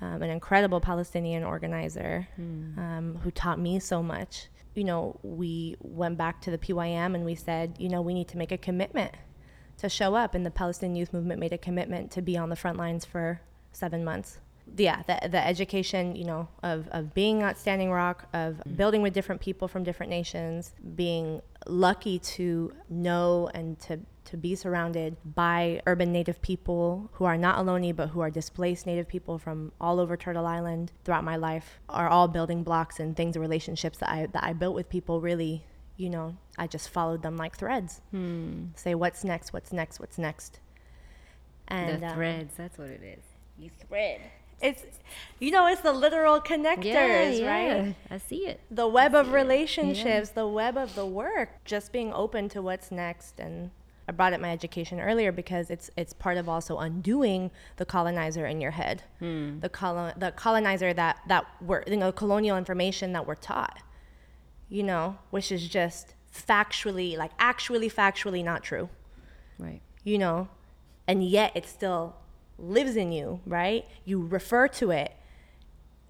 um, 0.00 0.22
an 0.22 0.30
incredible 0.30 0.80
Palestinian 0.80 1.44
organizer 1.44 2.28
mm. 2.38 2.76
um, 2.78 3.18
who 3.22 3.30
taught 3.30 3.58
me 3.58 3.78
so 3.78 4.02
much. 4.02 4.48
You 4.74 4.84
know, 4.84 5.18
we 5.22 5.76
went 5.80 6.18
back 6.18 6.40
to 6.42 6.50
the 6.50 6.58
PYM 6.58 7.14
and 7.14 7.24
we 7.24 7.34
said, 7.34 7.76
you 7.78 7.88
know, 7.88 8.02
we 8.02 8.14
need 8.14 8.28
to 8.28 8.38
make 8.38 8.52
a 8.52 8.58
commitment 8.58 9.14
to 9.78 9.88
show 9.88 10.14
up. 10.14 10.34
And 10.34 10.44
the 10.44 10.50
Palestinian 10.50 10.96
Youth 10.96 11.12
Movement 11.12 11.40
made 11.40 11.52
a 11.52 11.58
commitment 11.58 12.10
to 12.12 12.22
be 12.22 12.36
on 12.36 12.48
the 12.48 12.56
front 12.56 12.78
lines 12.78 13.04
for 13.04 13.40
seven 13.72 14.04
months. 14.04 14.38
Yeah, 14.76 15.02
the, 15.06 15.28
the 15.28 15.44
education, 15.44 16.14
you 16.14 16.24
know, 16.24 16.48
of, 16.62 16.88
of 16.92 17.12
being 17.14 17.42
at 17.42 17.58
Standing 17.58 17.90
Rock, 17.90 18.28
of 18.32 18.54
mm. 18.54 18.76
building 18.76 19.02
with 19.02 19.12
different 19.12 19.40
people 19.40 19.68
from 19.68 19.82
different 19.82 20.10
nations, 20.10 20.72
being 20.94 21.42
lucky 21.66 22.18
to 22.18 22.72
know 22.88 23.50
and 23.54 23.78
to 23.80 24.00
to 24.24 24.36
be 24.36 24.54
surrounded 24.54 25.16
by 25.34 25.82
urban 25.86 26.12
native 26.12 26.40
people 26.42 27.10
who 27.14 27.24
are 27.24 27.36
not 27.36 27.58
Ohlone 27.58 27.94
but 27.94 28.08
who 28.10 28.20
are 28.20 28.30
displaced 28.30 28.86
native 28.86 29.08
people 29.08 29.36
from 29.36 29.72
all 29.80 29.98
over 29.98 30.16
Turtle 30.16 30.46
Island 30.46 30.92
throughout 31.04 31.24
my 31.24 31.36
life 31.36 31.80
are 31.88 32.08
all 32.08 32.28
building 32.28 32.62
blocks 32.62 33.00
and 33.00 33.16
things 33.16 33.36
and 33.36 33.42
relationships 33.42 33.98
that 33.98 34.10
I 34.10 34.26
that 34.26 34.44
I 34.44 34.52
built 34.52 34.74
with 34.74 34.88
people 34.88 35.20
really 35.20 35.66
you 36.02 36.10
know 36.10 36.36
I 36.58 36.66
just 36.66 36.88
followed 36.88 37.22
them 37.22 37.36
like 37.36 37.56
threads. 37.56 38.00
Hmm. 38.10 38.66
say 38.74 38.94
what's 38.94 39.22
next? 39.22 39.52
What's 39.52 39.72
next? 39.72 40.00
What's 40.00 40.18
next? 40.18 40.58
And 41.68 42.02
the 42.02 42.08
um, 42.08 42.14
threads 42.14 42.50
um, 42.58 42.64
that's 42.64 42.78
what 42.78 42.88
it 42.88 43.02
is. 43.02 43.24
You 43.56 43.70
thread. 43.88 44.20
It's 44.60 44.84
you 45.38 45.52
know 45.52 45.66
it's 45.68 45.80
the 45.80 45.92
literal 45.92 46.40
connectors 46.40 46.84
yeah, 46.84 47.28
yeah. 47.28 47.76
right? 47.78 47.94
I 48.10 48.18
see 48.18 48.46
it. 48.46 48.60
The 48.70 48.88
web 48.88 49.14
of 49.14 49.32
relationships 49.32 50.30
yeah. 50.30 50.42
the 50.42 50.48
web 50.48 50.76
of 50.76 50.94
the 50.96 51.06
work 51.06 51.50
just 51.64 51.92
being 51.92 52.12
open 52.12 52.48
to 52.50 52.60
what's 52.60 52.90
next. 52.90 53.38
And 53.38 53.70
I 54.08 54.12
brought 54.12 54.32
up 54.32 54.40
my 54.40 54.50
education 54.50 55.00
earlier 55.00 55.30
because 55.30 55.70
it's 55.70 55.88
it's 55.96 56.12
part 56.12 56.36
of 56.36 56.48
also 56.48 56.78
undoing 56.78 57.52
the 57.76 57.84
colonizer 57.84 58.46
in 58.46 58.60
your 58.60 58.72
head, 58.72 59.02
hmm. 59.20 59.60
the 59.60 59.68
colon 59.68 60.14
the 60.16 60.32
colonizer 60.32 60.92
that 60.92 61.20
that 61.28 61.46
we're 61.60 61.84
you 61.86 61.96
know 61.96 62.10
colonial 62.10 62.56
information 62.56 63.12
that 63.12 63.26
we're 63.26 63.36
taught, 63.36 63.78
you 64.72 64.82
know, 64.82 65.18
which 65.28 65.52
is 65.52 65.68
just 65.68 66.14
factually 66.34 67.14
like 67.16 67.30
actually 67.38 67.90
factually 67.90 68.42
not 68.42 68.62
true, 68.62 68.88
right? 69.58 69.82
You 70.02 70.16
know, 70.16 70.48
and 71.06 71.22
yet 71.22 71.52
it 71.54 71.66
still 71.66 72.16
lives 72.58 72.96
in 72.96 73.12
you, 73.12 73.40
right? 73.44 73.84
You 74.06 74.26
refer 74.26 74.68
to 74.68 74.90
it 74.90 75.12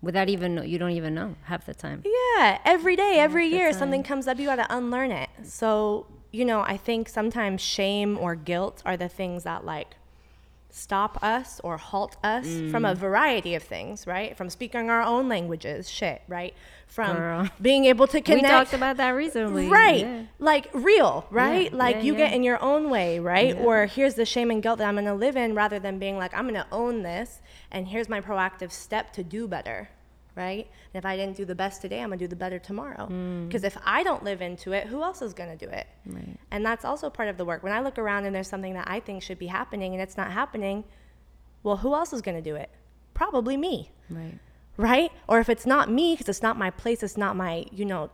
without 0.01 0.29
even 0.29 0.63
you 0.65 0.79
don't 0.79 0.93
even 0.93 1.13
know 1.13 1.35
half 1.45 1.67
the 1.67 1.75
time. 1.75 2.05
Yeah, 2.05 2.59
every 2.65 2.95
day, 2.95 3.17
every 3.19 3.51
half 3.51 3.53
year, 3.53 3.73
something 3.73 4.05
comes 4.05 4.29
up. 4.29 4.39
You 4.39 4.47
got 4.47 4.57
to 4.57 4.75
unlearn 4.75 5.11
it. 5.11 5.29
So 5.43 6.07
you 6.31 6.45
know, 6.45 6.61
I 6.61 6.77
think 6.77 7.09
sometimes 7.09 7.61
shame 7.61 8.17
or 8.17 8.37
guilt 8.37 8.81
are 8.87 8.97
the 8.97 9.09
things 9.09 9.43
that 9.43 9.65
like 9.65 9.97
stop 10.73 11.23
us 11.23 11.61
or 11.63 11.77
halt 11.77 12.17
us 12.25 12.47
from 12.71 12.87
a 12.87 12.95
mm. 12.95 12.97
variety 12.97 13.55
of 13.55 13.63
things, 13.63 14.07
right? 14.07 14.37
From 14.37 14.49
speaking 14.49 14.89
our 14.89 15.03
own 15.03 15.29
languages, 15.29 15.89
shit, 15.89 16.23
right? 16.27 16.55
From 16.87 17.17
Girl. 17.17 17.51
being 17.61 17.85
able 17.85 18.07
to 18.09 18.21
connect. 18.21 18.43
We 18.43 18.49
talked 18.49 18.73
about 18.73 18.97
that 18.97 19.11
recently. 19.11 19.69
Right. 19.69 20.01
Yeah. 20.01 20.23
Like 20.39 20.69
real, 20.73 21.27
right? 21.31 21.71
Yeah, 21.71 21.77
like 21.77 21.97
yeah, 21.97 22.03
you 22.03 22.15
get 22.17 22.33
in 22.33 22.43
your 22.43 22.61
own 22.63 22.91
way, 22.91 23.21
right? 23.21 23.57
Or 23.57 23.87
here's 23.87 24.15
the 24.15 24.25
shame 24.25 24.51
and 24.51 24.63
guilt 24.63 24.79
that 24.79 24.89
I'm 24.89 24.95
going 24.95 25.05
to 25.05 25.15
live 25.15 25.37
in 25.37 25.55
rather 25.55 25.79
than 25.79 25.99
being 25.99 26.17
like, 26.17 26.35
I'm 26.35 26.45
going 26.45 26.55
to 26.55 26.67
own 26.73 27.03
this 27.03 27.41
and 27.71 27.89
here's 27.89 28.09
my 28.09 28.21
proactive 28.21 28.73
step 28.73 29.13
to 29.15 29.23
do 29.23 29.47
better, 29.47 29.91
right? 30.35 30.67
And 30.95 31.01
if 31.01 31.05
I 31.05 31.17
didn't 31.17 31.37
do 31.37 31.45
the 31.45 31.55
best 31.55 31.83
today, 31.83 32.01
I'm 32.01 32.09
to 32.19 32.25
do 32.25 32.29
the 32.29 32.37
better 32.37 32.59
tomorrow. 32.59 33.09
Mm. 33.11 33.47
Because 33.49 33.65
if 33.65 33.77
I 33.85 34.03
don't 34.03 34.25
live 34.25 34.43
into 34.43 34.73
it, 34.73 34.87
who 34.87 35.03
else 35.03 35.23
is 35.23 35.35
to 35.57 35.67
do 35.67 35.71
it? 35.71 35.87
Right. 36.07 36.37
And 36.51 36.65
that's 36.65 36.85
also 36.85 37.11
part 37.11 37.29
of 37.29 37.37
the 37.37 37.45
work. 37.45 37.63
When 37.63 37.73
I 37.73 37.81
look 37.81 37.99
around 37.99 38.25
and 38.25 38.35
there's 38.35 38.49
something 38.49 38.75
that 38.75 38.89
I 38.89 39.01
think 39.01 39.23
should 39.23 39.39
be 39.39 39.47
happening 39.47 39.93
and 39.93 40.03
it's 40.03 40.17
not 40.17 40.33
happening, 40.33 40.85
well, 41.63 41.77
who 41.77 41.95
else 41.95 42.13
is 42.13 42.23
to 42.23 42.43
do 42.43 42.57
it? 42.57 42.71
Probably 43.15 43.57
me 43.57 43.91
Right. 44.11 44.39
right? 44.77 45.13
Or 45.29 45.41
if 45.41 45.49
it's 45.49 45.67
not 45.67 45.91
me 45.91 46.15
because 46.15 46.29
it's 46.29 46.43
not 46.43 46.59
my 46.59 46.71
place, 46.71 47.03
it's 47.03 47.17
not 47.17 47.37
my, 47.37 47.67
you 47.71 47.85
know, 47.85 48.11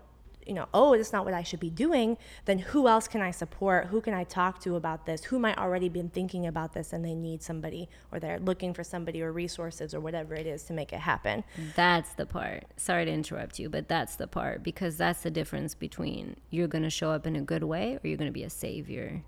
you 0.48 0.54
know, 0.54 0.66
oh, 0.72 0.94
it's 0.94 1.12
not 1.12 1.24
what 1.24 1.34
I 1.34 1.42
should 1.42 1.60
be 1.60 1.70
doing, 1.70 2.16
then 2.46 2.58
who 2.58 2.88
else 2.88 3.06
can 3.06 3.20
I 3.20 3.30
support? 3.30 3.86
Who 3.86 4.00
can 4.00 4.14
I 4.14 4.24
talk 4.24 4.60
to 4.62 4.76
about 4.76 5.06
this? 5.06 5.24
Who 5.24 5.38
might 5.38 5.58
already 5.58 5.88
been 5.88 6.08
thinking 6.08 6.46
about 6.46 6.72
this 6.72 6.92
and 6.92 7.04
they 7.04 7.14
need 7.14 7.42
somebody 7.42 7.88
or 8.10 8.18
they're 8.18 8.38
looking 8.40 8.72
for 8.72 8.82
somebody 8.82 9.22
or 9.22 9.32
resources 9.32 9.94
or 9.94 10.00
whatever 10.00 10.34
it 10.34 10.46
is 10.46 10.62
to 10.64 10.72
make 10.72 10.92
it 10.92 11.00
happen. 11.00 11.44
That's 11.76 12.14
the 12.14 12.26
part. 12.26 12.64
Sorry 12.76 13.04
to 13.04 13.12
interrupt 13.12 13.58
you, 13.58 13.68
but 13.68 13.88
that's 13.88 14.16
the 14.16 14.26
part 14.26 14.62
because 14.62 14.96
that's 14.96 15.22
the 15.22 15.30
difference 15.30 15.74
between 15.74 16.36
you're 16.50 16.68
going 16.68 16.84
to 16.84 16.90
show 16.90 17.10
up 17.10 17.26
in 17.26 17.36
a 17.36 17.42
good 17.42 17.64
way 17.64 17.98
or 18.02 18.08
you're 18.08 18.18
going 18.18 18.30
to 18.30 18.32
be 18.32 18.44
a 18.44 18.50
savior. 18.50 19.22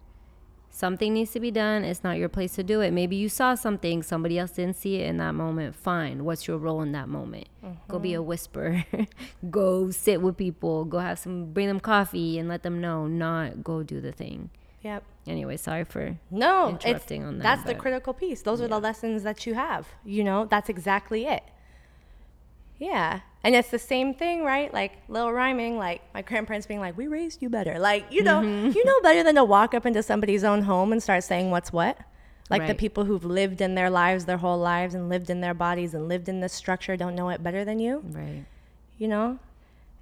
Something 0.72 1.14
needs 1.14 1.32
to 1.32 1.40
be 1.40 1.50
done. 1.50 1.84
It's 1.84 2.04
not 2.04 2.16
your 2.16 2.28
place 2.28 2.54
to 2.54 2.62
do 2.62 2.80
it. 2.80 2.92
Maybe 2.92 3.16
you 3.16 3.28
saw 3.28 3.54
something, 3.54 4.02
somebody 4.02 4.38
else 4.38 4.52
didn't 4.52 4.76
see 4.76 4.96
it 4.96 5.08
in 5.08 5.16
that 5.16 5.34
moment. 5.34 5.74
Fine. 5.74 6.24
What's 6.24 6.46
your 6.46 6.58
role 6.58 6.80
in 6.80 6.92
that 6.92 7.08
moment? 7.08 7.48
Go 7.88 7.98
be 7.98 8.14
a 8.14 8.18
mm-hmm. 8.18 8.28
whisper. 8.28 8.84
go 9.50 9.90
sit 9.90 10.22
with 10.22 10.36
people. 10.36 10.84
Go 10.84 10.98
have 10.98 11.18
some, 11.18 11.52
bring 11.52 11.66
them 11.66 11.80
coffee 11.80 12.38
and 12.38 12.48
let 12.48 12.62
them 12.62 12.80
know, 12.80 13.06
not 13.06 13.64
go 13.64 13.82
do 13.82 14.00
the 14.00 14.12
thing. 14.12 14.50
Yep. 14.82 15.02
Anyway, 15.26 15.56
sorry 15.56 15.84
for 15.84 16.16
No, 16.30 16.70
interrupting 16.70 17.24
on 17.24 17.38
that, 17.38 17.42
that's 17.42 17.64
the 17.64 17.74
critical 17.74 18.14
piece. 18.14 18.42
Those 18.42 18.60
are 18.60 18.68
the 18.68 18.78
lessons 18.78 19.22
that 19.24 19.46
you 19.46 19.54
have. 19.54 19.88
You 20.04 20.24
know, 20.24 20.46
that's 20.46 20.68
exactly 20.68 21.26
it. 21.26 21.42
Yeah. 22.78 23.20
And 23.42 23.54
it's 23.54 23.70
the 23.70 23.78
same 23.78 24.12
thing, 24.14 24.44
right? 24.44 24.72
Like 24.72 24.92
little 25.08 25.32
rhyming, 25.32 25.78
like 25.78 26.02
my 26.12 26.22
grandparents 26.22 26.66
being 26.66 26.80
like, 26.80 26.96
We 26.96 27.06
raised 27.06 27.40
you 27.42 27.48
better. 27.48 27.78
Like, 27.78 28.04
you 28.10 28.22
know, 28.22 28.40
Mm-hmm. 28.42 28.72
you 28.76 28.84
know 28.84 29.00
better 29.02 29.22
than 29.22 29.34
to 29.36 29.44
walk 29.44 29.72
up 29.74 29.86
into 29.86 30.02
somebody's 30.02 30.44
own 30.44 30.62
home 30.62 30.92
and 30.92 31.02
start 31.02 31.24
saying 31.24 31.50
what's 31.50 31.72
what. 31.72 31.98
Like 32.50 32.66
the 32.66 32.74
people 32.74 33.04
who've 33.04 33.24
lived 33.24 33.60
in 33.60 33.76
their 33.76 33.88
lives 33.90 34.24
their 34.24 34.38
whole 34.38 34.58
lives 34.58 34.94
and 34.94 35.08
lived 35.08 35.30
in 35.30 35.40
their 35.40 35.54
bodies 35.54 35.94
and 35.94 36.08
lived 36.08 36.28
in 36.28 36.40
this 36.40 36.52
structure 36.52 36.96
don't 36.96 37.14
know 37.14 37.28
it 37.30 37.42
better 37.42 37.64
than 37.64 37.78
you. 37.78 38.02
right. 38.10 38.44
You 38.98 39.08
know? 39.08 39.38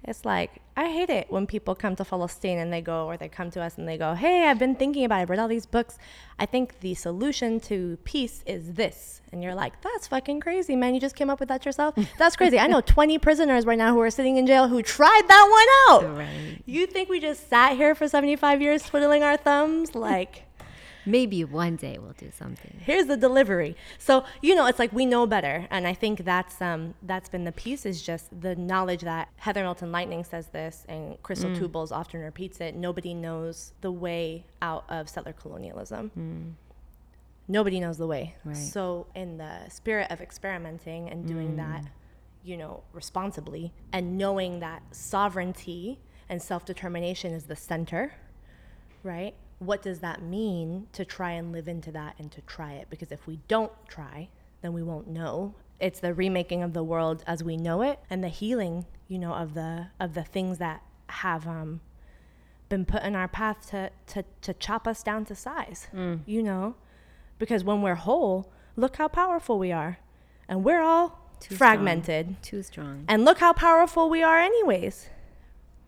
It's 0.03 0.23
like 0.23 0.61
I 0.77 0.89
hate 0.89 1.09
it 1.09 1.29
when 1.29 1.45
people 1.45 1.75
come 1.75 1.95
to 1.97 2.05
Palestine 2.05 2.57
and 2.57 2.71
they 2.71 2.81
go 2.81 3.05
or 3.05 3.17
they 3.17 3.27
come 3.27 3.51
to 3.51 3.61
us 3.61 3.77
and 3.77 3.87
they 3.87 3.97
go, 3.97 4.13
"Hey, 4.13 4.47
I've 4.47 4.57
been 4.57 4.75
thinking 4.75 5.03
about 5.03 5.19
it. 5.19 5.21
I've 5.23 5.29
read 5.29 5.39
all 5.39 5.49
these 5.49 5.65
books. 5.65 5.97
I 6.39 6.45
think 6.45 6.79
the 6.79 6.93
solution 6.95 7.59
to 7.61 7.97
peace 8.05 8.41
is 8.45 8.73
this." 8.73 9.21
And 9.31 9.43
you're 9.43 9.55
like, 9.55 9.81
"That's 9.81 10.07
fucking 10.07 10.39
crazy, 10.39 10.75
man. 10.75 10.93
You 10.93 11.01
just 11.01 11.15
came 11.15 11.29
up 11.29 11.39
with 11.39 11.49
that 11.49 11.65
yourself? 11.65 11.95
That's 12.17 12.37
crazy. 12.37 12.57
I 12.57 12.67
know 12.67 12.81
20 12.81 13.17
prisoners 13.19 13.65
right 13.65 13.77
now 13.77 13.93
who 13.93 13.99
are 13.99 14.09
sitting 14.09 14.37
in 14.37 14.47
jail 14.47 14.69
who 14.69 14.81
tried 14.81 15.23
that 15.27 15.95
one 15.99 16.07
out. 16.07 16.17
Right. 16.17 16.63
You 16.65 16.87
think 16.87 17.09
we 17.09 17.19
just 17.19 17.49
sat 17.49 17.75
here 17.75 17.93
for 17.93 18.07
75 18.07 18.61
years 18.61 18.83
twiddling 18.83 19.21
our 19.21 19.35
thumbs 19.35 19.95
like 19.95 20.43
Maybe 21.09 21.43
one 21.43 21.75
day 21.75 21.97
we'll 21.97 22.13
do 22.13 22.31
something. 22.31 22.79
here's 22.85 23.07
the 23.07 23.17
delivery. 23.17 23.75
So 23.97 24.23
you 24.41 24.55
know, 24.55 24.65
it's 24.67 24.79
like 24.79 24.93
we 24.93 25.05
know 25.05 25.25
better, 25.25 25.67
and 25.71 25.87
I 25.87 25.93
think 25.93 26.23
that's 26.25 26.61
um 26.61 26.93
that's 27.03 27.29
been 27.29 27.43
the 27.43 27.51
piece 27.51 27.85
is 27.85 28.01
just 28.01 28.41
the 28.41 28.55
knowledge 28.55 29.01
that 29.01 29.29
Heather 29.37 29.63
Milton 29.63 29.91
Lightning 29.91 30.23
says 30.23 30.47
this, 30.47 30.85
and 30.87 31.21
Crystal 31.23 31.49
mm. 31.49 31.57
Tubles 31.57 31.91
often 31.91 32.19
repeats 32.19 32.59
it. 32.61 32.75
Nobody 32.75 33.13
knows 33.13 33.73
the 33.81 33.91
way 33.91 34.45
out 34.61 34.85
of 34.89 35.09
settler 35.09 35.33
colonialism. 35.33 36.11
Mm. 36.17 36.53
Nobody 37.47 37.79
knows 37.79 37.97
the 37.97 38.07
way. 38.07 38.35
Right. 38.45 38.55
So 38.55 39.07
in 39.15 39.37
the 39.37 39.69
spirit 39.69 40.11
of 40.11 40.21
experimenting 40.21 41.09
and 41.09 41.25
doing 41.25 41.53
mm. 41.53 41.57
that, 41.57 41.85
you 42.43 42.57
know, 42.57 42.83
responsibly, 42.93 43.73
and 43.91 44.17
knowing 44.17 44.59
that 44.59 44.83
sovereignty 44.91 45.99
and 46.29 46.41
self 46.41 46.63
determination 46.65 47.33
is 47.33 47.45
the 47.45 47.55
center 47.55 48.13
right? 49.03 49.33
What 49.59 49.81
does 49.81 49.99
that 49.99 50.21
mean 50.21 50.87
to 50.93 51.05
try 51.05 51.31
and 51.31 51.51
live 51.51 51.67
into 51.67 51.91
that 51.91 52.15
and 52.17 52.31
to 52.31 52.41
try 52.41 52.73
it? 52.73 52.89
Because 52.89 53.11
if 53.11 53.27
we 53.27 53.39
don't 53.47 53.71
try, 53.87 54.29
then 54.61 54.73
we 54.73 54.83
won't 54.83 55.07
know. 55.07 55.53
It's 55.79 55.99
the 55.99 56.13
remaking 56.13 56.63
of 56.63 56.73
the 56.73 56.83
world 56.83 57.23
as 57.27 57.43
we 57.43 57.55
know 57.57 57.81
it 57.81 57.99
and 58.09 58.23
the 58.23 58.29
healing, 58.29 58.85
you 59.07 59.19
know, 59.19 59.33
of 59.33 59.53
the 59.53 59.87
of 59.99 60.13
the 60.13 60.23
things 60.23 60.57
that 60.57 60.83
have 61.07 61.47
um, 61.47 61.81
been 62.69 62.85
put 62.85 63.03
in 63.03 63.15
our 63.15 63.27
path 63.27 63.69
to, 63.71 63.89
to, 64.07 64.23
to 64.41 64.53
chop 64.53 64.87
us 64.87 65.03
down 65.03 65.25
to 65.25 65.35
size, 65.35 65.87
you 66.25 66.43
know? 66.43 66.75
Because 67.39 67.63
when 67.63 67.81
we're 67.81 67.95
whole, 67.95 68.51
look 68.75 68.97
how 68.97 69.07
powerful 69.07 69.57
we 69.57 69.71
are. 69.71 69.97
And 70.47 70.63
we're 70.63 70.81
all 70.81 71.19
Too 71.39 71.55
fragmented. 71.55 72.41
Too 72.43 72.61
strong. 72.63 73.05
And 73.07 73.25
look 73.25 73.39
how 73.39 73.53
powerful 73.53 74.09
we 74.09 74.21
are 74.21 74.39
anyways 74.39 75.09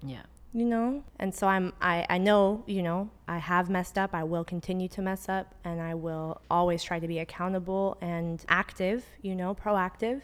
Yeah. 0.04 0.24
You 0.54 0.66
know? 0.66 1.04
And 1.20 1.34
so 1.34 1.48
i'm 1.48 1.74
I, 1.82 2.06
I 2.10 2.18
know 2.18 2.64
you 2.68 2.84
know 2.84 3.10
i 3.28 3.38
have 3.38 3.70
messed 3.70 3.98
up. 3.98 4.12
I 4.14 4.24
will 4.24 4.44
continue 4.44 4.88
to 4.90 5.02
mess 5.02 5.30
up 5.30 5.56
and 5.64 5.82
i 5.82 5.94
will 5.94 6.42
always 6.50 6.84
try 6.84 7.00
to 7.00 7.08
be 7.08 7.20
accountable 7.20 7.98
and 8.02 8.44
active 8.50 9.06
you 9.22 9.36
know 9.36 9.56
proactive 9.56 10.22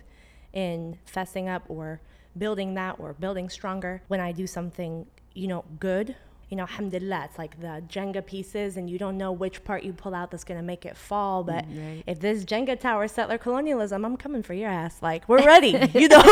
in 0.53 0.97
fessing 1.05 1.47
up 1.47 1.63
or 1.67 2.01
building 2.37 2.73
that 2.75 2.99
or 2.99 3.13
building 3.13 3.49
stronger 3.49 4.01
when 4.07 4.19
i 4.19 4.31
do 4.31 4.47
something 4.47 5.05
you 5.33 5.47
know 5.47 5.63
good 5.79 6.15
you 6.49 6.55
know 6.57 6.63
alhamdulillah 6.63 7.23
it's 7.25 7.37
like 7.37 7.59
the 7.59 7.83
jenga 7.89 8.25
pieces 8.25 8.77
and 8.77 8.89
you 8.89 8.97
don't 8.97 9.17
know 9.17 9.31
which 9.33 9.63
part 9.65 9.83
you 9.83 9.91
pull 9.91 10.15
out 10.15 10.31
that's 10.31 10.43
going 10.45 10.57
to 10.59 10.63
make 10.65 10.85
it 10.85 10.95
fall 10.95 11.43
but 11.43 11.65
Right. 11.67 12.03
if 12.07 12.19
this 12.21 12.45
jenga 12.45 12.79
tower 12.79 13.03
is 13.03 13.11
settler 13.11 13.37
colonialism 13.37 14.05
i'm 14.05 14.15
coming 14.17 14.43
for 14.43 14.53
your 14.53 14.69
ass 14.69 15.01
like 15.01 15.27
we're 15.27 15.43
ready 15.45 15.71
you 15.93 16.07
know 16.13 16.23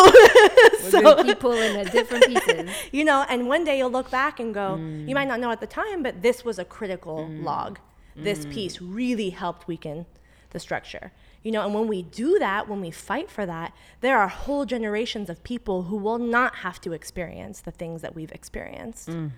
We're 0.93 1.01
gonna 1.01 1.23
keep 1.23 1.39
pulling 1.39 1.75
at 1.77 1.91
different 1.91 2.25
pieces. 2.27 2.69
you 2.91 3.03
know 3.03 3.25
and 3.29 3.47
one 3.47 3.63
day 3.65 3.77
you'll 3.77 3.91
look 3.91 4.09
back 4.11 4.39
and 4.39 4.53
go 4.53 4.77
Mm. 4.79 5.07
you 5.07 5.13
might 5.15 5.27
not 5.27 5.39
know 5.39 5.51
at 5.51 5.59
the 5.59 5.67
time 5.67 6.01
but 6.03 6.21
this 6.21 6.43
was 6.45 6.57
a 6.59 6.65
critical 6.65 7.27
log 7.29 7.79
this 8.15 8.45
Mm. 8.45 8.51
piece 8.53 8.81
really 8.81 9.29
helped 9.31 9.67
weaken 9.67 10.05
the 10.51 10.59
structure 10.59 11.11
you 11.43 11.51
know 11.51 11.61
and 11.65 11.73
when 11.73 11.87
we 11.87 12.01
do 12.03 12.39
that 12.39 12.69
when 12.69 12.79
we 12.79 12.89
fight 12.91 13.29
for 13.29 13.45
that 13.45 13.73
there 14.01 14.17
are 14.17 14.27
whole 14.29 14.65
generations 14.65 15.29
of 15.29 15.43
people 15.43 15.83
who 15.83 15.97
will 15.97 16.17
not 16.19 16.55
have 16.57 16.79
to 16.81 16.93
experience 16.93 17.59
the 17.61 17.71
things 17.71 18.01
that 18.01 18.15
we've 18.15 18.31
experienced 18.31 19.09
Mm. 19.09 19.31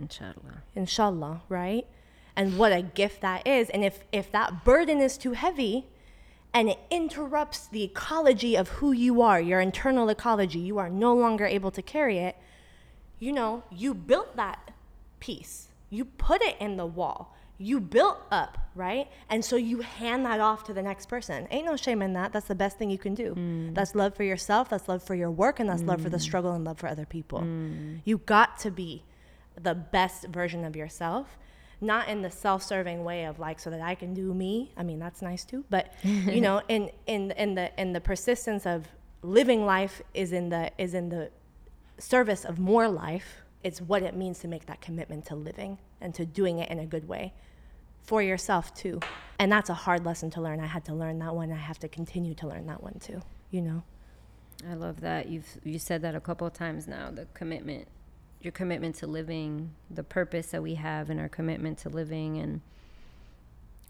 Inshallah. 0.00 0.62
inshallah 0.74 1.42
right? 1.48 1.86
And 2.34 2.56
what 2.56 2.72
a 2.72 2.80
gift 2.82 3.20
that 3.20 3.46
is. 3.46 3.68
And 3.70 3.84
if 3.84 4.00
if 4.10 4.32
that 4.32 4.64
burden 4.64 5.00
is 5.00 5.18
too 5.18 5.32
heavy 5.32 5.86
and 6.54 6.68
it 6.68 6.78
interrupts 6.90 7.66
the 7.66 7.82
ecology 7.82 8.56
of 8.56 8.68
who 8.68 8.92
you 8.92 9.22
are 9.22 9.40
your 9.40 9.60
internal 9.60 10.10
ecology 10.10 10.58
you 10.58 10.76
are 10.76 10.90
no 10.90 11.14
longer 11.14 11.46
able 11.46 11.70
to 11.70 11.80
carry 11.80 12.18
it 12.18 12.36
you 13.18 13.32
know 13.32 13.62
you 13.70 13.94
built 13.94 14.36
that 14.36 14.72
piece. 15.20 15.68
You 15.88 16.04
put 16.04 16.42
it 16.42 16.56
in 16.60 16.76
the 16.76 16.84
wall. 16.84 17.34
You 17.56 17.80
built 17.80 18.18
up 18.30 18.58
right? 18.74 19.08
And 19.28 19.44
so 19.44 19.56
you 19.56 19.80
hand 19.80 20.24
that 20.24 20.40
off 20.40 20.64
to 20.64 20.72
the 20.72 20.82
next 20.82 21.08
person. 21.08 21.46
Ain't 21.50 21.66
no 21.66 21.76
shame 21.76 22.02
in 22.02 22.14
that. 22.14 22.32
That's 22.32 22.48
the 22.48 22.54
best 22.54 22.78
thing 22.78 22.90
you 22.90 22.98
can 22.98 23.14
do. 23.14 23.34
Mm. 23.34 23.74
That's 23.74 23.94
love 23.94 24.14
for 24.14 24.24
yourself. 24.24 24.68
That's 24.70 24.88
love 24.88 25.02
for 25.02 25.14
your 25.14 25.30
work. 25.30 25.60
And 25.60 25.68
that's 25.68 25.82
love 25.82 26.00
for 26.00 26.08
the 26.08 26.16
mm. 26.16 26.22
struggle 26.22 26.52
and 26.52 26.64
love 26.64 26.78
for 26.78 26.88
other 26.88 27.06
people. 27.06 27.40
Mm. 27.40 28.00
You 28.04 28.18
got 28.18 28.58
to 28.60 28.70
be 28.70 29.04
the 29.60 29.74
best 29.74 30.26
version 30.28 30.64
of 30.64 30.76
yourself 30.76 31.38
not 31.80 32.08
in 32.08 32.22
the 32.22 32.30
self-serving 32.30 33.02
way 33.02 33.24
of 33.24 33.38
like 33.38 33.58
so 33.58 33.68
that 33.70 33.80
i 33.80 33.94
can 33.94 34.14
do 34.14 34.32
me. 34.32 34.72
I 34.76 34.82
mean 34.82 34.98
that's 34.98 35.22
nice 35.22 35.44
too 35.44 35.64
but 35.68 35.92
you 36.02 36.40
know 36.40 36.62
in 36.68 36.90
in 37.06 37.32
in 37.32 37.54
the 37.54 37.80
in 37.80 37.92
the 37.92 38.00
persistence 38.00 38.66
of 38.66 38.86
living 39.22 39.64
life 39.64 40.02
is 40.14 40.32
in 40.32 40.48
the 40.48 40.70
is 40.78 40.94
in 40.94 41.08
the 41.08 41.30
service 41.98 42.44
of 42.44 42.58
more 42.58 42.88
life. 42.88 43.42
It's 43.62 43.80
what 43.80 44.02
it 44.02 44.16
means 44.16 44.40
to 44.40 44.48
make 44.48 44.66
that 44.66 44.80
commitment 44.80 45.26
to 45.26 45.36
living 45.36 45.78
and 46.00 46.12
to 46.16 46.26
doing 46.26 46.58
it 46.58 46.68
in 46.68 46.80
a 46.80 46.86
good 46.86 47.06
way 47.06 47.32
for 48.02 48.20
yourself 48.20 48.74
too. 48.74 48.98
And 49.38 49.52
that's 49.52 49.70
a 49.70 49.74
hard 49.74 50.04
lesson 50.04 50.28
to 50.30 50.40
learn. 50.40 50.58
I 50.58 50.66
had 50.66 50.84
to 50.86 50.94
learn 50.94 51.20
that 51.20 51.36
one. 51.36 51.52
I 51.52 51.56
have 51.56 51.78
to 51.80 51.88
continue 51.88 52.34
to 52.34 52.48
learn 52.48 52.66
that 52.66 52.82
one 52.82 52.98
too 52.98 53.22
you 53.52 53.60
know? 53.60 53.84
I 54.68 54.74
love 54.74 55.00
that. 55.02 55.28
You've 55.28 55.46
you 55.62 55.78
said 55.78 56.02
that 56.02 56.16
a 56.16 56.20
couple 56.20 56.46
of 56.46 56.52
times 56.52 56.88
now. 56.88 57.10
The 57.12 57.26
commitment, 57.34 57.86
your 58.44 58.52
commitment 58.52 58.96
to 58.96 59.06
living, 59.06 59.74
the 59.90 60.02
purpose 60.02 60.48
that 60.48 60.62
we 60.62 60.74
have, 60.74 61.10
and 61.10 61.20
our 61.20 61.28
commitment 61.28 61.78
to 61.78 61.88
living. 61.88 62.38
And 62.38 62.60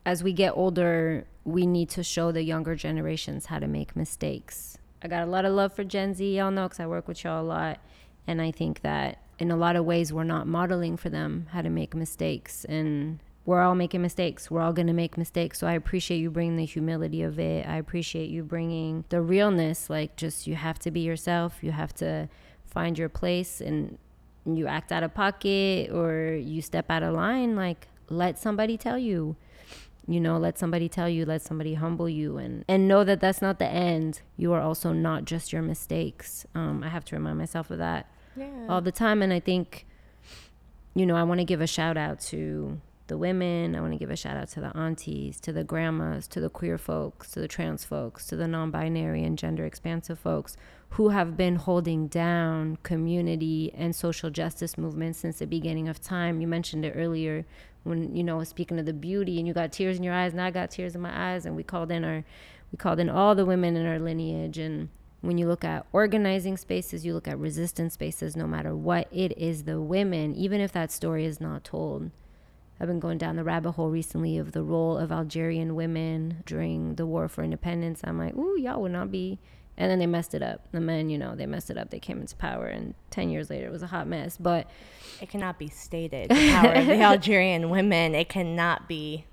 as 0.05 0.23
we 0.23 0.33
get 0.33 0.53
older, 0.57 1.25
we 1.45 1.67
need 1.67 1.89
to 1.91 2.03
show 2.03 2.33
the 2.33 2.43
younger 2.43 2.75
generations 2.75 3.47
how 3.47 3.59
to 3.59 3.67
make 3.67 3.97
mistakes. 3.97 4.79
I 5.03 5.09
got 5.09 5.23
a 5.23 5.31
lot 5.31 5.45
of 5.45 5.53
love 5.53 5.73
for 5.73 5.85
Gen 5.85 6.15
Z, 6.15 6.37
y'all 6.37 6.51
know, 6.51 6.65
because 6.65 6.81
I 6.81 6.87
work 6.87 7.09
with 7.09 7.25
y'all 7.25 7.43
a 7.43 7.45
lot, 7.45 7.81
and 8.27 8.41
I 8.41 8.51
think 8.51 8.83
that 8.83 9.19
in 9.39 9.51
a 9.51 9.57
lot 9.57 9.75
of 9.75 9.85
ways 9.85 10.13
we're 10.13 10.25
not 10.25 10.47
modeling 10.47 10.97
for 10.97 11.09
them 11.09 11.47
how 11.51 11.63
to 11.63 11.69
make 11.69 11.97
mistakes 11.97 12.65
and 12.67 13.19
we're 13.45 13.61
all 13.61 13.75
making 13.75 14.03
mistakes. 14.03 14.51
We're 14.51 14.61
all 14.61 14.73
going 14.73 14.87
to 14.87 14.93
make 14.93 15.19
mistakes. 15.19 15.59
So 15.59 15.67
I 15.67 15.73
appreciate 15.73 16.19
you 16.19 16.31
bringing 16.31 16.57
the 16.57 16.65
humility 16.65 17.23
of 17.23 17.41
it. 17.41 17.67
I 17.67 17.77
appreciate 17.77 18.31
you 18.31 18.45
bringing 18.45 19.05
the 19.09 19.21
realness. 19.21 19.91
Like, 19.91 20.15
just 20.17 20.47
you 20.47 20.55
have 20.55 20.79
to 20.81 20.91
be 20.91 21.01
yourself. 21.01 21.59
You 21.61 21.73
have 21.73 21.93
to 21.95 22.29
find 22.65 22.97
your 22.97 23.09
place 23.09 23.61
and 23.61 23.99
you 24.45 24.67
act 24.67 24.93
out 24.93 25.03
of 25.03 25.15
pocket 25.15 25.91
or 25.91 26.35
you 26.35 26.63
step 26.63 26.91
out 26.91 27.03
of 27.03 27.15
line. 27.15 27.55
Like, 27.57 27.89
let 28.09 28.39
somebody 28.39 28.77
tell 28.77 28.99
you. 28.99 29.37
You 30.09 30.21
know, 30.21 30.37
let 30.37 30.59
somebody 30.59 30.89
tell 30.89 31.09
you, 31.09 31.25
let 31.25 31.43
somebody 31.43 31.75
humble 31.75 32.09
you, 32.09 32.37
and 32.37 32.65
and 32.67 32.89
know 32.89 33.05
that 33.05 33.21
that's 33.21 33.41
not 33.41 33.61
the 33.61 33.69
end. 33.69 34.23
You 34.37 34.53
are 34.53 34.61
also 34.61 34.93
not 34.93 35.25
just 35.27 35.53
your 35.53 35.63
mistakes. 35.63 36.45
Um, 36.57 36.83
I 36.83 36.89
have 36.89 37.05
to 37.07 37.17
remind 37.17 37.39
myself 37.39 37.71
of 37.71 37.79
that 37.79 38.11
yeah. 38.37 38.67
all 38.69 38.81
the 38.81 38.91
time, 38.91 39.23
and 39.23 39.33
I 39.33 39.39
think, 39.39 39.87
you 40.95 41.07
know, 41.07 41.15
I 41.15 41.23
want 41.23 41.39
to 41.39 41.45
give 41.45 41.61
a 41.61 41.69
shout 41.69 41.97
out 41.97 42.19
to 42.33 42.81
the 43.13 43.19
women. 43.19 43.77
I 43.77 43.81
want 43.83 43.93
to 43.93 43.99
give 43.99 44.11
a 44.11 44.17
shout 44.17 44.39
out 44.39 44.49
to 44.53 44.61
the 44.61 44.75
aunties, 44.75 45.39
to 45.41 45.53
the 45.53 45.65
grandmas, 45.65 46.27
to 46.29 46.41
the 46.41 46.49
queer 46.49 46.79
folks, 46.79 47.31
to 47.33 47.41
the 47.41 47.47
trans 47.47 47.85
folks, 47.85 48.27
to 48.29 48.37
the 48.37 48.49
non 48.49 48.71
binary 48.71 49.23
and 49.23 49.37
gender 49.37 49.67
expansive 49.67 50.19
folks 50.19 50.57
who 50.93 51.11
have 51.11 51.37
been 51.37 51.57
holding 51.57 52.07
down 52.07 52.79
community 52.83 53.71
and 53.75 53.95
social 53.95 54.31
justice 54.31 54.79
movements 54.79 55.19
since 55.19 55.41
the 55.41 55.47
beginning 55.47 55.89
of 55.89 56.01
time. 56.01 56.41
You 56.41 56.47
mentioned 56.47 56.87
it 56.87 56.95
earlier 56.97 57.45
when, 57.83 58.17
you 58.17 58.25
know, 58.25 58.43
speaking 58.45 58.79
of 58.79 58.87
the 58.87 58.95
beauty 58.95 59.39
and 59.39 59.47
you 59.47 59.53
got 59.53 59.73
tears 59.73 59.99
in 59.99 60.03
your 60.03 60.15
eyes 60.15 60.33
and 60.33 60.41
I 60.41 60.51
got 60.51 60.71
tears 60.71 60.95
in 60.95 61.03
my 61.03 61.35
eyes 61.35 61.45
and 61.45 61.55
we 61.55 61.63
called 61.63 61.93
in 61.93 62.05
our 62.05 62.25
we 62.73 62.79
called 62.79 62.99
in 62.99 63.11
all 63.11 63.35
the 63.35 63.45
women 63.45 63.77
in 63.77 63.85
our 63.85 63.99
lineage 63.99 64.57
and 64.57 64.89
when 65.21 65.37
you 65.37 65.47
look 65.47 65.65
at 65.65 65.85
organizing 65.93 66.57
spaces, 66.57 67.05
you 67.05 67.13
look 67.13 67.29
at 67.29 67.39
resistance 67.39 67.93
spaces, 67.93 68.35
no 68.35 68.47
matter 68.47 68.75
what, 68.75 69.07
it 69.13 69.37
is 69.37 69.65
the 69.65 69.81
women, 69.81 70.35
even 70.35 70.63
if 70.63 70.73
that 70.73 70.91
story 70.91 71.27
is 71.27 71.41
not 71.41 71.63
told 71.63 72.11
I've 72.81 72.89
been 72.89 73.01
going 73.01 73.19
down 73.19 73.37
the 73.37 73.45
rabbit 73.45 73.73
hole 73.73 73.91
recently 73.91 74.39
of 74.39 74.53
the 74.53 74.63
role 74.63 74.99
of 74.99 75.13
Algerian 75.13 75.75
women 75.75 76.43
during 76.47 76.97
the 76.97 77.07
war 77.07 77.29
for 77.29 77.45
independence. 77.45 78.01
I'm 78.03 78.19
like, 78.19 78.35
ooh, 78.35 78.59
y'all 78.59 78.83
would 78.83 78.93
not 78.93 79.11
be. 79.11 79.39
And 79.77 79.91
then 79.91 79.99
they 79.99 80.07
messed 80.07 80.35
it 80.35 80.43
up. 80.43 80.67
The 80.73 80.81
men, 80.81 81.09
you 81.09 81.17
know, 81.17 81.35
they 81.35 81.47
messed 81.47 81.71
it 81.71 81.79
up. 81.79 81.91
They 81.91 81.99
came 81.99 82.21
into 82.21 82.37
power, 82.37 82.67
and 82.67 82.95
10 83.11 83.31
years 83.31 83.49
later, 83.49 83.67
it 83.67 83.73
was 83.73 83.83
a 83.83 83.87
hot 83.87 84.07
mess. 84.07 84.37
But 84.37 84.69
it 85.21 85.31
cannot 85.31 85.59
be 85.59 85.69
stated. 85.69 86.31
The 86.43 86.51
power 86.51 86.73
of 86.73 86.87
the 86.87 87.01
Algerian 87.01 87.71
women, 87.71 88.15
it 88.15 88.29
cannot 88.29 88.89
be. 88.89 89.27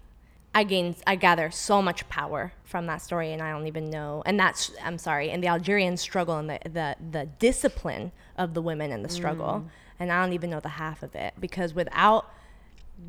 I 0.55 0.63
gain, 0.63 0.95
I 1.05 1.15
gather 1.15 1.51
so 1.51 1.81
much 1.81 2.07
power 2.09 2.53
from 2.63 2.85
that 2.87 3.01
story, 3.01 3.33
and 3.33 3.41
I 3.41 3.51
don't 3.51 3.67
even 3.67 3.89
know. 3.89 4.23
And 4.25 4.39
that's, 4.39 4.71
I'm 4.83 4.97
sorry, 4.97 5.29
and 5.29 5.43
the 5.43 5.47
Algerian 5.47 5.97
struggle 5.97 6.37
and 6.37 6.49
the 6.49 6.59
the, 6.63 6.95
the 7.11 7.25
discipline 7.37 8.11
of 8.37 8.53
the 8.53 8.61
women 8.61 8.91
in 8.91 9.03
the 9.03 9.09
struggle, 9.09 9.65
mm. 9.65 9.69
and 9.99 10.11
I 10.11 10.23
don't 10.23 10.33
even 10.33 10.49
know 10.49 10.59
the 10.59 10.69
half 10.69 11.03
of 11.03 11.13
it 11.15 11.33
because 11.39 11.73
without 11.73 12.31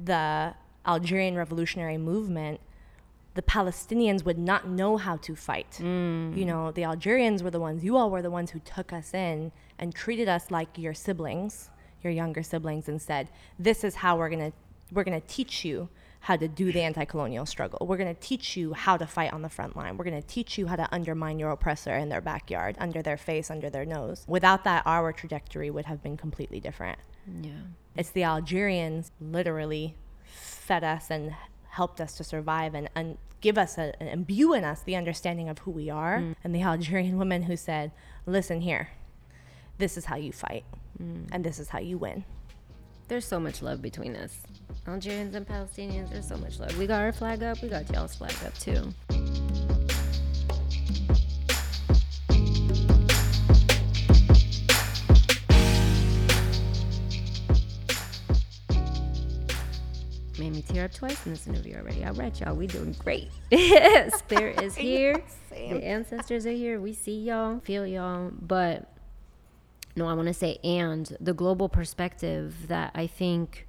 the 0.04 0.54
Algerian 0.86 1.36
revolutionary 1.36 1.98
movement, 1.98 2.60
the 3.34 3.42
Palestinians 3.42 4.24
would 4.24 4.38
not 4.38 4.68
know 4.68 4.96
how 4.96 5.16
to 5.18 5.36
fight. 5.36 5.78
Mm. 5.80 6.36
You 6.36 6.44
know, 6.44 6.72
the 6.72 6.84
Algerians 6.84 7.42
were 7.42 7.50
the 7.50 7.60
ones, 7.60 7.84
you 7.84 7.96
all 7.96 8.10
were 8.10 8.22
the 8.22 8.30
ones 8.30 8.50
who 8.50 8.58
took 8.60 8.92
us 8.92 9.14
in 9.14 9.52
and 9.78 9.94
treated 9.94 10.28
us 10.28 10.50
like 10.50 10.76
your 10.76 10.94
siblings, 10.94 11.70
your 12.02 12.12
younger 12.12 12.42
siblings, 12.42 12.88
and 12.88 13.00
said, 13.00 13.28
this 13.58 13.84
is 13.84 13.96
how 13.96 14.16
we're 14.16 14.30
going 14.30 14.50
to 14.50 14.56
we're 14.92 15.04
going 15.04 15.20
to 15.20 15.26
teach 15.26 15.64
you 15.64 15.88
how 16.20 16.36
to 16.36 16.48
do 16.48 16.70
the 16.70 16.80
anti-colonial 16.80 17.46
struggle. 17.46 17.86
We're 17.86 17.96
going 17.96 18.14
to 18.14 18.20
teach 18.20 18.56
you 18.56 18.74
how 18.74 18.96
to 18.96 19.06
fight 19.06 19.32
on 19.32 19.42
the 19.42 19.48
front 19.48 19.76
line. 19.76 19.96
We're 19.96 20.04
going 20.04 20.20
to 20.20 20.26
teach 20.26 20.58
you 20.58 20.66
how 20.66 20.76
to 20.76 20.88
undermine 20.92 21.38
your 21.38 21.50
oppressor 21.50 21.94
in 21.94 22.08
their 22.10 22.20
backyard, 22.20 22.76
under 22.78 23.00
their 23.00 23.16
face, 23.16 23.50
under 23.50 23.70
their 23.70 23.86
nose. 23.86 24.24
Without 24.28 24.64
that, 24.64 24.82
our 24.84 25.12
trajectory 25.12 25.70
would 25.70 25.86
have 25.86 26.02
been 26.02 26.16
completely 26.16 26.60
different. 26.60 26.98
Yeah. 27.40 27.52
It's 28.00 28.08
the 28.08 28.24
Algerians 28.24 29.10
literally 29.20 29.94
fed 30.24 30.82
us 30.82 31.10
and 31.10 31.34
helped 31.68 32.00
us 32.00 32.16
to 32.16 32.24
survive 32.24 32.74
and, 32.74 32.88
and 32.94 33.18
give 33.42 33.58
us 33.58 33.76
a, 33.76 33.92
and 34.00 34.08
imbue 34.08 34.54
in 34.54 34.64
us 34.64 34.80
the 34.80 34.96
understanding 34.96 35.50
of 35.50 35.58
who 35.58 35.70
we 35.70 35.90
are. 35.90 36.16
Mm. 36.16 36.34
And 36.42 36.54
the 36.54 36.62
Algerian 36.62 37.18
woman 37.18 37.42
who 37.42 37.58
said, 37.58 37.92
listen 38.24 38.62
here, 38.62 38.88
this 39.76 39.98
is 39.98 40.06
how 40.06 40.16
you 40.16 40.32
fight 40.32 40.64
mm. 40.98 41.28
and 41.30 41.44
this 41.44 41.58
is 41.58 41.68
how 41.68 41.78
you 41.78 41.98
win. 41.98 42.24
There's 43.08 43.26
so 43.26 43.38
much 43.38 43.60
love 43.60 43.82
between 43.82 44.16
us. 44.16 44.34
Algerians 44.88 45.34
and 45.34 45.46
Palestinians, 45.46 46.10
there's 46.10 46.26
so 46.26 46.38
much 46.38 46.58
love. 46.58 46.78
We 46.78 46.86
got 46.86 47.02
our 47.02 47.12
flag 47.12 47.42
up, 47.42 47.60
we 47.60 47.68
got 47.68 47.92
y'all's 47.92 48.14
flag 48.14 48.34
up 48.46 48.56
too. 48.58 48.94
Me 60.72 60.80
up 60.80 60.92
twice 60.92 61.24
in 61.26 61.32
this 61.32 61.46
interview 61.46 61.76
already. 61.76 62.04
All 62.04 62.14
right, 62.14 62.38
y'all, 62.40 62.54
we 62.54 62.66
doing 62.66 62.94
great. 62.98 63.30
Spirit 64.16 64.62
is 64.62 64.74
here. 64.74 65.22
the 65.50 65.84
ancestors 65.84 66.46
are 66.46 66.52
here. 66.52 66.80
We 66.80 66.92
see 66.92 67.18
y'all, 67.20 67.60
feel 67.60 67.86
y'all. 67.86 68.30
But 68.40 68.88
no, 69.96 70.06
I 70.06 70.14
want 70.14 70.28
to 70.28 70.34
say, 70.34 70.58
and 70.62 71.16
the 71.20 71.34
global 71.34 71.68
perspective 71.68 72.68
that 72.68 72.92
I 72.94 73.06
think 73.06 73.66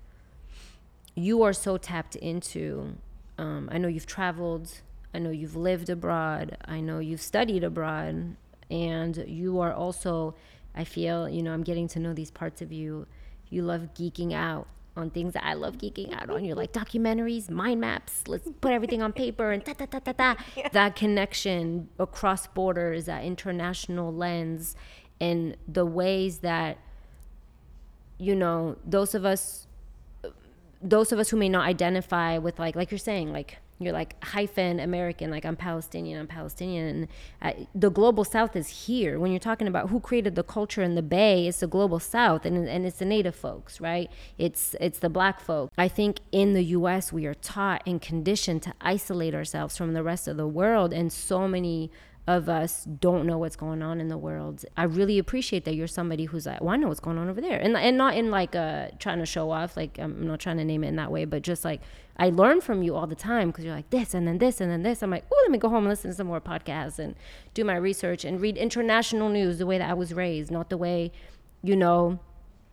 you 1.16 1.44
are 1.44 1.54
so 1.54 1.78
tapped 1.78 2.16
into. 2.16 2.96
Um, 3.38 3.70
I 3.72 3.78
know 3.78 3.88
you've 3.88 4.06
traveled. 4.06 4.82
I 5.14 5.20
know 5.20 5.32
you've 5.32 5.56
lived 5.56 5.90
abroad. 5.90 6.58
I 6.66 6.80
know 6.82 7.00
you've 7.00 7.22
studied 7.22 7.64
abroad. 7.64 8.36
And 8.70 9.26
you 9.28 9.60
are 9.60 9.74
also, 9.74 10.36
I 10.76 10.84
feel, 10.84 11.28
you 11.28 11.44
know, 11.44 11.54
I'm 11.54 11.64
getting 11.64 11.88
to 11.90 12.00
know 12.00 12.14
these 12.14 12.32
parts 12.32 12.62
of 12.62 12.72
you. 12.72 13.08
You 13.50 13.64
love 13.64 13.90
geeking 13.94 14.34
out 14.34 14.68
on 14.98 15.10
things 15.10 15.34
that 15.34 15.46
I 15.46 15.54
love 15.54 15.78
geeking 15.78 16.14
out 16.14 16.30
on. 16.30 16.44
You're 16.44 16.56
like 16.56 16.74
documentaries, 16.74 17.50
mind 17.50 17.82
maps. 17.82 18.24
Let's 18.28 18.48
put 18.60 18.72
everything 18.72 19.02
on 19.02 19.14
paper 19.14 19.52
and 19.52 19.64
ta 19.64 19.74
ta 19.74 19.86
ta 19.86 20.00
ta 20.00 20.12
ta. 20.12 20.36
That 20.74 20.96
connection 20.96 21.90
across 21.98 22.48
borders, 22.48 23.06
that 23.06 23.24
international 23.24 24.14
lens, 24.14 24.76
and 25.20 25.56
the 25.68 25.86
ways 25.86 26.40
that 26.40 26.78
you 28.18 28.36
know 28.36 28.78
those 28.86 29.16
of 29.16 29.26
us, 29.26 29.68
those 30.82 31.12
of 31.12 31.20
us 31.20 31.30
who 31.30 31.38
may 31.38 31.50
not 31.50 31.66
identify 31.66 32.38
with 32.38 32.60
like 32.60 32.76
like 32.76 32.92
you're 32.92 32.98
saying 32.98 33.32
like 33.32 33.60
you're 33.82 33.94
like 33.94 34.22
hyphen 34.24 34.80
American, 34.80 35.32
like 35.32 35.46
I'm 35.46 35.56
Palestinian, 35.56 36.20
I'm 36.20 36.28
Palestinian. 36.28 37.08
Uh, 37.42 37.54
the 37.74 37.90
global 37.90 38.24
South 38.24 38.56
is 38.56 38.86
here. 38.86 39.20
When 39.20 39.32
you're 39.32 39.40
talking 39.40 39.68
about 39.68 39.90
who 39.90 40.00
created 40.00 40.36
the 40.36 40.44
culture 40.44 40.82
in 40.82 40.96
the 40.96 41.02
Bay, 41.02 41.48
it's 41.48 41.60
the 41.60 41.68
global 41.68 42.00
South, 42.00 42.46
and 42.46 42.68
and 42.68 42.86
it's 42.86 43.00
the 43.00 43.06
Native 43.06 43.36
folks, 43.36 43.82
right? 43.82 44.10
It's 44.38 44.76
it's 44.80 45.00
the 45.00 45.10
Black 45.10 45.40
folk. 45.40 45.72
I 45.78 45.88
think 45.88 46.20
in 46.32 46.54
the 46.54 46.64
U.S. 46.64 47.12
we 47.12 47.26
are 47.26 47.34
taught 47.34 47.82
and 47.86 48.02
conditioned 48.02 48.64
to 48.64 48.74
isolate 48.82 49.34
ourselves 49.34 49.78
from 49.78 49.94
the 49.94 50.04
rest 50.04 50.28
of 50.28 50.38
the 50.38 50.48
world, 50.48 50.94
and 50.94 51.12
so 51.12 51.48
many 51.48 51.92
of 52.28 52.48
us 52.48 52.86
don't 52.86 53.26
know 53.26 53.38
what's 53.38 53.56
going 53.56 53.82
on 53.82 54.00
in 54.00 54.08
the 54.08 54.18
world. 54.18 54.64
I 54.78 54.84
really 54.84 55.18
appreciate 55.18 55.66
that 55.66 55.76
you're 55.76 55.88
somebody 55.88 56.26
who's 56.26 56.46
like, 56.46 56.62
well, 56.62 56.70
I 56.70 56.78
know 56.78 56.88
what's 56.88 57.00
going 57.00 57.18
on 57.18 57.30
over 57.30 57.42
there, 57.42 57.60
and 57.60 57.76
and 57.76 57.98
not 57.98 58.16
in 58.16 58.30
like 58.30 58.56
uh 58.56 58.90
trying 59.00 59.20
to 59.20 59.26
show 59.26 59.50
off. 59.52 59.76
Like 59.76 59.98
I'm 60.00 60.28
not 60.28 60.40
trying 60.40 60.58
to 60.58 60.66
name 60.66 60.84
it 60.84 60.90
in 60.90 60.96
that 60.98 61.12
way, 61.12 61.26
but 61.26 61.42
just 61.42 61.66
like 61.66 61.82
I 62.22 62.30
learn 62.30 62.62
from 62.62 62.84
you 62.84 62.96
all 62.96 63.08
the 63.08 63.16
time 63.16 63.50
because 63.50 63.66
you're 63.66 63.76
like 63.76 63.90
this 63.90 64.14
and 64.14 64.28
then 64.28 64.38
this 64.38 64.62
and 64.62 64.72
then 64.72 64.84
this. 64.84 65.02
I'm 65.02 65.10
like, 65.10 65.26
oh, 65.32 65.40
let 65.44 65.52
me 65.52 65.58
go 65.58 65.70
home 65.70 65.84
and 65.86 65.90
listen 65.90 66.12
to 66.12 66.16
some 66.16 66.28
more 66.28 66.40
podcasts 66.40 67.00
and 67.00 67.16
do 67.54 67.66
my 67.66 67.76
research 67.76 68.24
and 68.24 68.40
read 68.40 68.58
international 68.58 69.30
news 69.30 69.58
the 69.58 69.66
way 69.66 69.78
that 69.78 69.90
I 69.90 69.94
was 69.94 70.14
raised, 70.14 70.52
not 70.52 70.70
the 70.70 70.78
way, 70.78 71.12
you 71.64 71.76
know, 71.76 72.20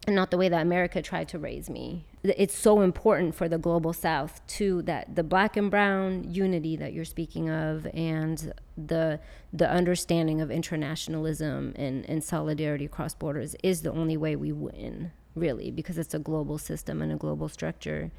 and 0.07 0.15
not 0.15 0.31
the 0.31 0.37
way 0.37 0.49
that 0.49 0.63
America 0.63 1.03
tried 1.03 1.29
to 1.29 1.39
raise 1.39 1.69
me 1.69 2.05
it's 2.25 2.57
so 2.57 2.81
important 2.81 3.35
for 3.35 3.49
the 3.49 3.59
global 3.59 3.93
south 3.93 4.45
too 4.47 4.83
that 4.83 5.15
the 5.15 5.23
black 5.23 5.57
and 5.57 5.71
brown 5.71 6.25
unity 6.29 6.77
that 6.77 6.93
you're 6.93 7.05
speaking 7.05 7.49
of 7.49 7.87
and 7.95 8.53
the 8.77 9.21
the 9.53 9.69
understanding 9.71 10.41
of 10.41 10.51
internationalism 10.51 11.73
and, 11.77 12.09
and 12.09 12.23
solidarity 12.25 12.85
across 12.85 13.15
borders 13.15 13.55
is 13.63 13.83
the 13.83 13.93
only 13.93 14.17
way 14.17 14.35
we 14.35 14.53
win 14.53 15.13
really 15.35 15.71
because 15.71 15.97
it's 15.97 16.15
a 16.15 16.19
global 16.19 16.59
system 16.59 17.01
and 17.01 17.13
a 17.13 17.17
global 17.17 17.49
structure 17.49 18.11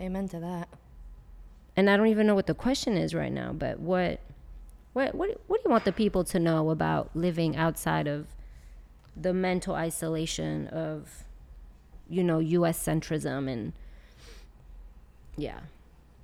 amen 0.00 0.28
to 0.28 0.40
that 0.40 0.68
and 1.76 1.88
i 1.88 1.96
don't 1.96 2.08
even 2.08 2.26
know 2.26 2.34
what 2.34 2.46
the 2.46 2.54
question 2.54 2.96
is 2.96 3.14
right 3.14 3.32
now 3.32 3.52
but 3.52 3.78
what 3.80 4.20
what 4.92 5.14
what, 5.14 5.40
what 5.46 5.58
do 5.58 5.62
you 5.66 5.70
want 5.70 5.84
the 5.84 5.92
people 5.92 6.24
to 6.24 6.38
know 6.38 6.70
about 6.70 7.10
living 7.14 7.56
outside 7.56 8.06
of 8.06 8.26
the 9.16 9.32
mental 9.32 9.74
isolation 9.74 10.66
of 10.68 11.24
you 12.08 12.24
know, 12.24 12.38
US 12.38 12.82
centrism 12.82 13.50
and 13.50 13.72
yeah. 15.36 15.60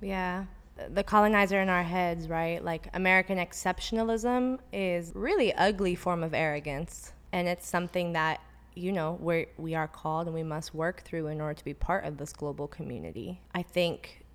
Yeah. 0.01 0.45
The 0.93 1.03
colonizer 1.03 1.61
in 1.61 1.69
our 1.69 1.83
heads, 1.83 2.27
right? 2.27 2.63
Like 2.63 2.89
American 2.93 3.37
exceptionalism 3.37 4.59
is 4.73 5.13
really 5.15 5.53
ugly 5.53 5.95
form 5.95 6.21
of 6.21 6.33
arrogance. 6.33 7.13
And 7.31 7.47
it's 7.47 7.67
something 7.67 8.13
that, 8.13 8.41
you 8.75 8.91
know, 8.91 9.17
we 9.21 9.47
we 9.57 9.75
are 9.75 9.87
called 9.87 10.27
and 10.27 10.35
we 10.35 10.43
must 10.43 10.73
work 10.73 11.01
through 11.03 11.27
in 11.27 11.41
order 11.41 11.53
to 11.53 11.65
be 11.65 11.73
part 11.73 12.05
of 12.05 12.17
this 12.17 12.33
global 12.33 12.67
community. 12.67 13.41
I 13.53 13.61
think 13.61 14.25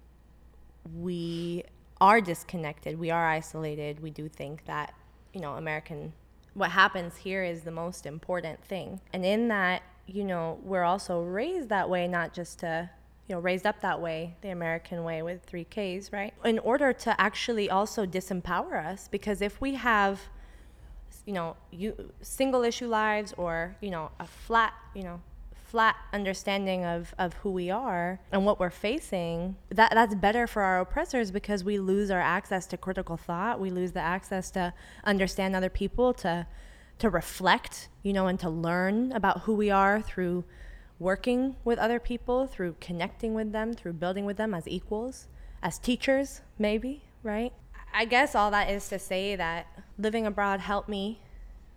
we 0.96 1.64
are 2.00 2.20
disconnected. 2.20 2.98
We 2.98 3.10
are 3.10 3.28
isolated. 3.28 4.00
We 4.00 4.10
do 4.10 4.28
think 4.28 4.64
that, 4.64 4.94
you 5.32 5.40
know, 5.40 5.54
American 5.54 6.12
what 6.54 6.70
happens 6.70 7.16
here 7.16 7.44
is 7.44 7.62
the 7.62 7.70
most 7.70 8.06
important 8.06 8.64
thing. 8.64 9.00
And 9.12 9.24
in 9.24 9.48
that 9.48 9.82
you 10.12 10.24
know, 10.24 10.58
we're 10.62 10.82
also 10.82 11.22
raised 11.22 11.68
that 11.68 11.88
way, 11.88 12.08
not 12.08 12.32
just 12.32 12.60
to, 12.60 12.90
you 13.28 13.34
know, 13.34 13.40
raised 13.40 13.66
up 13.66 13.80
that 13.80 14.00
way, 14.00 14.34
the 14.40 14.50
American 14.50 15.04
way 15.04 15.22
with 15.22 15.42
three 15.44 15.64
Ks, 15.64 16.12
right? 16.12 16.34
In 16.44 16.58
order 16.60 16.92
to 16.92 17.20
actually 17.20 17.70
also 17.70 18.06
disempower 18.06 18.84
us, 18.84 19.08
because 19.08 19.40
if 19.40 19.60
we 19.60 19.74
have, 19.74 20.20
you 21.26 21.32
know, 21.32 21.56
you 21.70 22.12
single 22.22 22.62
issue 22.62 22.86
lives 22.86 23.34
or 23.36 23.76
you 23.80 23.90
know 23.90 24.10
a 24.18 24.26
flat, 24.26 24.72
you 24.94 25.02
know, 25.02 25.20
flat 25.70 25.96
understanding 26.12 26.84
of, 26.84 27.14
of 27.16 27.32
who 27.34 27.50
we 27.50 27.70
are 27.70 28.18
and 28.32 28.44
what 28.44 28.58
we're 28.58 28.70
facing, 28.70 29.54
that 29.68 29.92
that's 29.94 30.16
better 30.16 30.48
for 30.48 30.62
our 30.62 30.80
oppressors 30.80 31.30
because 31.30 31.62
we 31.62 31.78
lose 31.78 32.10
our 32.10 32.20
access 32.20 32.66
to 32.66 32.76
critical 32.76 33.16
thought, 33.16 33.60
we 33.60 33.70
lose 33.70 33.92
the 33.92 34.00
access 34.00 34.50
to 34.50 34.74
understand 35.04 35.54
other 35.54 35.70
people, 35.70 36.12
to 36.14 36.46
to 36.98 37.08
reflect, 37.08 37.88
you 38.02 38.12
know, 38.12 38.26
and 38.26 38.38
to 38.38 38.50
learn 38.50 39.10
about 39.12 39.40
who 39.42 39.54
we 39.54 39.70
are 39.70 40.02
through 40.02 40.44
working 40.98 41.56
with 41.64 41.78
other 41.78 41.98
people, 41.98 42.46
through 42.46 42.76
connecting 42.78 43.32
with 43.32 43.52
them, 43.52 43.72
through 43.72 43.94
building 43.94 44.26
with 44.26 44.36
them 44.36 44.52
as 44.52 44.68
equals, 44.68 45.26
as 45.62 45.78
teachers, 45.78 46.42
maybe, 46.58 47.02
right? 47.22 47.52
I 47.94 48.04
guess 48.04 48.34
all 48.34 48.50
that 48.50 48.70
is 48.70 48.88
to 48.90 48.98
say 48.98 49.34
that 49.36 49.66
living 50.00 50.26
abroad 50.26 50.60
helped 50.60 50.88
me 50.88 51.20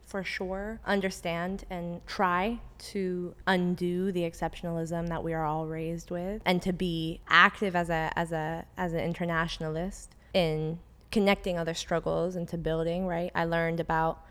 for 0.06 0.24
sure 0.24 0.80
understand 0.86 1.64
and 1.70 2.06
try 2.06 2.60
to 2.78 3.34
undo 3.48 4.12
the 4.12 4.22
exceptionalism 4.22 5.08
that 5.08 5.24
we 5.24 5.34
are 5.34 5.46
all 5.46 5.66
raised 5.66 6.12
with 6.12 6.42
and 6.46 6.62
to 6.62 6.74
be 6.74 7.20
active 7.30 7.76
as 7.76 7.90
a 7.90 8.12
as 8.16 8.32
a 8.32 8.66
as 8.78 8.94
an 8.94 9.00
internationalist 9.00 10.14
in 10.34 10.78
connecting 11.12 11.58
other 11.58 11.74
struggles 11.74 12.36
into 12.36 12.58
building 12.58 13.08
right 13.08 13.32
i 13.34 13.46
learned 13.46 13.80
about 13.80 14.24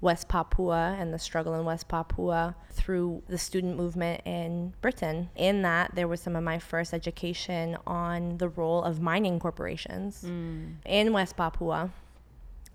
West 0.00 0.28
Papua 0.28 0.96
and 0.98 1.12
the 1.12 1.18
struggle 1.18 1.54
in 1.54 1.64
West 1.64 1.86
Papua 1.86 2.56
through 2.72 3.22
the 3.28 3.36
student 3.36 3.76
movement 3.76 4.22
in 4.24 4.72
Britain. 4.80 5.28
In 5.36 5.60
that, 5.60 5.94
there 5.94 6.08
was 6.08 6.22
some 6.22 6.36
of 6.36 6.42
my 6.42 6.58
first 6.58 6.94
education 6.94 7.76
on 7.86 8.38
the 8.38 8.48
role 8.48 8.82
of 8.82 9.02
mining 9.02 9.38
corporations 9.38 10.24
mm. 10.26 10.72
in 10.86 11.12
West 11.12 11.36
Papua 11.36 11.92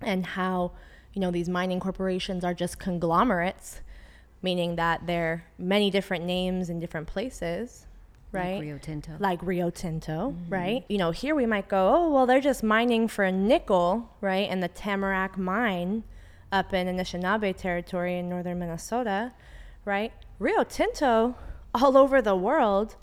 and 0.01 0.25
how, 0.25 0.71
you 1.13 1.21
know, 1.21 1.31
these 1.31 1.49
mining 1.49 1.79
corporations 1.79 2.43
are 2.43 2.53
just 2.53 2.79
conglomerates, 2.79 3.81
meaning 4.41 4.75
that 4.75 5.07
they're 5.07 5.45
many 5.57 5.89
different 5.89 6.25
names 6.25 6.69
in 6.69 6.79
different 6.79 7.07
places. 7.07 7.85
Right? 8.31 8.55
Like 8.55 8.61
Rio 8.61 8.77
Tinto. 8.77 9.11
Like 9.19 9.39
Rio 9.43 9.69
Tinto, 9.69 10.31
mm-hmm. 10.31 10.53
right? 10.53 10.85
You 10.89 10.97
know, 10.97 11.11
here 11.11 11.35
we 11.35 11.45
might 11.45 11.69
go, 11.69 11.93
oh, 11.95 12.11
well, 12.11 12.25
they're 12.25 12.41
just 12.41 12.63
mining 12.63 13.07
for 13.07 13.31
nickel, 13.31 14.09
right? 14.19 14.49
And 14.49 14.61
the 14.61 14.67
Tamarack 14.67 15.37
mine 15.37 16.03
up 16.51 16.73
in 16.73 16.87
Anishinaabe 16.87 17.55
territory 17.55 18.17
in 18.17 18.29
northern 18.29 18.59
Minnesota, 18.59 19.31
right? 19.85 20.11
Rio 20.39 20.63
Tinto 20.63 21.35
all 21.73 21.97
over 21.97 22.21
the 22.21 22.35
world 22.35 22.95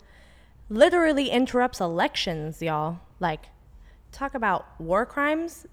literally 0.69 1.29
interrupts 1.29 1.79
elections, 1.79 2.61
y'all. 2.61 2.99
Like, 3.19 3.45
talk 4.11 4.33
about 4.33 4.79
war 4.79 5.05
crimes. 5.05 5.65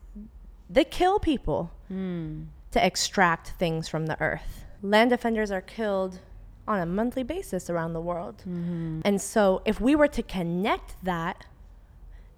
They 0.70 0.84
kill 0.84 1.18
people 1.18 1.72
mm. 1.92 2.46
to 2.70 2.86
extract 2.86 3.50
things 3.58 3.88
from 3.88 4.06
the 4.06 4.20
earth. 4.22 4.64
Land 4.82 5.10
defenders 5.10 5.50
are 5.50 5.60
killed 5.60 6.20
on 6.68 6.78
a 6.78 6.86
monthly 6.86 7.24
basis 7.24 7.68
around 7.68 7.92
the 7.92 8.00
world. 8.00 8.38
Mm-hmm. 8.38 9.00
And 9.04 9.20
so, 9.20 9.62
if 9.64 9.80
we 9.80 9.96
were 9.96 10.08
to 10.08 10.22
connect 10.22 10.94
that 11.02 11.46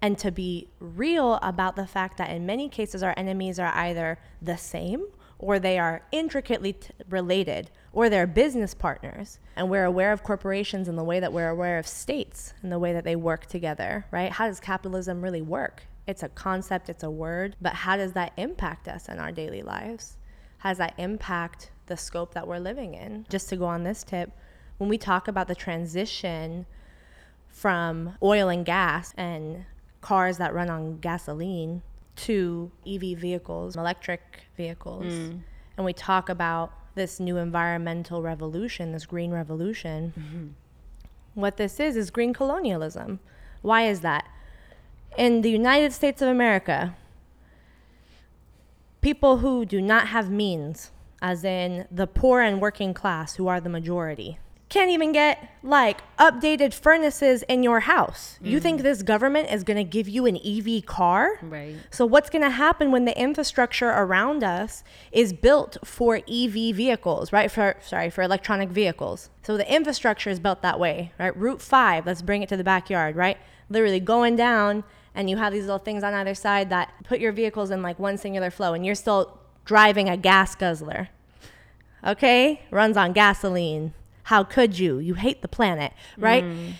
and 0.01 0.17
to 0.17 0.31
be 0.31 0.67
real 0.79 1.35
about 1.43 1.75
the 1.75 1.85
fact 1.85 2.17
that 2.17 2.31
in 2.31 2.45
many 2.45 2.67
cases 2.67 3.03
our 3.03 3.13
enemies 3.15 3.59
are 3.59 3.71
either 3.75 4.17
the 4.41 4.57
same 4.57 5.05
or 5.43 5.59
they 5.59 5.77
are 5.77 6.01
intricately 6.11 6.73
t- 6.73 6.89
related, 7.09 7.69
or 7.91 8.09
they're 8.09 8.25
business 8.25 8.73
partners. 8.73 9.39
And 9.57 9.69
we're 9.69 9.83
aware 9.83 10.13
of 10.13 10.23
corporations 10.23 10.87
in 10.87 10.95
the 10.95 11.03
way 11.03 11.19
that 11.19 11.33
we're 11.33 11.49
aware 11.49 11.77
of 11.77 11.85
states 11.85 12.53
and 12.61 12.71
the 12.71 12.79
way 12.79 12.93
that 12.93 13.03
they 13.03 13.17
work 13.17 13.45
together, 13.47 14.05
right? 14.09 14.31
How 14.31 14.47
does 14.47 14.61
capitalism 14.61 15.21
really 15.21 15.41
work? 15.41 15.83
It's 16.05 16.23
a 16.23 16.29
concept, 16.29 16.89
it's 16.89 17.03
a 17.03 17.09
word, 17.09 17.55
but 17.61 17.73
how 17.73 17.95
does 17.97 18.13
that 18.13 18.33
impact 18.37 18.87
us 18.87 19.07
in 19.07 19.19
our 19.19 19.31
daily 19.31 19.61
lives? 19.61 20.17
How 20.57 20.69
does 20.69 20.77
that 20.77 20.93
impact 20.97 21.71
the 21.85 21.97
scope 21.97 22.33
that 22.33 22.47
we're 22.47 22.59
living 22.59 22.93
in? 22.93 23.25
Just 23.29 23.49
to 23.49 23.55
go 23.55 23.65
on 23.65 23.83
this 23.83 24.03
tip, 24.03 24.31
when 24.77 24.89
we 24.89 24.97
talk 24.97 25.27
about 25.27 25.47
the 25.47 25.55
transition 25.55 26.65
from 27.47 28.17
oil 28.21 28.49
and 28.49 28.65
gas 28.65 29.13
and 29.15 29.65
cars 30.01 30.37
that 30.37 30.53
run 30.53 30.69
on 30.69 30.97
gasoline 30.99 31.81
to 32.15 32.71
EV 32.85 33.17
vehicles, 33.17 33.75
electric 33.75 34.21
vehicles. 34.57 35.05
Mm. 35.05 35.41
And 35.77 35.85
we 35.85 35.93
talk 35.93 36.29
about 36.29 36.73
this 36.95 37.19
new 37.19 37.37
environmental 37.37 38.21
revolution, 38.21 38.91
this 38.91 39.05
green 39.05 39.31
revolution. 39.31 40.13
Mm-hmm. 40.17 40.47
What 41.39 41.57
this 41.57 41.79
is, 41.79 41.95
is 41.95 42.11
green 42.11 42.33
colonialism. 42.33 43.19
Why 43.61 43.83
is 43.83 44.01
that? 44.01 44.27
In 45.17 45.41
the 45.41 45.51
United 45.51 45.93
States 45.93 46.21
of 46.21 46.27
America, 46.27 46.95
people 49.01 49.37
who 49.37 49.65
do 49.65 49.81
not 49.81 50.07
have 50.07 50.31
means, 50.31 50.91
as 51.21 51.43
in 51.43 51.87
the 51.91 52.07
poor 52.07 52.41
and 52.41 52.59
working 52.59 52.93
class, 52.93 53.35
who 53.35 53.47
are 53.47 53.61
the 53.61 53.69
majority, 53.69 54.39
can't 54.73 54.89
even 54.89 55.11
get 55.11 55.51
like 55.61 56.01
updated 56.17 56.73
furnaces 56.73 57.43
in 57.43 57.61
your 57.61 57.81
house. 57.81 58.39
Mm. 58.41 58.49
You 58.49 58.59
think 58.59 58.79
mm. 58.79 58.83
this 58.83 59.03
government 59.03 59.51
is 59.51 59.63
going 59.63 59.77
to 59.77 59.83
give 59.83 60.09
you 60.09 60.25
an 60.25 60.39
EV 60.43 60.83
car? 60.87 61.37
Right. 61.43 61.75
So 61.91 62.07
what's 62.07 62.31
going 62.31 62.41
to 62.41 62.49
happen 62.49 62.91
when 62.91 63.05
the 63.05 63.15
infrastructure 63.15 63.89
around 63.89 64.43
us 64.43 64.83
is 65.11 65.31
built 65.31 65.77
for 65.83 66.21
EV 66.27 66.75
vehicles, 66.75 67.31
right? 67.31 67.51
For 67.51 67.75
sorry, 67.83 68.09
for 68.09 68.23
electronic 68.23 68.69
vehicles. 68.69 69.29
So 69.43 69.57
the 69.57 69.71
infrastructure 69.71 70.31
is 70.31 70.39
built 70.39 70.63
that 70.63 70.79
way, 70.79 71.11
right? 71.19 71.37
Route 71.37 71.61
5, 71.61 72.07
let's 72.07 72.23
bring 72.23 72.41
it 72.41 72.49
to 72.49 72.57
the 72.57 72.63
backyard, 72.63 73.15
right? 73.15 73.37
Literally 73.69 73.99
going 73.99 74.35
down 74.35 74.83
and 75.15 75.29
you 75.29 75.37
have 75.37 75.53
these 75.53 75.63
little 75.63 75.79
things 75.79 76.03
on 76.03 76.13
either 76.13 76.35
side 76.35 76.69
that 76.69 76.91
put 77.03 77.19
your 77.19 77.31
vehicles 77.31 77.71
in 77.71 77.81
like 77.81 77.99
one 77.99 78.17
singular 78.17 78.51
flow 78.51 78.73
and 78.73 78.85
you're 78.85 78.95
still 78.95 79.39
driving 79.65 80.09
a 80.09 80.17
gas 80.17 80.55
guzzler. 80.55 81.09
Okay? 82.05 82.61
Runs 82.71 82.97
on 82.97 83.13
gasoline 83.13 83.93
how 84.23 84.43
could 84.43 84.79
you? 84.79 84.99
You 84.99 85.15
hate 85.15 85.41
the 85.41 85.47
planet, 85.47 85.93
right? 86.17 86.43
Mm. 86.43 86.73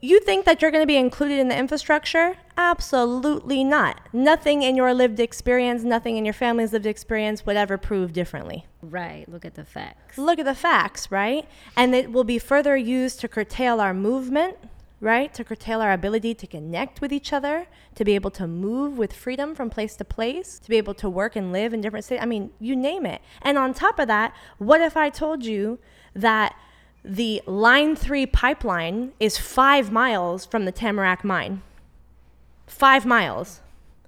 You 0.00 0.20
think 0.20 0.44
that 0.44 0.60
you're 0.60 0.70
going 0.70 0.82
to 0.82 0.86
be 0.86 0.98
included 0.98 1.38
in 1.38 1.48
the 1.48 1.56
infrastructure? 1.56 2.36
Absolutely 2.58 3.64
not. 3.64 4.00
Nothing 4.12 4.62
in 4.62 4.76
your 4.76 4.92
lived 4.92 5.18
experience, 5.18 5.82
nothing 5.82 6.18
in 6.18 6.26
your 6.26 6.34
family's 6.34 6.74
lived 6.74 6.84
experience 6.84 7.46
would 7.46 7.56
ever 7.56 7.78
prove 7.78 8.12
differently. 8.12 8.66
Right. 8.82 9.26
Look 9.30 9.46
at 9.46 9.54
the 9.54 9.64
facts. 9.64 10.18
Look 10.18 10.38
at 10.38 10.44
the 10.44 10.54
facts, 10.54 11.10
right? 11.10 11.48
And 11.74 11.94
it 11.94 12.12
will 12.12 12.24
be 12.24 12.38
further 12.38 12.76
used 12.76 13.18
to 13.20 13.28
curtail 13.28 13.80
our 13.80 13.94
movement, 13.94 14.58
right? 15.04 15.34
To 15.34 15.44
curtail 15.44 15.82
our 15.82 15.92
ability 15.92 16.34
to 16.34 16.46
connect 16.46 17.02
with 17.02 17.12
each 17.12 17.32
other, 17.32 17.66
to 17.94 18.04
be 18.04 18.14
able 18.14 18.30
to 18.32 18.46
move 18.46 18.96
with 18.96 19.12
freedom 19.12 19.54
from 19.54 19.68
place 19.68 19.94
to 19.96 20.04
place, 20.04 20.58
to 20.58 20.68
be 20.70 20.78
able 20.78 20.94
to 20.94 21.10
work 21.10 21.36
and 21.36 21.52
live 21.52 21.74
in 21.74 21.82
different 21.82 22.06
states. 22.06 22.22
I 22.22 22.26
mean, 22.26 22.50
you 22.58 22.74
name 22.74 23.04
it. 23.04 23.20
And 23.42 23.58
on 23.58 23.74
top 23.74 23.98
of 23.98 24.08
that, 24.08 24.34
what 24.56 24.80
if 24.80 24.96
I 24.96 25.10
told 25.10 25.44
you 25.44 25.78
that 26.14 26.56
the 27.04 27.42
Line 27.44 27.94
3 27.94 28.24
pipeline 28.24 29.12
is 29.20 29.36
five 29.36 29.92
miles 29.92 30.46
from 30.46 30.64
the 30.64 30.72
Tamarack 30.72 31.22
mine. 31.22 31.62
Five 32.66 33.04
miles. 33.04 33.60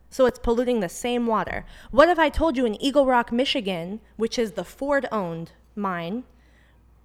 So 0.08 0.24
it's 0.24 0.38
polluting 0.38 0.80
the 0.80 0.88
same 0.88 1.26
water. 1.26 1.66
What 1.90 2.08
if 2.08 2.18
I 2.18 2.30
told 2.30 2.56
you 2.56 2.64
in 2.64 2.80
Eagle 2.80 3.04
Rock, 3.04 3.30
Michigan, 3.30 4.00
which 4.16 4.38
is 4.38 4.52
the 4.52 4.64
Ford 4.64 5.06
owned 5.12 5.52
mine 5.74 6.24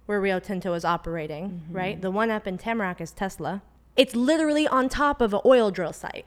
where 0.06 0.18
Rio 0.18 0.40
Tinto 0.40 0.72
is 0.72 0.84
operating, 0.84 1.50
mm-hmm. 1.50 1.76
right? 1.76 2.00
The 2.00 2.10
one 2.10 2.30
up 2.30 2.46
in 2.46 2.56
Tamarack 2.56 3.02
is 3.02 3.12
Tesla. 3.12 3.60
It's 3.96 4.16
literally 4.16 4.66
on 4.66 4.88
top 4.88 5.20
of 5.20 5.34
an 5.34 5.40
oil 5.44 5.70
drill 5.70 5.92
site. 5.92 6.24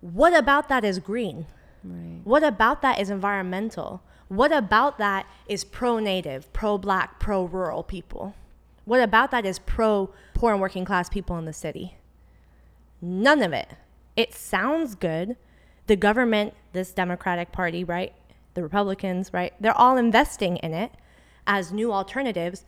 What 0.00 0.34
about 0.34 0.68
that 0.68 0.84
is 0.84 0.98
green? 0.98 1.46
Right. 1.84 2.20
What 2.24 2.42
about 2.42 2.82
that 2.82 3.00
is 3.00 3.10
environmental? 3.10 4.02
What 4.28 4.52
about 4.52 4.98
that 4.98 5.26
is 5.46 5.64
pro 5.64 5.98
native, 5.98 6.52
pro 6.52 6.78
black, 6.78 7.18
pro 7.18 7.44
rural 7.44 7.82
people? 7.82 8.34
What 8.84 9.00
about 9.00 9.30
that 9.30 9.44
is 9.44 9.58
pro 9.58 10.10
poor 10.34 10.52
and 10.52 10.60
working 10.60 10.84
class 10.84 11.08
people 11.08 11.36
in 11.38 11.44
the 11.44 11.52
city? 11.52 11.96
None 13.00 13.42
of 13.42 13.52
it. 13.52 13.68
It 14.16 14.34
sounds 14.34 14.94
good. 14.94 15.36
The 15.86 15.96
government, 15.96 16.54
this 16.72 16.92
Democratic 16.92 17.52
Party, 17.52 17.84
right? 17.84 18.12
The 18.54 18.62
Republicans, 18.62 19.32
right? 19.32 19.52
They're 19.60 19.76
all 19.76 19.96
investing 19.96 20.56
in 20.58 20.74
it 20.74 20.92
as 21.46 21.72
new 21.72 21.92
alternatives. 21.92 22.64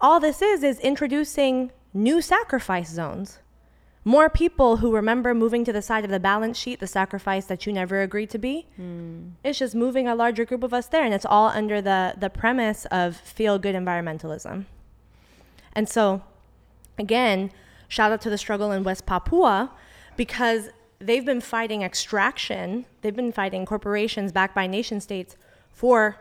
All 0.00 0.20
this 0.20 0.42
is 0.42 0.62
is 0.62 0.78
introducing 0.80 1.70
new 1.94 2.20
sacrifice 2.20 2.90
zones 2.90 3.38
more 4.04 4.28
people 4.28 4.78
who 4.78 4.92
remember 4.92 5.32
moving 5.32 5.64
to 5.64 5.72
the 5.72 5.82
side 5.82 6.04
of 6.04 6.10
the 6.10 6.18
balance 6.18 6.58
sheet, 6.58 6.80
the 6.80 6.86
sacrifice 6.86 7.46
that 7.46 7.66
you 7.66 7.72
never 7.72 8.02
agreed 8.02 8.30
to 8.30 8.38
be. 8.38 8.66
Mm. 8.80 9.32
It's 9.44 9.58
just 9.60 9.74
moving 9.74 10.08
a 10.08 10.14
larger 10.14 10.44
group 10.44 10.64
of 10.64 10.74
us 10.74 10.86
there. 10.86 11.04
And 11.04 11.14
it's 11.14 11.24
all 11.24 11.48
under 11.48 11.80
the, 11.80 12.14
the 12.18 12.28
premise 12.28 12.84
of 12.86 13.16
feel 13.16 13.58
good 13.60 13.76
environmentalism. 13.76 14.64
And 15.74 15.88
so, 15.88 16.22
again, 16.98 17.52
shout 17.86 18.10
out 18.10 18.20
to 18.22 18.30
the 18.30 18.38
struggle 18.38 18.72
in 18.72 18.82
West 18.82 19.06
Papua 19.06 19.70
because 20.16 20.70
they've 20.98 21.24
been 21.24 21.40
fighting 21.40 21.82
extraction, 21.82 22.86
they've 23.02 23.14
been 23.14 23.32
fighting 23.32 23.64
corporations 23.64 24.32
backed 24.32 24.54
by 24.54 24.66
nation 24.66 25.00
states 25.00 25.36
for 25.70 26.18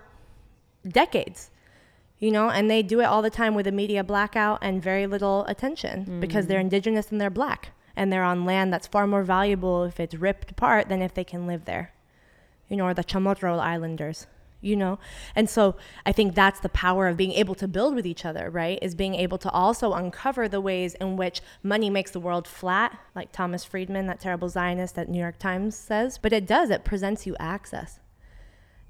decades 0.87 1.50
you 2.21 2.31
know, 2.31 2.49
and 2.49 2.69
they 2.69 2.83
do 2.83 3.01
it 3.01 3.05
all 3.05 3.23
the 3.23 3.31
time 3.31 3.55
with 3.55 3.65
a 3.67 3.71
media 3.71 4.03
blackout 4.03 4.59
and 4.61 4.81
very 4.81 5.07
little 5.07 5.43
attention 5.47 6.05
mm. 6.05 6.21
because 6.21 6.45
they're 6.47 6.59
indigenous 6.59 7.11
and 7.11 7.19
they're 7.19 7.31
black 7.31 7.71
and 7.95 8.13
they're 8.13 8.23
on 8.23 8.45
land 8.45 8.71
that's 8.71 8.87
far 8.87 9.07
more 9.07 9.23
valuable 9.23 9.83
if 9.83 9.99
it's 9.99 10.13
ripped 10.13 10.51
apart 10.51 10.87
than 10.87 11.01
if 11.01 11.15
they 11.15 11.23
can 11.23 11.47
live 11.47 11.65
there, 11.65 11.91
you 12.69 12.77
know, 12.77 12.85
or 12.85 12.93
the 12.93 13.03
Chamorro 13.03 13.59
Islanders 13.59 14.27
you 14.63 14.75
know? 14.75 14.99
And 15.35 15.49
so 15.49 15.75
I 16.05 16.11
think 16.11 16.35
that's 16.35 16.59
the 16.59 16.69
power 16.69 17.07
of 17.07 17.17
being 17.17 17.31
able 17.31 17.55
to 17.55 17.67
build 17.67 17.95
with 17.95 18.05
each 18.05 18.25
other, 18.25 18.47
right? 18.47 18.77
Is 18.79 18.93
being 18.93 19.15
able 19.15 19.39
to 19.39 19.49
also 19.49 19.93
uncover 19.93 20.47
the 20.47 20.61
ways 20.61 20.93
in 20.93 21.17
which 21.17 21.41
money 21.63 21.89
makes 21.89 22.11
the 22.11 22.19
world 22.19 22.47
flat, 22.47 22.95
like 23.15 23.31
Thomas 23.31 23.65
Friedman, 23.65 24.05
that 24.05 24.19
terrible 24.19 24.49
Zionist 24.49 24.93
that 24.93 25.09
New 25.09 25.19
York 25.19 25.39
Times 25.39 25.75
says. 25.75 26.19
But 26.19 26.31
it 26.31 26.45
does, 26.45 26.69
it 26.69 26.85
presents 26.85 27.25
you 27.25 27.35
access 27.39 27.99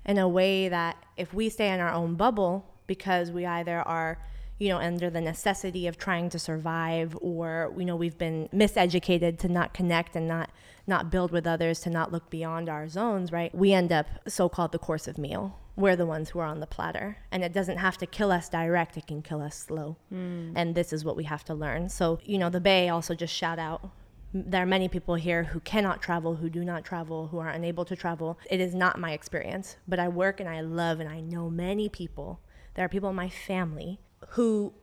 in 0.05 0.17
a 0.17 0.27
way 0.27 0.67
that 0.67 0.97
if 1.15 1.33
we 1.33 1.47
stay 1.47 1.69
in 1.69 1.79
our 1.79 1.93
own 1.93 2.15
bubble 2.15 2.65
because 2.95 3.31
we 3.31 3.45
either 3.45 3.79
are 3.79 4.17
you 4.59 4.69
know, 4.69 4.77
under 4.77 5.09
the 5.09 5.21
necessity 5.21 5.87
of 5.87 5.97
trying 5.97 6.29
to 6.29 6.37
survive, 6.37 7.17
or 7.19 7.73
you 7.77 7.85
know, 7.85 7.95
we've 7.95 8.17
been 8.17 8.47
miseducated 8.53 9.39
to 9.39 9.47
not 9.47 9.73
connect 9.73 10.15
and 10.15 10.27
not 10.27 10.51
not 10.85 11.09
build 11.09 11.31
with 11.31 11.47
others, 11.47 11.79
to 11.79 11.89
not 11.89 12.11
look 12.11 12.29
beyond 12.29 12.69
our 12.69 12.87
zones, 12.87 13.31
right? 13.31 13.55
We 13.55 13.71
end 13.71 13.91
up 13.91 14.05
so-called 14.27 14.71
the 14.71 14.77
course 14.77 15.07
of 15.07 15.17
meal. 15.17 15.57
We're 15.75 15.95
the 15.95 16.05
ones 16.05 16.29
who 16.29 16.39
are 16.39 16.45
on 16.45 16.59
the 16.59 16.67
platter, 16.67 17.17
and 17.31 17.43
it 17.43 17.53
doesn't 17.53 17.77
have 17.77 17.97
to 17.99 18.05
kill 18.05 18.31
us 18.31 18.49
direct; 18.49 18.97
it 18.97 19.07
can 19.07 19.23
kill 19.23 19.41
us 19.41 19.55
slow. 19.55 19.95
Mm. 20.13 20.53
And 20.55 20.75
this 20.75 20.93
is 20.93 21.03
what 21.03 21.15
we 21.15 21.23
have 21.23 21.43
to 21.45 21.55
learn. 21.55 21.89
So, 21.89 22.19
you 22.23 22.37
know, 22.37 22.51
the 22.51 22.59
Bay 22.59 22.89
also 22.89 23.15
just 23.15 23.33
shout 23.33 23.57
out 23.57 23.89
there 24.33 24.63
are 24.63 24.65
many 24.77 24.87
people 24.87 25.15
here 25.15 25.43
who 25.43 25.59
cannot 25.59 26.01
travel, 26.01 26.35
who 26.35 26.49
do 26.49 26.63
not 26.63 26.85
travel, 26.85 27.27
who 27.27 27.39
are 27.39 27.49
unable 27.49 27.85
to 27.85 27.95
travel. 27.95 28.39
It 28.49 28.61
is 28.61 28.73
not 28.73 28.99
my 28.99 29.11
experience, 29.11 29.75
but 29.87 29.99
I 29.99 30.07
work 30.07 30.39
and 30.39 30.47
I 30.47 30.61
love 30.61 30.99
and 30.99 31.09
I 31.09 31.19
know 31.19 31.49
many 31.49 31.89
people. 31.89 32.39
There 32.75 32.85
are 32.85 32.89
people 32.89 33.09
in 33.09 33.15
my 33.15 33.29
family 33.29 33.99
who 34.29 34.73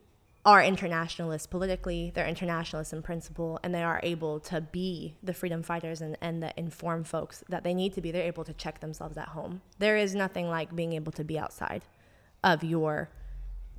are 0.45 0.63
internationalists 0.63 1.47
politically, 1.47 2.11
they're 2.15 2.27
internationalists 2.27 2.93
in 2.93 3.03
principle, 3.03 3.61
and 3.63 3.75
they 3.75 3.83
are 3.83 4.01
able 4.03 4.41
to 4.41 4.61
be 4.61 5.15
the 5.23 5.35
freedom 5.35 5.63
fighters 5.63 6.01
and, 6.01 6.17
and 6.21 6.43
the 6.43 6.59
informed 6.59 7.07
folks 7.07 7.45
that 7.49 7.65
they 7.65 7.75
need 7.75 7.93
to 7.95 8.01
be. 8.01 8.11
They're 8.11 8.23
able 8.23 8.45
to 8.45 8.55
check 8.55 8.81
themselves 8.81 9.19
at 9.19 9.29
home. 9.29 9.61
There 9.79 9.97
is 9.97 10.15
nothing 10.15 10.49
like 10.49 10.75
being 10.75 10.95
able 10.95 11.13
to 11.13 11.25
be 11.25 11.39
outside 11.39 11.83
of 12.43 12.65
your 12.65 13.11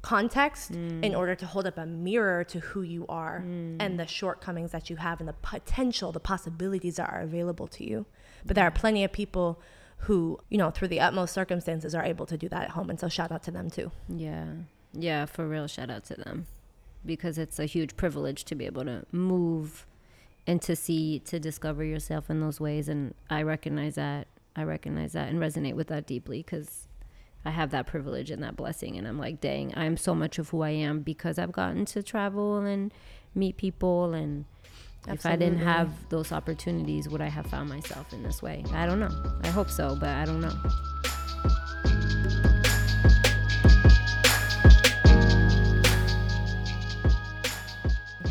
context 0.01 0.71
mm. 0.71 1.03
in 1.03 1.13
order 1.15 1.35
to 1.35 1.45
hold 1.45 1.65
up 1.65 1.77
a 1.77 1.85
mirror 1.85 2.43
to 2.43 2.59
who 2.59 2.81
you 2.81 3.05
are 3.07 3.43
mm. 3.45 3.75
and 3.79 3.99
the 3.99 4.07
shortcomings 4.07 4.71
that 4.71 4.89
you 4.89 4.95
have 4.97 5.19
and 5.19 5.27
the 5.27 5.33
potential, 5.41 6.11
the 6.11 6.19
possibilities 6.19 6.97
that 6.97 7.09
are 7.09 7.21
available 7.21 7.67
to 7.67 7.83
you. 7.83 8.05
But 8.45 8.55
there 8.55 8.65
are 8.65 8.71
plenty 8.71 9.03
of 9.03 9.11
people 9.11 9.59
who, 10.03 10.39
you 10.49 10.57
know, 10.57 10.71
through 10.71 10.87
the 10.87 10.99
utmost 10.99 11.33
circumstances 11.33 11.93
are 11.93 12.03
able 12.03 12.25
to 12.25 12.37
do 12.37 12.49
that 12.49 12.63
at 12.63 12.69
home. 12.71 12.89
And 12.89 12.99
so 12.99 13.09
shout 13.09 13.31
out 13.31 13.43
to 13.43 13.51
them 13.51 13.69
too. 13.69 13.91
Yeah. 14.07 14.45
Yeah, 14.93 15.25
for 15.25 15.47
real, 15.47 15.67
shout 15.67 15.89
out 15.89 16.03
to 16.05 16.15
them 16.15 16.47
because 17.05 17.37
it's 17.37 17.59
a 17.59 17.65
huge 17.65 17.95
privilege 17.95 18.43
to 18.45 18.55
be 18.55 18.65
able 18.65 18.85
to 18.85 19.05
move 19.11 19.85
and 20.47 20.61
to 20.63 20.75
see, 20.75 21.19
to 21.19 21.39
discover 21.39 21.83
yourself 21.83 22.29
in 22.29 22.39
those 22.39 22.59
ways. 22.59 22.89
And 22.89 23.13
I 23.29 23.43
recognize 23.43 23.95
that. 23.95 24.27
I 24.55 24.63
recognize 24.63 25.13
that 25.13 25.29
and 25.29 25.39
resonate 25.39 25.75
with 25.75 25.87
that 25.87 26.07
deeply 26.07 26.39
because 26.43 26.87
I 27.45 27.51
have 27.51 27.69
that 27.71 27.85
privilege 27.85 28.31
and 28.31 28.43
that 28.43 28.55
blessing. 28.55 28.97
And 28.97 29.07
I'm 29.07 29.17
like, 29.17 29.39
dang, 29.39 29.73
I'm 29.77 29.95
so 29.95 30.15
much 30.15 30.39
of 30.39 30.49
who 30.49 30.61
I 30.61 30.71
am 30.71 31.01
because 31.01 31.37
I've 31.37 31.51
gotten 31.51 31.85
to 31.85 32.03
travel 32.03 32.57
and 32.57 32.93
meet 33.35 33.57
people. 33.57 34.13
And 34.13 34.45
Absolutely. 35.07 35.13
if 35.13 35.25
I 35.25 35.35
didn't 35.35 35.65
have 35.65 36.09
those 36.09 36.31
opportunities, 36.31 37.07
would 37.09 37.21
I 37.21 37.29
have 37.29 37.45
found 37.47 37.69
myself 37.69 38.11
in 38.13 38.21
this 38.21 38.41
way? 38.41 38.63
I 38.73 38.85
don't 38.85 38.99
know. 38.99 39.09
I 39.43 39.47
hope 39.47 39.69
so, 39.69 39.95
but 39.95 40.09
I 40.09 40.25
don't 40.25 40.41
know. 40.41 40.53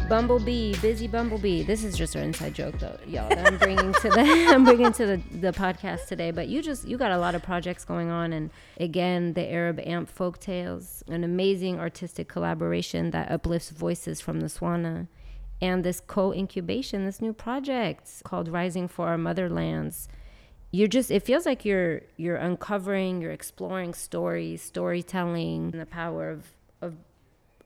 Bumblebee, 0.08 0.74
busy 0.80 1.06
Bumblebee. 1.06 1.64
This 1.64 1.84
is 1.84 1.94
just 1.94 2.16
our 2.16 2.22
inside 2.22 2.54
joke, 2.54 2.78
though, 2.78 2.96
y'all. 3.06 3.28
That 3.28 3.46
I'm 3.46 3.58
bringing 3.58 3.92
to 3.92 4.08
the 4.08 4.20
I'm 4.48 4.64
bringing 4.64 4.90
to 4.92 5.04
the, 5.04 5.22
the 5.38 5.52
podcast 5.52 6.06
today. 6.06 6.30
But 6.30 6.48
you 6.48 6.62
just 6.62 6.88
you 6.88 6.96
got 6.96 7.12
a 7.12 7.18
lot 7.18 7.34
of 7.34 7.42
projects 7.42 7.84
going 7.84 8.08
on, 8.08 8.32
and 8.32 8.50
again, 8.80 9.34
the 9.34 9.46
Arab 9.46 9.78
Amp 9.80 10.08
folk 10.08 10.38
tales, 10.40 11.04
an 11.08 11.24
amazing 11.24 11.78
artistic 11.78 12.26
collaboration 12.26 13.10
that 13.10 13.30
uplifts 13.30 13.68
voices 13.68 14.18
from 14.22 14.40
the 14.40 14.46
Swana, 14.46 15.08
and 15.60 15.84
this 15.84 16.00
co-incubation, 16.00 17.04
this 17.04 17.20
new 17.20 17.32
project 17.32 18.22
called 18.24 18.48
Rising 18.48 18.88
for 18.88 19.08
Our 19.08 19.16
Motherlands. 19.16 20.08
You're 20.70 20.88
just 20.88 21.10
it 21.10 21.22
feels 21.22 21.46
like 21.46 21.64
you're 21.64 22.02
you're 22.16 22.36
uncovering, 22.36 23.22
you're 23.22 23.32
exploring 23.32 23.94
stories, 23.94 24.62
storytelling, 24.62 25.70
and 25.72 25.80
the 25.80 25.86
power 25.86 26.30
of 26.30 26.52
of 26.80 26.96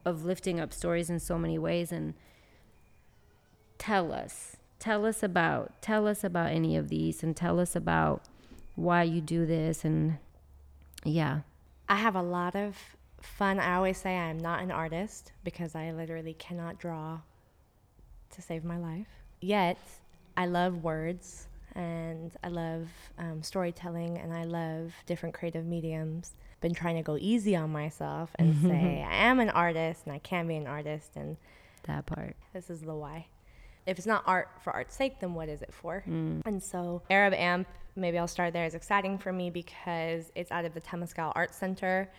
of 0.05 0.23
lifting 0.23 0.59
up 0.59 0.73
stories 0.73 1.09
in 1.09 1.19
so 1.19 1.37
many 1.37 1.59
ways. 1.59 1.91
And 1.91 2.13
tell 3.77 4.11
us 4.13 4.57
tell 4.79 5.05
us 5.05 5.21
about 5.21 5.81
tell 5.81 6.07
us 6.07 6.23
about 6.23 6.51
any 6.51 6.77
of 6.77 6.89
these 6.89 7.23
and 7.23 7.35
tell 7.35 7.59
us 7.59 7.75
about 7.75 8.23
why 8.75 9.03
you 9.03 9.21
do 9.21 9.45
this. 9.45 9.83
And 9.83 10.17
yeah. 11.03 11.41
I 11.89 11.95
have 11.95 12.15
a 12.15 12.21
lot 12.21 12.55
of 12.55 12.77
fun. 13.21 13.59
I 13.59 13.75
always 13.75 13.97
say 13.97 14.17
i'm 14.17 14.37
not 14.37 14.61
an 14.61 14.71
artist 14.71 15.31
because 15.45 15.75
i 15.75 15.91
literally 15.91 16.33
cannot 16.33 16.77
draw 16.77 17.19
to 18.33 18.41
save 18.41 18.63
my 18.63 18.77
life 18.77 19.07
yet 19.41 19.77
i 20.37 20.45
love 20.45 20.83
words 20.83 21.47
and 21.75 22.31
i 22.43 22.47
love 22.47 22.87
um, 23.17 23.41
storytelling 23.41 24.17
and 24.17 24.33
i 24.33 24.43
love 24.43 24.93
different 25.05 25.33
creative 25.33 25.65
mediums 25.65 26.33
been 26.61 26.73
trying 26.73 26.95
to 26.95 27.01
go 27.01 27.17
easy 27.19 27.55
on 27.55 27.71
myself 27.71 28.29
and 28.35 28.55
say 28.61 29.05
i 29.07 29.15
am 29.15 29.39
an 29.39 29.49
artist 29.49 30.01
and 30.05 30.13
i 30.13 30.19
can 30.19 30.47
be 30.47 30.55
an 30.55 30.67
artist 30.67 31.11
and 31.15 31.37
that 31.83 32.05
part 32.05 32.35
this 32.53 32.69
is 32.69 32.81
the 32.81 32.93
why 32.93 33.25
if 33.85 33.97
it's 33.97 34.07
not 34.07 34.23
art 34.25 34.49
for 34.61 34.71
art's 34.73 34.95
sake, 34.95 35.19
then 35.19 35.33
what 35.33 35.49
is 35.49 35.61
it 35.61 35.73
for? 35.73 36.03
Mm. 36.07 36.41
And 36.45 36.61
so 36.61 37.01
Arab 37.09 37.33
Amp, 37.33 37.67
maybe 37.95 38.17
I'll 38.17 38.27
start 38.27 38.53
there, 38.53 38.65
is 38.65 38.75
exciting 38.75 39.17
for 39.17 39.33
me 39.33 39.49
because 39.49 40.31
it's 40.35 40.51
out 40.51 40.65
of 40.65 40.73
the 40.73 40.81
Temescal 40.81 41.31
Art 41.35 41.53
Center, 41.53 42.09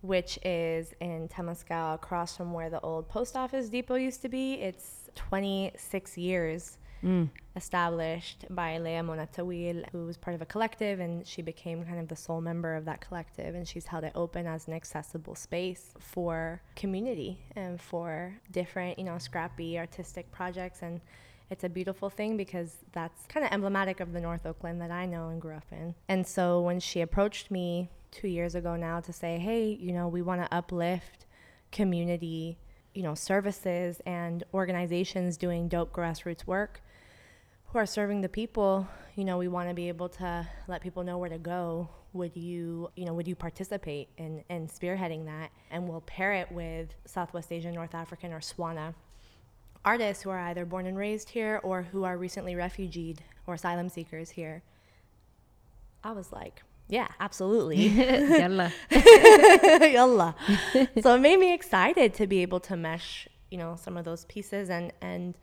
which 0.00 0.38
is 0.44 0.94
in 1.00 1.28
Temescal 1.28 1.94
across 1.94 2.36
from 2.36 2.52
where 2.52 2.70
the 2.70 2.80
old 2.80 3.08
post 3.08 3.36
office 3.36 3.68
depot 3.68 3.94
used 3.94 4.22
to 4.22 4.28
be. 4.28 4.54
It's 4.54 5.03
26 5.14 6.18
years 6.18 6.78
mm. 7.04 7.28
established 7.54 8.44
by 8.50 8.78
Leah 8.78 9.02
Monatawil, 9.02 9.88
who 9.90 10.06
was 10.06 10.16
part 10.16 10.34
of 10.34 10.42
a 10.42 10.46
collective, 10.46 11.00
and 11.00 11.26
she 11.26 11.42
became 11.42 11.84
kind 11.84 12.00
of 12.00 12.08
the 12.08 12.16
sole 12.16 12.40
member 12.40 12.74
of 12.74 12.84
that 12.86 13.00
collective. 13.00 13.54
And 13.54 13.66
she's 13.68 13.86
held 13.86 14.04
it 14.04 14.12
open 14.14 14.46
as 14.46 14.66
an 14.66 14.74
accessible 14.74 15.34
space 15.34 15.92
for 15.98 16.62
community 16.76 17.40
and 17.54 17.80
for 17.80 18.34
different, 18.50 18.98
you 18.98 19.04
know, 19.04 19.18
scrappy 19.18 19.78
artistic 19.78 20.30
projects. 20.32 20.82
And 20.82 21.00
it's 21.50 21.64
a 21.64 21.68
beautiful 21.68 22.10
thing 22.10 22.36
because 22.36 22.78
that's 22.92 23.26
kind 23.26 23.44
of 23.44 23.52
emblematic 23.52 24.00
of 24.00 24.12
the 24.12 24.20
North 24.20 24.46
Oakland 24.46 24.80
that 24.80 24.90
I 24.90 25.06
know 25.06 25.28
and 25.28 25.40
grew 25.40 25.54
up 25.54 25.66
in. 25.70 25.94
And 26.08 26.26
so 26.26 26.60
when 26.60 26.80
she 26.80 27.00
approached 27.00 27.50
me 27.50 27.90
two 28.10 28.28
years 28.28 28.54
ago 28.54 28.76
now 28.76 29.00
to 29.00 29.12
say, 29.12 29.38
hey, 29.38 29.76
you 29.80 29.92
know, 29.92 30.08
we 30.08 30.22
want 30.22 30.40
to 30.40 30.54
uplift 30.54 31.26
community 31.70 32.56
you 32.94 33.02
know 33.02 33.14
services 33.14 34.00
and 34.06 34.44
organizations 34.54 35.36
doing 35.36 35.68
dope 35.68 35.92
grassroots 35.92 36.46
work 36.46 36.80
who 37.74 37.78
are 37.80 37.86
serving 37.86 38.20
the 38.20 38.28
people, 38.28 38.86
you 39.16 39.24
know, 39.24 39.36
we 39.36 39.48
want 39.48 39.68
to 39.68 39.74
be 39.74 39.88
able 39.88 40.08
to 40.08 40.48
let 40.68 40.80
people 40.80 41.02
know 41.02 41.18
where 41.18 41.28
to 41.28 41.38
go. 41.38 41.88
Would 42.12 42.36
you, 42.36 42.88
you 42.94 43.04
know, 43.04 43.12
would 43.14 43.26
you 43.26 43.34
participate 43.34 44.10
in, 44.16 44.44
in 44.48 44.68
spearheading 44.68 45.24
that? 45.24 45.50
And 45.72 45.88
we'll 45.88 46.02
pair 46.02 46.34
it 46.34 46.52
with 46.52 46.94
Southwest 47.04 47.50
Asian, 47.50 47.74
North 47.74 47.96
African, 47.96 48.32
or 48.32 48.40
SWANA 48.40 48.94
artists 49.84 50.22
who 50.22 50.30
are 50.30 50.38
either 50.38 50.64
born 50.64 50.86
and 50.86 50.96
raised 50.96 51.30
here 51.30 51.60
or 51.64 51.82
who 51.82 52.04
are 52.04 52.16
recently 52.16 52.54
refugeed 52.54 53.24
or 53.44 53.54
asylum 53.54 53.88
seekers 53.88 54.30
here. 54.30 54.62
I 56.04 56.12
was 56.12 56.32
like, 56.32 56.62
yeah, 56.88 57.08
absolutely. 57.20 57.86
Yalla. 57.88 58.72
Yalla. 58.90 60.34
so 61.00 61.14
it 61.14 61.20
made 61.20 61.38
me 61.38 61.54
excited 61.54 62.14
to 62.14 62.26
be 62.26 62.42
able 62.42 62.60
to 62.60 62.76
mesh, 62.76 63.26
you 63.50 63.58
know, 63.58 63.76
some 63.76 63.96
of 63.96 64.04
those 64.04 64.24
pieces 64.26 64.70
and 64.70 64.92
and 65.00 65.34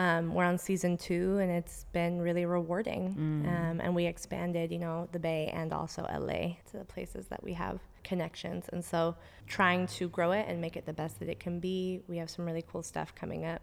um, 0.00 0.32
we're 0.32 0.44
on 0.44 0.56
season 0.56 0.96
two, 0.96 1.36
and 1.42 1.50
it's 1.50 1.84
been 1.92 2.22
really 2.22 2.46
rewarding. 2.46 3.14
Mm. 3.14 3.48
Um, 3.48 3.80
and 3.80 3.94
we 3.94 4.06
expanded, 4.06 4.72
you 4.72 4.78
know, 4.78 5.10
the 5.12 5.18
Bay 5.18 5.50
and 5.52 5.74
also 5.74 6.02
LA 6.04 6.54
to 6.70 6.78
the 6.78 6.86
places 6.86 7.26
that 7.26 7.42
we 7.42 7.52
have 7.52 7.80
connections. 8.02 8.64
And 8.72 8.82
so, 8.82 9.14
trying 9.46 9.86
to 9.88 10.08
grow 10.08 10.32
it 10.32 10.46
and 10.48 10.58
make 10.58 10.76
it 10.76 10.86
the 10.86 10.94
best 10.94 11.18
that 11.18 11.28
it 11.28 11.38
can 11.38 11.60
be. 11.60 12.00
We 12.08 12.16
have 12.16 12.30
some 12.30 12.46
really 12.46 12.64
cool 12.66 12.82
stuff 12.82 13.14
coming 13.14 13.44
up. 13.44 13.60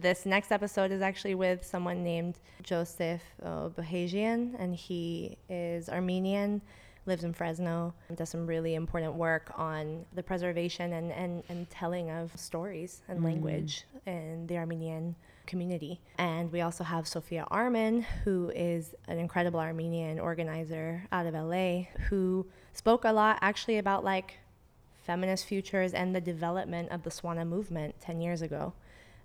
This 0.00 0.24
next 0.24 0.52
episode 0.52 0.90
is 0.90 1.02
actually 1.02 1.34
with 1.34 1.64
someone 1.66 2.02
named 2.02 2.38
Joseph 2.62 3.22
uh, 3.42 3.68
Bohajian, 3.68 4.54
and 4.58 4.74
he 4.74 5.36
is 5.50 5.90
Armenian 5.90 6.62
lives 7.04 7.24
in 7.24 7.32
Fresno, 7.34 7.92
does 8.14 8.30
some 8.30 8.46
really 8.46 8.74
important 8.74 9.14
work 9.14 9.52
on 9.56 10.06
the 10.14 10.22
preservation 10.22 10.94
and, 10.94 11.12
and, 11.12 11.42
and 11.48 11.68
telling 11.68 12.10
of 12.10 12.34
stories 12.38 13.02
and 13.08 13.20
mm. 13.20 13.24
language 13.24 13.84
in 14.06 14.46
the 14.46 14.56
Armenian 14.56 15.14
community. 15.46 16.00
And 16.16 16.50
we 16.50 16.62
also 16.62 16.84
have 16.84 17.06
Sophia 17.06 17.46
Arman, 17.50 18.04
who 18.24 18.50
is 18.54 18.94
an 19.08 19.18
incredible 19.18 19.60
Armenian 19.60 20.20
organizer 20.20 21.06
out 21.12 21.26
of 21.26 21.34
LA, 21.34 21.82
who 22.08 22.46
spoke 22.72 23.04
a 23.04 23.12
lot 23.12 23.38
actually 23.42 23.78
about 23.78 24.04
like 24.04 24.38
feminist 25.02 25.44
futures 25.44 25.92
and 25.92 26.14
the 26.14 26.20
development 26.20 26.90
of 26.90 27.02
the 27.02 27.10
Swana 27.10 27.46
movement 27.46 27.96
10 28.00 28.20
years 28.20 28.40
ago 28.40 28.72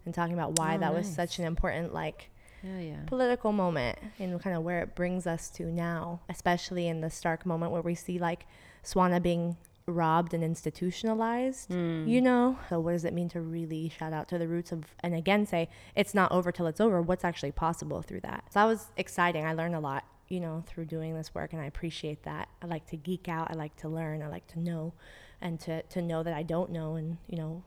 and 0.08 0.14
talking 0.16 0.34
about 0.34 0.58
why 0.58 0.76
Oh, 0.76 0.80
that 0.80 0.94
was 0.94 1.08
such 1.08 1.38
an 1.40 1.46
important 1.46 1.94
like 1.94 2.30
Hell 2.64 2.80
yeah. 2.80 2.96
political 3.06 3.52
moment 3.52 4.00
and 4.20 4.42
kind 4.42 4.56
of 4.56 4.64
where 4.64 4.82
it 4.82 4.96
brings 4.96 5.28
us 5.28 5.50
to 5.52 5.66
now, 5.68 6.22
especially 6.28 6.88
in 6.88 7.02
the 7.02 7.10
stark 7.12 7.46
moment 7.46 7.72
where 7.72 7.82
we 7.84 7.94
see 7.94 8.18
like 8.18 8.48
Swana 8.84 9.22
being 9.22 9.58
robbed 9.86 10.34
and 10.34 10.44
institutionalized, 10.44 11.72
Hmm. 11.72 12.06
you 12.08 12.22
know? 12.22 12.58
So, 12.70 12.80
what 12.80 12.92
does 12.94 13.06
it 13.06 13.14
mean 13.14 13.30
to 13.30 13.42
really 13.42 13.90
shout 13.90 14.12
out 14.14 14.28
to 14.30 14.38
the 14.38 14.48
roots 14.48 14.72
of, 14.72 14.84
and 15.02 15.14
again 15.16 15.46
say, 15.46 15.70
it's 15.96 16.14
not 16.14 16.32
over 16.32 16.52
till 16.52 16.68
it's 16.68 16.82
over? 16.82 17.02
What's 17.02 17.24
actually 17.24 17.52
possible 17.52 18.02
through 18.02 18.22
that? 18.22 18.44
So, 18.50 18.60
that 18.60 18.66
was 18.66 18.88
exciting. 18.98 19.46
I 19.46 19.54
learned 19.54 19.76
a 19.76 19.80
lot, 19.80 20.04
you 20.28 20.40
know, 20.40 20.64
through 20.68 20.86
doing 20.86 21.16
this 21.16 21.34
work, 21.34 21.54
and 21.54 21.62
I 21.62 21.66
appreciate 21.66 22.24
that. 22.24 22.50
I 22.62 22.66
like 22.66 22.86
to 22.88 22.98
geek 22.98 23.30
out, 23.30 23.50
I 23.50 23.54
like 23.54 23.76
to 23.78 23.88
learn, 23.90 24.22
I 24.22 24.28
like 24.28 24.48
to 24.48 24.60
know. 24.60 24.94
And 25.40 25.60
to, 25.62 25.84
to 25.84 26.02
know 26.02 26.24
that 26.24 26.34
I 26.34 26.42
don't 26.42 26.72
know, 26.72 26.96
and 26.96 27.18
you 27.28 27.38
know, 27.38 27.64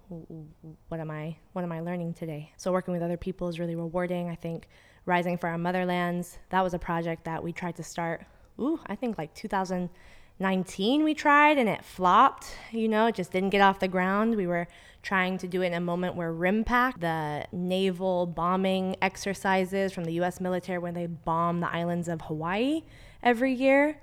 what 0.89 1.01
am 1.01 1.11
I 1.11 1.37
what 1.53 1.63
am 1.63 1.71
I 1.71 1.81
learning 1.81 2.15
today? 2.15 2.53
So 2.57 2.73
working 2.73 2.93
with 2.93 3.03
other 3.03 3.17
people 3.17 3.49
is 3.49 3.61
really 3.61 3.77
rewarding. 3.77 4.29
I 4.29 4.35
think 4.35 4.67
Rising 5.07 5.39
for 5.39 5.49
Our 5.49 5.57
Motherlands, 5.57 6.39
that 6.51 6.63
was 6.63 6.75
a 6.75 6.79
project 6.79 7.25
that 7.25 7.43
we 7.43 7.53
tried 7.53 7.77
to 7.77 7.83
start, 7.83 8.25
ooh, 8.59 8.81
I 8.87 8.97
think 8.97 9.19
like 9.19 9.35
2019 9.35 11.05
we 11.05 11.15
tried 11.15 11.59
and 11.59 11.69
it 11.69 11.85
flopped. 11.85 12.47
You 12.73 12.89
know, 12.89 13.07
it 13.07 13.15
just 13.15 13.33
didn't 13.33 13.51
get 13.51 13.61
off 13.61 13.79
the 13.79 13.89
ground. 13.89 14.37
We 14.37 14.47
were 14.47 14.67
trying 15.03 15.39
to 15.39 15.49
do 15.49 15.63
it 15.63 15.69
in 15.69 15.75
a 15.75 15.81
moment 15.81 16.15
where 16.15 16.33
RIMPAC, 16.33 17.01
the 17.01 17.47
naval 17.53 18.27
bombing 18.27 18.97
exercises 19.01 19.93
from 19.93 20.05
the 20.05 20.13
US 20.15 20.41
military 20.41 20.79
when 20.79 20.95
they 20.95 21.07
bomb 21.07 21.61
the 21.61 21.73
islands 21.73 22.09
of 22.09 22.21
Hawaii 22.23 22.83
every 23.23 23.53
year, 23.53 24.01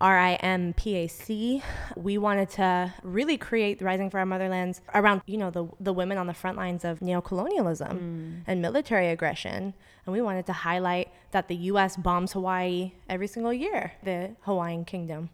RIMPAC, 0.00 1.62
we 1.96 2.18
wanted 2.18 2.50
to 2.50 2.94
really 3.02 3.36
create 3.36 3.82
Rising 3.82 4.08
for 4.08 4.18
Our 4.18 4.24
Motherlands 4.24 4.80
around, 4.94 5.22
you 5.26 5.36
know, 5.36 5.50
the, 5.50 5.68
the 5.78 5.92
women 5.92 6.16
on 6.16 6.26
the 6.26 6.34
front 6.34 6.56
lines 6.56 6.84
of 6.84 7.00
neocolonialism 7.00 7.92
mm. 7.92 8.42
and 8.46 8.62
military 8.62 9.08
aggression. 9.08 9.74
And 10.06 10.12
we 10.12 10.22
wanted 10.22 10.46
to 10.46 10.52
highlight 10.52 11.12
that 11.32 11.48
the 11.48 11.56
US 11.56 11.96
bombs 11.96 12.32
Hawaii 12.32 12.92
every 13.08 13.26
single 13.26 13.52
year, 13.52 13.92
the 14.02 14.36
Hawaiian 14.42 14.84
kingdom, 14.84 15.28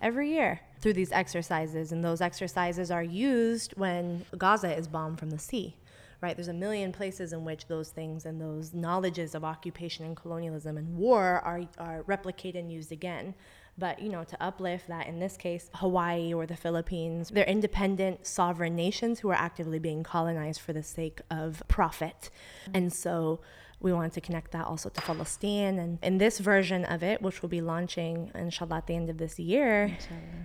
every 0.00 0.30
year 0.30 0.60
through 0.80 0.94
these 0.94 1.12
exercises. 1.12 1.92
And 1.92 2.02
those 2.02 2.22
exercises 2.22 2.90
are 2.90 3.02
used 3.02 3.74
when 3.76 4.24
Gaza 4.38 4.74
is 4.74 4.88
bombed 4.88 5.18
from 5.18 5.30
the 5.30 5.38
sea 5.38 5.76
right? 6.20 6.36
There's 6.36 6.48
a 6.48 6.52
million 6.52 6.92
places 6.92 7.32
in 7.32 7.44
which 7.44 7.66
those 7.66 7.90
things 7.90 8.26
and 8.26 8.40
those 8.40 8.74
knowledges 8.74 9.34
of 9.34 9.44
occupation 9.44 10.04
and 10.04 10.16
colonialism 10.16 10.76
and 10.76 10.96
war 10.96 11.40
are, 11.44 11.62
are 11.78 12.02
replicated 12.04 12.58
and 12.58 12.72
used 12.72 12.92
again. 12.92 13.34
But, 13.78 14.02
you 14.02 14.08
know, 14.08 14.24
to 14.24 14.42
uplift 14.42 14.88
that, 14.88 15.06
in 15.06 15.20
this 15.20 15.36
case, 15.36 15.70
Hawaii 15.74 16.34
or 16.34 16.46
the 16.46 16.56
Philippines, 16.56 17.30
they're 17.32 17.44
independent, 17.44 18.26
sovereign 18.26 18.74
nations 18.74 19.20
who 19.20 19.28
are 19.30 19.34
actively 19.34 19.78
being 19.78 20.02
colonized 20.02 20.60
for 20.60 20.72
the 20.72 20.82
sake 20.82 21.20
of 21.30 21.62
profit. 21.68 22.30
And 22.74 22.92
so 22.92 23.40
we 23.80 23.92
wanted 23.92 24.12
to 24.12 24.20
connect 24.20 24.52
that 24.52 24.66
also 24.66 24.88
to 24.88 25.00
Palestine. 25.00 25.78
And 25.78 25.98
in 26.02 26.18
this 26.18 26.38
version 26.38 26.84
of 26.84 27.02
it, 27.02 27.22
which 27.22 27.42
we'll 27.42 27.48
be 27.48 27.60
launching, 27.60 28.30
inshallah, 28.34 28.78
at 28.78 28.86
the 28.86 28.96
end 28.96 29.08
of 29.08 29.18
this 29.18 29.38
year, 29.38 29.96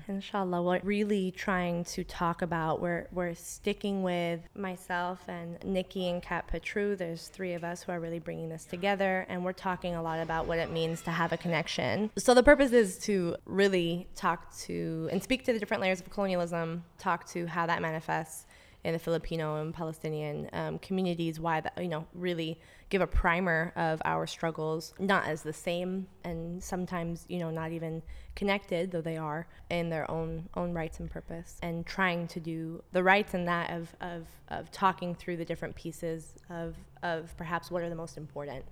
inshallah, 0.07 0.61
we're 0.61 0.79
really 0.83 1.31
trying 1.31 1.83
to 1.85 2.03
talk 2.03 2.41
about, 2.41 2.81
we're, 2.81 3.07
we're 3.11 3.33
sticking 3.33 4.03
with 4.03 4.41
myself 4.55 5.21
and 5.27 5.63
Nikki 5.63 6.09
and 6.09 6.21
Kat 6.21 6.47
Petru. 6.47 6.95
There's 6.95 7.27
three 7.27 7.53
of 7.53 7.63
us 7.63 7.83
who 7.83 7.91
are 7.91 7.99
really 7.99 8.19
bringing 8.19 8.49
this 8.49 8.65
together. 8.65 9.25
And 9.29 9.43
we're 9.43 9.53
talking 9.53 9.95
a 9.95 10.01
lot 10.03 10.19
about 10.19 10.45
what 10.45 10.59
it 10.59 10.71
means 10.71 11.01
to 11.03 11.11
have 11.11 11.31
a 11.31 11.37
connection. 11.37 12.11
So 12.17 12.33
the 12.33 12.43
purpose 12.43 12.71
is 12.71 12.97
to 12.99 13.35
really 13.45 14.07
talk 14.15 14.55
to 14.59 15.09
and 15.11 15.23
speak 15.23 15.43
to 15.45 15.53
the 15.53 15.59
different 15.59 15.81
layers 15.81 16.01
of 16.01 16.09
colonialism, 16.09 16.83
talk 16.99 17.25
to 17.29 17.47
how 17.47 17.65
that 17.65 17.81
manifests 17.81 18.45
in 18.83 18.93
the 18.93 18.99
Filipino 18.99 19.61
and 19.61 19.73
Palestinian 19.73 20.49
um, 20.51 20.77
communities, 20.79 21.39
why 21.39 21.61
that, 21.61 21.73
you 21.81 21.87
know, 21.87 22.05
really 22.13 22.59
give 22.93 23.01
a 23.01 23.07
primer 23.07 23.73
of 23.75 23.99
our 24.05 24.27
struggles, 24.27 24.93
not 24.99 25.25
as 25.25 25.41
the 25.41 25.51
same 25.51 26.05
and 26.23 26.63
sometimes, 26.63 27.25
you 27.27 27.39
know, 27.39 27.49
not 27.49 27.71
even 27.71 28.03
connected, 28.35 28.91
though 28.91 29.01
they 29.01 29.17
are 29.17 29.47
in 29.71 29.89
their 29.89 30.09
own 30.11 30.47
own 30.53 30.71
rights 30.73 30.99
and 30.99 31.09
purpose, 31.09 31.57
and 31.63 31.87
trying 31.87 32.27
to 32.27 32.39
do 32.39 32.83
the 32.91 33.01
rights 33.01 33.33
in 33.33 33.45
that 33.45 33.71
of, 33.71 33.91
of, 33.99 34.27
of 34.49 34.69
talking 34.69 35.15
through 35.15 35.37
the 35.37 35.43
different 35.43 35.73
pieces 35.75 36.35
of, 36.51 36.75
of 37.01 37.35
perhaps 37.35 37.71
what 37.71 37.81
are 37.81 37.89
the 37.89 37.95
most 37.95 38.15
important, 38.15 38.63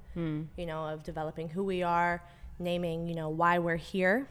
you 0.55 0.67
know, 0.67 0.85
of 0.85 1.01
developing 1.01 1.49
who 1.49 1.63
we 1.63 1.81
are, 1.81 2.23
naming, 2.59 3.07
you 3.07 3.15
know, 3.15 3.29
why 3.29 3.57
we're 3.57 3.75
here, 3.75 4.27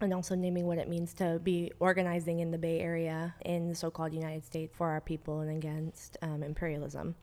and 0.00 0.14
also 0.14 0.34
naming 0.34 0.66
what 0.66 0.78
it 0.78 0.88
means 0.88 1.12
to 1.12 1.38
be 1.44 1.70
organizing 1.80 2.40
in 2.40 2.50
the 2.50 2.56
Bay 2.56 2.80
Area 2.80 3.34
in 3.44 3.68
the 3.68 3.74
so 3.74 3.90
called 3.90 4.14
United 4.14 4.42
States 4.42 4.72
for 4.74 4.88
our 4.88 5.02
people 5.02 5.40
and 5.40 5.50
against 5.50 6.16
um, 6.22 6.42
imperialism. 6.42 7.14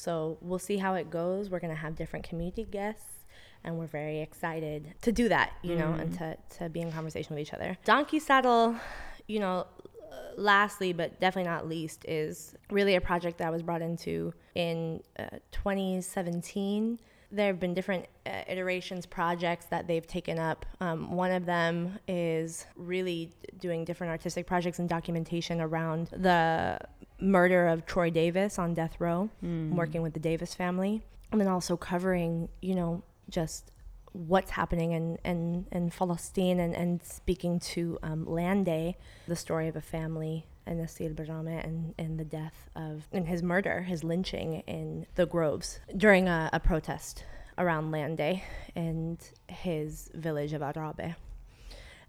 So 0.00 0.38
we'll 0.40 0.58
see 0.58 0.78
how 0.78 0.94
it 0.94 1.10
goes. 1.10 1.50
We're 1.50 1.60
going 1.60 1.74
to 1.74 1.80
have 1.80 1.94
different 1.94 2.26
community 2.26 2.64
guests, 2.64 3.26
and 3.62 3.78
we're 3.78 3.86
very 3.86 4.20
excited 4.20 4.94
to 5.02 5.12
do 5.12 5.28
that, 5.28 5.52
you 5.62 5.76
know, 5.76 5.92
and 5.92 6.14
to, 6.14 6.36
to 6.58 6.68
be 6.70 6.80
in 6.80 6.90
conversation 6.90 7.36
with 7.36 7.42
each 7.42 7.52
other. 7.52 7.76
Donkeysaddle, 7.84 8.80
you 9.26 9.40
know, 9.40 9.66
uh, 10.10 10.14
lastly, 10.36 10.94
but 10.94 11.20
definitely 11.20 11.50
not 11.50 11.68
least, 11.68 12.06
is 12.08 12.54
really 12.70 12.94
a 12.94 13.00
project 13.00 13.38
that 13.38 13.48
I 13.48 13.50
was 13.50 13.62
brought 13.62 13.82
into 13.82 14.32
in 14.54 15.02
uh, 15.18 15.26
2017 15.52 16.98
there 17.30 17.46
have 17.46 17.60
been 17.60 17.74
different 17.74 18.06
uh, 18.26 18.42
iterations 18.48 19.06
projects 19.06 19.66
that 19.66 19.86
they've 19.86 20.06
taken 20.06 20.38
up. 20.38 20.66
Um, 20.80 21.12
one 21.12 21.30
of 21.30 21.46
them 21.46 21.98
is 22.08 22.66
really 22.76 23.32
doing 23.58 23.84
different 23.84 24.10
artistic 24.10 24.46
projects 24.46 24.78
and 24.78 24.88
documentation 24.88 25.60
around 25.60 26.08
the 26.08 26.78
murder 27.20 27.66
of 27.68 27.84
troy 27.84 28.08
davis 28.08 28.58
on 28.58 28.72
death 28.72 28.98
row 28.98 29.28
working 29.76 30.00
with 30.00 30.14
the 30.14 30.18
davis 30.20 30.54
family 30.54 31.02
and 31.30 31.38
then 31.38 31.48
also 31.48 31.76
covering 31.76 32.48
you 32.62 32.74
know 32.74 33.02
just 33.28 33.72
what's 34.12 34.50
happening 34.50 34.92
in, 34.92 35.18
in, 35.24 35.66
in 35.70 35.90
Palestine 35.90 36.58
and, 36.60 36.74
and 36.74 37.02
speaking 37.02 37.60
to 37.60 37.98
um, 38.02 38.26
Land 38.26 38.66
Day, 38.66 38.96
the 39.28 39.36
story 39.36 39.68
of 39.68 39.76
a 39.76 39.80
family 39.80 40.46
and 40.70 40.78
Nasir 40.78 41.10
Barjama 41.10 41.62
and, 41.64 41.94
and 41.98 42.18
the 42.18 42.24
death 42.24 42.70
of, 42.76 43.06
and 43.12 43.26
his 43.26 43.42
murder, 43.42 43.82
his 43.82 44.04
lynching 44.04 44.62
in 44.66 45.04
the 45.16 45.26
Groves 45.26 45.80
during 45.96 46.28
a, 46.28 46.48
a 46.52 46.60
protest 46.60 47.24
around 47.58 47.90
Land 47.90 48.16
Day 48.16 48.44
in 48.74 49.18
his 49.48 50.10
village 50.14 50.52
of 50.52 50.62
Arabe. 50.62 51.16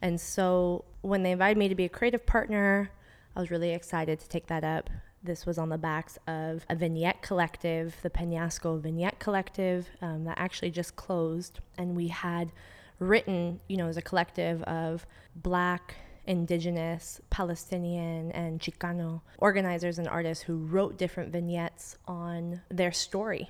And 0.02 0.22
so 0.22 0.86
when 1.02 1.24
they 1.24 1.32
invited 1.32 1.58
me 1.58 1.68
to 1.70 1.76
be 1.76 1.86
a 1.86 1.90
creative 1.90 2.26
partner, 2.26 2.92
I 3.36 3.40
was 3.40 3.52
really 3.52 3.72
excited 3.72 4.20
to 4.20 4.30
take 4.30 4.48
that 4.48 4.64
up. 4.64 4.90
This 5.24 5.46
was 5.46 5.58
on 5.58 5.70
the 5.70 5.78
backs 5.78 6.18
of 6.28 6.66
a 6.70 6.76
vignette 6.76 7.22
collective, 7.22 7.96
the 8.02 8.10
Penasco 8.10 8.80
Vignette 8.80 9.20
Collective, 9.20 9.88
um, 10.02 10.24
that 10.26 10.38
actually 10.38 10.72
just 10.72 10.96
closed. 10.96 11.60
And 11.78 11.96
we 11.96 12.08
had 12.08 12.52
written, 13.00 13.60
you 13.68 13.78
know, 13.78 13.88
as 13.88 13.98
a 13.98 14.02
collective 14.02 14.62
of 14.64 15.06
black, 15.36 15.96
indigenous, 16.26 17.20
Palestinian, 17.30 18.32
and 18.32 18.60
Chicano 18.60 19.22
organizers 19.38 19.98
and 19.98 20.08
artists 20.08 20.44
who 20.44 20.58
wrote 20.58 20.98
different 20.98 21.32
vignettes 21.32 21.98
on 22.08 22.62
their 22.70 22.92
story 22.92 23.50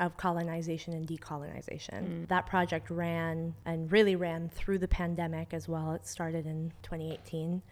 of 0.00 0.16
colonization 0.16 0.94
and 0.94 1.06
decolonization. 1.06 2.04
Mm. 2.04 2.28
That 2.28 2.46
project 2.46 2.88
ran 2.88 3.54
and 3.64 3.90
really 3.90 4.16
ran 4.16 4.48
through 4.48 4.78
the 4.78 4.88
pandemic 4.88 5.52
as 5.52 5.68
well. 5.68 5.92
It 5.92 6.06
started 6.06 6.46
in 6.46 6.72
2018 6.82 7.62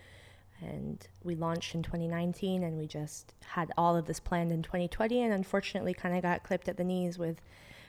and 0.63 1.07
we 1.23 1.35
launched 1.35 1.75
in 1.75 1.83
2019 1.83 2.63
and 2.63 2.79
we 2.79 2.87
just 2.87 3.35
had 3.45 3.71
all 3.77 3.97
of 3.97 4.07
this 4.07 4.21
planned 4.21 4.53
in 4.53 4.63
2020 4.63 5.23
and 5.23 5.33
unfortunately 5.33 5.95
kind 5.95 6.17
of 6.17 6.23
got 6.23 6.43
clipped 6.43 6.69
at 6.69 6.77
the 6.77 6.85
knees 6.85 7.19
with 7.19 7.41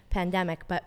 pandemic 0.10 0.68
but 0.68 0.84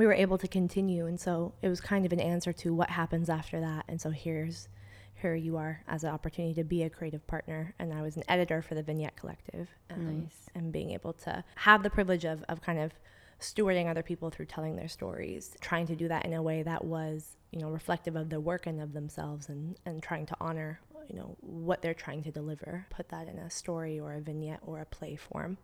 we 0.00 0.06
were 0.06 0.14
able 0.14 0.38
to 0.38 0.48
continue 0.48 1.04
and 1.04 1.20
so 1.20 1.52
it 1.60 1.68
was 1.68 1.78
kind 1.78 2.06
of 2.06 2.12
an 2.14 2.20
answer 2.20 2.54
to 2.54 2.72
what 2.72 2.88
happens 2.88 3.28
after 3.28 3.60
that 3.60 3.84
and 3.86 4.00
so 4.00 4.08
here's 4.08 4.66
here 5.12 5.34
you 5.34 5.58
are 5.58 5.82
as 5.86 6.04
an 6.04 6.08
opportunity 6.10 6.54
to 6.54 6.64
be 6.64 6.82
a 6.84 6.88
creative 6.88 7.26
partner 7.26 7.74
and 7.78 7.92
i 7.92 8.00
was 8.00 8.16
an 8.16 8.22
editor 8.26 8.62
for 8.62 8.74
the 8.74 8.82
vignette 8.82 9.14
collective 9.14 9.68
um, 9.90 10.22
Nice. 10.22 10.48
and 10.54 10.72
being 10.72 10.92
able 10.92 11.12
to 11.12 11.44
have 11.54 11.82
the 11.82 11.90
privilege 11.90 12.24
of, 12.24 12.42
of 12.48 12.62
kind 12.62 12.78
of 12.78 12.92
stewarding 13.40 13.90
other 13.90 14.02
people 14.02 14.30
through 14.30 14.46
telling 14.46 14.74
their 14.74 14.88
stories 14.88 15.54
trying 15.60 15.86
to 15.86 15.94
do 15.94 16.08
that 16.08 16.24
in 16.24 16.32
a 16.32 16.40
way 16.42 16.62
that 16.62 16.82
was 16.82 17.36
you 17.50 17.60
know 17.60 17.68
reflective 17.68 18.16
of 18.16 18.30
their 18.30 18.40
work 18.40 18.66
and 18.66 18.80
of 18.80 18.94
themselves 18.94 19.50
and 19.50 19.76
and 19.84 20.02
trying 20.02 20.24
to 20.24 20.34
honor 20.40 20.80
you 21.10 21.16
know 21.16 21.36
what 21.40 21.82
they're 21.82 21.92
trying 21.92 22.22
to 22.22 22.30
deliver 22.30 22.86
put 22.88 23.06
that 23.10 23.28
in 23.28 23.36
a 23.36 23.50
story 23.50 24.00
or 24.00 24.14
a 24.14 24.20
vignette 24.22 24.60
or 24.62 24.80
a 24.80 24.86
play 24.86 25.14
form 25.14 25.58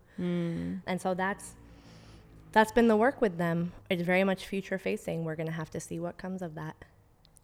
and 0.86 1.00
so 1.00 1.14
that's 1.14 1.54
that's 2.52 2.72
been 2.72 2.88
the 2.88 2.96
work 2.96 3.20
with 3.20 3.38
them 3.38 3.72
it's 3.90 4.02
very 4.02 4.24
much 4.24 4.46
future 4.46 4.78
facing 4.78 5.24
we're 5.24 5.36
going 5.36 5.46
to 5.46 5.52
have 5.52 5.70
to 5.70 5.80
see 5.80 5.98
what 6.00 6.16
comes 6.16 6.42
of 6.42 6.54
that 6.54 6.76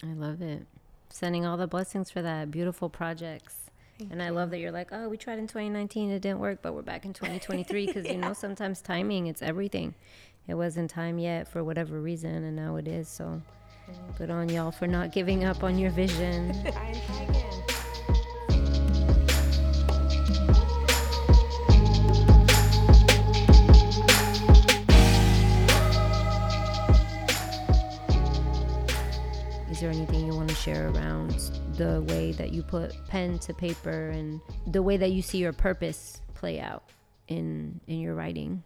I 0.03 0.14
love 0.14 0.42
it. 0.42 0.66
Sending 1.11 1.46
all 1.46 1.57
the 1.57 1.66
blessings 1.66 2.11
for 2.11 2.22
that. 2.22 2.50
Beautiful 2.50 2.88
projects. 2.88 3.57
and 4.11 4.20
I 4.22 4.30
love 4.30 4.50
that 4.50 4.59
you're 4.59 4.72
like, 4.72 4.88
oh, 4.90 5.09
we 5.09 5.16
tried 5.16 5.38
in 5.38 5.46
2019, 5.46 6.11
it 6.11 6.20
didn't 6.20 6.40
work, 6.40 6.59
but 6.61 6.74
we're 6.74 6.82
back 6.82 7.05
in 7.05 7.12
2023 7.12 7.86
because 7.86 8.07
you 8.11 8.16
know 8.16 8.32
sometimes 8.32 8.80
timing, 8.80 9.28
it's 9.28 9.42
everything. 9.42 9.94
It 10.48 10.55
wasn't 10.55 10.90
time 10.90 11.18
yet 11.18 11.46
for 11.46 11.62
whatever 11.62 12.00
reason, 12.00 12.42
and 12.42 12.57
now 12.57 12.76
it 12.76 12.88
is. 12.88 13.09
So, 13.09 13.40
mm-hmm. 13.88 14.12
good 14.18 14.30
on 14.30 14.48
y'all 14.48 14.72
for 14.72 14.88
not 14.88 15.12
giving 15.12 15.44
up 15.44 15.62
on 15.62 15.78
your 15.78 15.90
vision. 15.92 16.53
share 30.62 30.90
around 30.90 31.30
the 31.76 32.02
way 32.02 32.30
that 32.32 32.52
you 32.52 32.62
put 32.62 32.94
pen 33.08 33.36
to 33.40 33.52
paper 33.52 34.10
and 34.10 34.40
the 34.68 34.80
way 34.80 34.96
that 34.96 35.10
you 35.10 35.20
see 35.20 35.38
your 35.38 35.52
purpose 35.52 36.20
play 36.34 36.60
out 36.60 36.84
in 37.26 37.80
in 37.88 37.98
your 37.98 38.14
writing? 38.14 38.62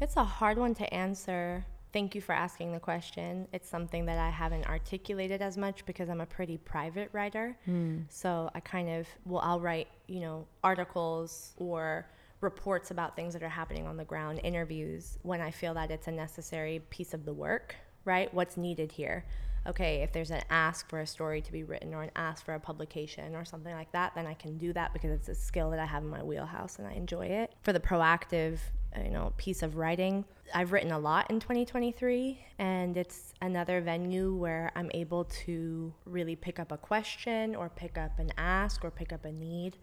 It's 0.00 0.16
a 0.16 0.24
hard 0.24 0.56
one 0.56 0.74
to 0.76 0.94
answer. 0.94 1.66
Thank 1.92 2.14
you 2.14 2.22
for 2.22 2.32
asking 2.32 2.72
the 2.72 2.80
question. 2.80 3.48
It's 3.52 3.68
something 3.68 4.06
that 4.06 4.18
I 4.18 4.30
haven't 4.30 4.66
articulated 4.66 5.42
as 5.42 5.58
much 5.58 5.84
because 5.84 6.08
I'm 6.08 6.22
a 6.22 6.26
pretty 6.26 6.56
private 6.56 7.10
writer. 7.12 7.56
Mm. 7.68 8.04
So 8.08 8.48
I 8.54 8.60
kind 8.60 8.88
of, 8.88 9.08
well, 9.26 9.42
I'll 9.44 9.60
write, 9.60 9.88
you 10.06 10.20
know, 10.20 10.46
articles 10.64 11.52
or 11.58 12.06
reports 12.40 12.90
about 12.90 13.14
things 13.14 13.34
that 13.34 13.42
are 13.42 13.48
happening 13.48 13.86
on 13.86 13.98
the 13.98 14.04
ground, 14.04 14.40
interviews 14.42 15.18
when 15.22 15.42
I 15.42 15.50
feel 15.50 15.74
that 15.74 15.90
it's 15.90 16.06
a 16.06 16.12
necessary 16.12 16.80
piece 16.88 17.12
of 17.12 17.26
the 17.26 17.34
work, 17.34 17.74
right? 18.06 18.32
What's 18.32 18.56
needed 18.56 18.92
here? 18.92 19.26
Okay, 19.66 20.02
if 20.02 20.12
there's 20.12 20.30
an 20.30 20.42
ask 20.48 20.88
for 20.88 21.00
a 21.00 21.06
story 21.06 21.42
to 21.42 21.52
be 21.52 21.64
written 21.64 21.92
or 21.92 22.02
an 22.02 22.10
ask 22.16 22.44
for 22.44 22.54
a 22.54 22.60
publication 22.60 23.34
or 23.34 23.44
something 23.44 23.74
like 23.74 23.92
that, 23.92 24.12
then 24.14 24.26
I 24.26 24.32
can 24.32 24.56
do 24.56 24.72
that 24.72 24.94
because 24.94 25.10
it's 25.10 25.28
a 25.28 25.34
skill 25.34 25.70
that 25.70 25.78
I 25.78 25.84
have 25.84 26.02
in 26.02 26.08
my 26.08 26.22
wheelhouse 26.22 26.78
and 26.78 26.88
I 26.88 26.92
enjoy 26.92 27.26
it. 27.26 27.52
For 27.62 27.74
the 27.74 27.80
proactive, 27.80 28.58
you 29.04 29.10
know, 29.10 29.34
piece 29.36 29.62
of 29.62 29.76
writing, 29.76 30.24
I've 30.54 30.72
written 30.72 30.92
a 30.92 30.98
lot 30.98 31.30
in 31.30 31.40
2023 31.40 32.42
and 32.58 32.96
it's 32.96 33.34
another 33.42 33.82
venue 33.82 34.34
where 34.34 34.72
I'm 34.74 34.90
able 34.94 35.24
to 35.44 35.92
really 36.06 36.36
pick 36.36 36.58
up 36.58 36.72
a 36.72 36.78
question 36.78 37.54
or 37.54 37.68
pick 37.68 37.98
up 37.98 38.18
an 38.18 38.32
ask 38.38 38.82
or 38.82 38.90
pick 38.90 39.12
up 39.12 39.26
a 39.26 39.32
need 39.32 39.76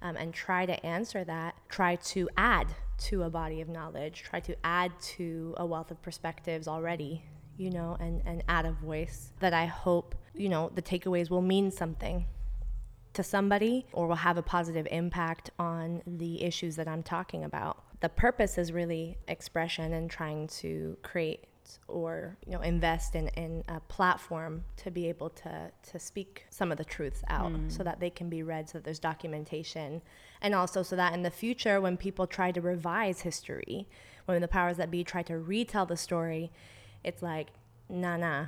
um, 0.00 0.16
and 0.16 0.32
try 0.32 0.64
to 0.64 0.86
answer 0.86 1.24
that, 1.24 1.56
try 1.68 1.96
to 1.96 2.28
add 2.36 2.68
to 2.98 3.24
a 3.24 3.30
body 3.30 3.60
of 3.60 3.68
knowledge, 3.68 4.22
try 4.22 4.38
to 4.40 4.54
add 4.64 4.92
to 5.00 5.54
a 5.56 5.66
wealth 5.66 5.90
of 5.90 6.00
perspectives 6.02 6.68
already, 6.68 7.24
you 7.56 7.70
know, 7.70 7.96
and, 8.00 8.22
and 8.26 8.42
add 8.48 8.66
a 8.66 8.72
voice 8.72 9.32
that 9.40 9.52
I 9.52 9.66
hope, 9.66 10.14
you 10.34 10.48
know, 10.48 10.70
the 10.74 10.82
takeaways 10.82 11.30
will 11.30 11.42
mean 11.42 11.70
something 11.70 12.26
to 13.14 13.22
somebody 13.22 13.86
or 13.92 14.08
will 14.08 14.16
have 14.16 14.36
a 14.36 14.42
positive 14.42 14.86
impact 14.90 15.50
on 15.58 16.02
the 16.06 16.42
issues 16.42 16.76
that 16.76 16.88
I'm 16.88 17.02
talking 17.02 17.44
about. 17.44 17.82
The 18.00 18.08
purpose 18.08 18.58
is 18.58 18.72
really 18.72 19.16
expression 19.28 19.92
and 19.92 20.10
trying 20.10 20.48
to 20.48 20.96
create 21.02 21.46
or 21.88 22.36
you 22.46 22.52
know 22.52 22.60
invest 22.60 23.14
in, 23.14 23.28
in 23.28 23.64
a 23.68 23.80
platform 23.80 24.64
to 24.76 24.90
be 24.90 25.08
able 25.08 25.30
to 25.30 25.70
to 25.82 25.98
speak 25.98 26.44
some 26.50 26.70
of 26.70 26.78
the 26.78 26.84
truths 26.84 27.22
out 27.28 27.52
mm. 27.52 27.72
so 27.72 27.82
that 27.82 28.00
they 28.00 28.10
can 28.10 28.28
be 28.28 28.42
read 28.42 28.68
so 28.68 28.78
that 28.78 28.84
there's 28.84 28.98
documentation 28.98 30.02
and 30.42 30.54
also 30.54 30.82
so 30.82 30.94
that 30.94 31.14
in 31.14 31.22
the 31.22 31.30
future 31.30 31.80
when 31.80 31.96
people 31.96 32.26
try 32.26 32.52
to 32.52 32.60
revise 32.60 33.22
history 33.22 33.88
when 34.26 34.40
the 34.40 34.48
powers 34.48 34.76
that 34.76 34.90
be 34.90 35.02
try 35.02 35.22
to 35.22 35.38
retell 35.38 35.86
the 35.86 35.96
story 35.96 36.52
it's 37.04 37.22
like 37.22 37.48
nah 37.88 38.16
nah 38.16 38.46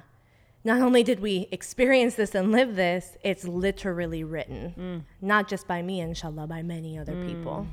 not 0.65 0.81
only 0.81 1.05
did 1.05 1.21
we 1.21 1.47
experience 1.53 2.15
this 2.17 2.35
and 2.35 2.51
live 2.51 2.75
this 2.77 3.17
it's 3.23 3.45
literally 3.45 4.25
written 4.25 4.75
mm. 4.77 5.27
not 5.27 5.49
just 5.49 5.69
by 5.69 5.83
me 5.83 6.01
inshallah 6.01 6.47
by 6.47 6.63
many 6.63 6.99
other 6.99 7.13
mm. 7.13 7.27
people 7.27 7.67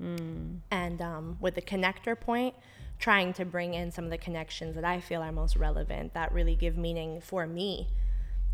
mm. 0.00 0.58
and 0.70 1.02
um, 1.02 1.36
with 1.40 1.54
the 1.54 1.62
connector 1.62 2.18
point 2.18 2.54
trying 2.98 3.32
to 3.32 3.44
bring 3.44 3.74
in 3.74 3.90
some 3.90 4.04
of 4.04 4.10
the 4.10 4.18
connections 4.18 4.74
that 4.74 4.84
I 4.84 5.00
feel 5.00 5.22
are 5.22 5.32
most 5.32 5.56
relevant 5.56 6.14
that 6.14 6.32
really 6.32 6.56
give 6.56 6.76
meaning 6.76 7.20
for 7.20 7.46
me 7.46 7.88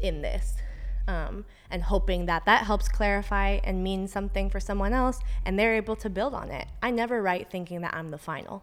in 0.01 0.22
this. 0.22 0.55
Um, 1.07 1.45
and 1.70 1.82
hoping 1.82 2.26
that 2.26 2.47
that 2.47 2.64
helps 2.64 2.89
clarify 2.89 3.59
and 3.62 3.85
mean 3.85 4.09
something 4.09 4.49
for 4.49 4.59
someone 4.59 4.95
else 4.95 5.20
and 5.45 5.59
they're 5.59 5.74
able 5.74 5.97
to 5.97 6.09
build 6.09 6.32
on 6.32 6.51
it. 6.51 6.66
I 6.82 6.91
never 6.91 7.20
write 7.20 7.51
thinking 7.51 7.82
that 7.82 7.95
I'm 7.95 8.09
the 8.09 8.18
final. 8.18 8.62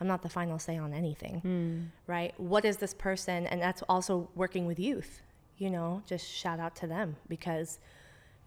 I'm 0.00 0.06
not 0.06 0.22
the 0.22 0.28
final 0.28 0.58
say 0.58 0.78
on 0.78 0.94
anything, 0.94 1.42
mm. 1.44 1.86
right? 2.06 2.32
What 2.38 2.64
is 2.64 2.78
this 2.78 2.94
person? 2.94 3.46
And 3.46 3.60
that's 3.60 3.82
also 3.88 4.28
working 4.34 4.66
with 4.66 4.78
youth, 4.78 5.22
you 5.58 5.70
know, 5.70 6.02
just 6.06 6.26
shout 6.26 6.58
out 6.58 6.74
to 6.76 6.86
them 6.86 7.16
because 7.28 7.78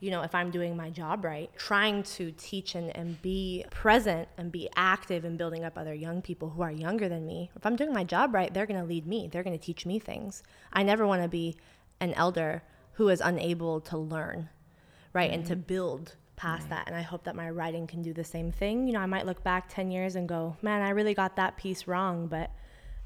you 0.04 0.12
know, 0.12 0.22
if 0.22 0.36
I'm 0.36 0.52
doing 0.52 0.76
my 0.76 0.90
job 0.90 1.24
right, 1.24 1.50
trying 1.56 2.04
to 2.04 2.34
teach 2.34 2.76
and, 2.76 2.94
and 2.94 3.22
be 3.22 3.64
present 3.72 4.28
and 4.38 4.52
be 4.52 4.68
active 4.76 5.24
in 5.24 5.38
building 5.38 5.64
up 5.64 5.78
other 5.78 5.94
young 5.94 6.22
people 6.22 6.50
who 6.50 6.62
are 6.62 6.70
younger 6.70 7.08
than 7.08 7.26
me. 7.26 7.50
If 7.56 7.66
I'm 7.66 7.78
doing 7.78 7.94
my 7.94 8.04
job 8.04 8.34
right, 8.34 8.54
they're 8.54 8.66
going 8.66 8.82
to 8.82 8.86
lead 8.86 9.08
me, 9.08 9.30
they're 9.32 9.44
going 9.44 9.58
to 9.58 9.66
teach 9.66 9.86
me 9.86 10.00
things. 10.00 10.44
I 10.74 10.84
never 10.84 11.08
want 11.08 11.22
to 11.22 11.30
be 11.30 11.56
an 12.02 12.14
elder 12.16 12.64
who 12.96 13.08
is 13.08 13.22
unable 13.22 13.80
to 13.80 13.98
learn, 13.98 14.50
right, 15.14 15.32
mm-hmm. 15.32 15.40
and 15.40 15.48
to 15.48 15.56
mm-hmm. 15.56 15.68
build 15.68 16.18
past 16.36 16.64
right. 16.64 16.72
that. 16.72 16.88
And 16.88 16.96
I 16.96 17.02
hope 17.02 17.24
that 17.26 17.36
my 17.36 17.50
writing 17.50 17.88
can 17.88 18.02
do 18.02 18.14
the 18.14 18.24
same 18.24 18.52
thing. 18.52 18.88
You 18.88 18.94
know, 18.94 19.00
I 19.00 19.06
might 19.06 19.26
look 19.26 19.44
back 19.44 19.70
10 19.70 19.92
years 19.92 20.16
and 20.16 20.28
go, 20.28 20.56
man, 20.62 20.82
I 20.82 20.90
really 20.90 21.14
got 21.14 21.36
that 21.36 21.58
piece 21.58 21.88
wrong, 21.88 22.28
but 22.28 22.52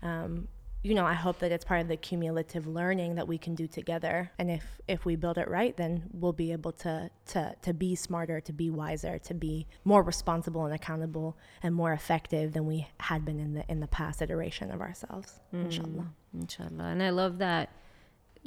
um, 0.02 0.48
you 0.84 0.94
know, 0.94 1.06
I 1.06 1.14
hope 1.14 1.40
that 1.40 1.52
it's 1.52 1.66
part 1.66 1.82
of 1.82 1.88
the 1.88 1.98
cumulative 1.98 2.68
learning 2.68 3.16
that 3.16 3.28
we 3.28 3.38
can 3.38 3.56
do 3.56 3.68
together. 3.68 4.32
And 4.38 4.50
if 4.50 4.64
if 4.88 5.06
we 5.06 5.16
build 5.16 5.38
it 5.38 5.50
right, 5.50 5.76
then 5.76 6.04
we'll 6.14 6.34
be 6.34 6.52
able 6.52 6.72
to 6.74 7.10
to 7.28 7.56
to 7.62 7.74
be 7.74 7.96
smarter, 7.96 8.40
to 8.42 8.54
be 8.54 8.70
wiser, 8.70 9.18
to 9.20 9.34
be 9.34 9.68
more 9.84 10.04
responsible 10.04 10.66
and 10.66 10.74
accountable 10.74 11.38
and 11.64 11.74
more 11.74 11.94
effective 11.94 12.54
than 12.54 12.66
we 12.66 12.88
had 13.00 13.26
been 13.26 13.40
in 13.40 13.54
the 13.54 13.66
in 13.70 13.80
the 13.80 13.88
past 13.88 14.22
iteration 14.22 14.72
of 14.72 14.80
ourselves. 14.80 15.40
Mm, 15.54 15.66
inshallah. 15.66 16.14
Inshallah. 16.34 16.84
And 16.86 17.04
I 17.04 17.10
love 17.10 17.40
that 17.40 17.70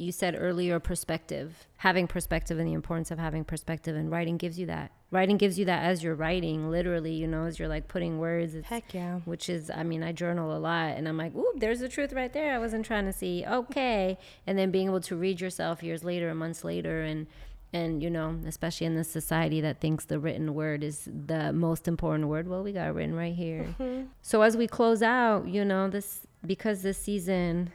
you 0.00 0.12
said 0.12 0.34
earlier 0.38 0.80
perspective 0.80 1.66
having 1.80 2.06
perspective 2.06 2.58
and 2.58 2.68
the 2.68 2.74
importance 2.74 3.10
of 3.10 3.18
having 3.18 3.42
perspective 3.42 3.96
and 3.96 4.10
writing 4.10 4.36
gives 4.36 4.58
you 4.58 4.66
that. 4.66 4.90
Writing 5.10 5.38
gives 5.38 5.58
you 5.58 5.64
that 5.64 5.82
as 5.82 6.02
you're 6.02 6.14
writing 6.14 6.70
literally 6.70 7.14
you 7.14 7.26
know 7.26 7.44
as 7.44 7.58
you're 7.58 7.68
like 7.68 7.88
putting 7.88 8.18
words. 8.18 8.54
Heck 8.66 8.92
yeah. 8.92 9.20
Which 9.24 9.48
is 9.48 9.70
i 9.70 9.82
mean 9.82 10.02
i 10.02 10.12
journal 10.12 10.54
a 10.54 10.58
lot 10.58 10.96
and 10.96 11.08
i'm 11.08 11.16
like 11.16 11.34
ooh 11.34 11.52
there's 11.56 11.80
the 11.80 11.88
truth 11.88 12.12
right 12.12 12.32
there 12.32 12.54
i 12.54 12.58
wasn't 12.58 12.84
trying 12.84 13.06
to 13.06 13.12
see. 13.12 13.44
Okay. 13.46 14.18
And 14.46 14.58
then 14.58 14.70
being 14.70 14.88
able 14.88 15.00
to 15.00 15.16
read 15.16 15.40
yourself 15.40 15.82
years 15.82 16.04
later 16.04 16.28
and 16.28 16.38
months 16.38 16.64
later 16.64 17.00
and 17.02 17.26
and 17.72 18.02
you 18.02 18.10
know 18.10 18.38
especially 18.46 18.86
in 18.86 18.94
this 18.94 19.10
society 19.10 19.60
that 19.62 19.80
thinks 19.80 20.04
the 20.04 20.18
written 20.18 20.54
word 20.54 20.84
is 20.84 21.08
the 21.26 21.50
most 21.52 21.88
important 21.88 22.28
word. 22.28 22.46
Well 22.46 22.62
we 22.62 22.72
got 22.72 22.94
written 22.94 23.14
right 23.14 23.34
here. 23.34 23.74
Mm-hmm. 23.80 24.02
so 24.20 24.42
as 24.42 24.54
we 24.54 24.66
close 24.66 25.02
out 25.02 25.48
you 25.48 25.64
know 25.64 25.88
this 25.88 26.26
because 26.44 26.82
this 26.82 26.98
season 26.98 27.72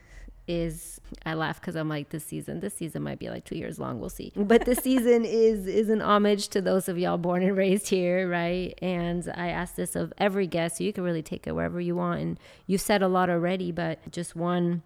is 0.47 0.99
I 1.25 1.33
laugh 1.33 1.59
because 1.59 1.75
I'm 1.75 1.89
like 1.89 2.09
this 2.09 2.25
season. 2.25 2.59
This 2.59 2.73
season 2.73 3.03
might 3.03 3.19
be 3.19 3.29
like 3.29 3.45
two 3.45 3.57
years 3.57 3.79
long. 3.79 3.99
We'll 3.99 4.09
see. 4.09 4.31
But 4.35 4.65
this 4.65 4.79
season 4.79 5.25
is 5.25 5.67
is 5.67 5.89
an 5.89 6.01
homage 6.01 6.49
to 6.49 6.61
those 6.61 6.87
of 6.89 6.97
y'all 6.97 7.17
born 7.17 7.43
and 7.43 7.55
raised 7.55 7.89
here, 7.89 8.29
right? 8.29 8.77
And 8.81 9.31
I 9.35 9.49
ask 9.49 9.75
this 9.75 9.95
of 9.95 10.13
every 10.17 10.47
guest, 10.47 10.77
so 10.77 10.83
you 10.83 10.93
can 10.93 11.03
really 11.03 11.23
take 11.23 11.47
it 11.47 11.53
wherever 11.53 11.79
you 11.79 11.95
want. 11.95 12.21
And 12.21 12.39
you've 12.67 12.81
said 12.81 13.01
a 13.01 13.07
lot 13.07 13.29
already, 13.29 13.71
but 13.71 14.11
just 14.11 14.35
one 14.35 14.83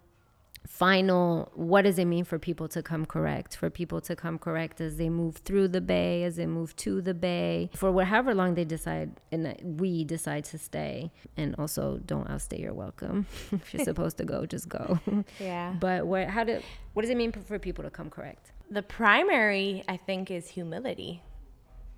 final 0.66 1.50
what 1.54 1.82
does 1.82 1.98
it 1.98 2.04
mean 2.04 2.24
for 2.24 2.38
people 2.38 2.68
to 2.68 2.82
come 2.82 3.06
correct? 3.06 3.56
For 3.56 3.70
people 3.70 4.00
to 4.02 4.16
come 4.16 4.38
correct 4.38 4.80
as 4.80 4.96
they 4.96 5.08
move 5.08 5.36
through 5.36 5.68
the 5.68 5.80
bay 5.80 6.24
as 6.24 6.36
they 6.36 6.46
move 6.46 6.76
to 6.76 7.00
the 7.00 7.14
bay. 7.14 7.70
For 7.74 7.90
whatever 7.90 8.34
long 8.34 8.54
they 8.54 8.64
decide 8.64 9.12
and 9.32 9.56
we 9.80 10.04
decide 10.04 10.44
to 10.46 10.58
stay 10.58 11.12
and 11.36 11.54
also 11.56 12.00
don't 12.04 12.28
outstay 12.28 12.60
your 12.60 12.74
welcome 12.74 13.26
if 13.52 13.74
you're 13.74 13.84
supposed 13.92 14.16
to 14.18 14.24
go 14.24 14.46
just 14.46 14.68
go. 14.68 14.98
Yeah. 15.38 15.74
But 15.80 16.06
what 16.06 16.28
how 16.28 16.44
do 16.44 16.60
what 16.92 17.02
does 17.02 17.10
it 17.10 17.16
mean 17.16 17.32
for 17.32 17.58
people 17.58 17.84
to 17.84 17.90
come 17.90 18.10
correct? 18.10 18.52
The 18.70 18.82
primary 18.82 19.82
i 19.88 19.96
think 19.96 20.30
is 20.30 20.48
humility. 20.48 21.22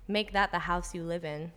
Make 0.07 0.33
that 0.33 0.51
the 0.51 0.59
house 0.59 0.93
you 0.93 1.03
live 1.03 1.23
in. 1.23 1.51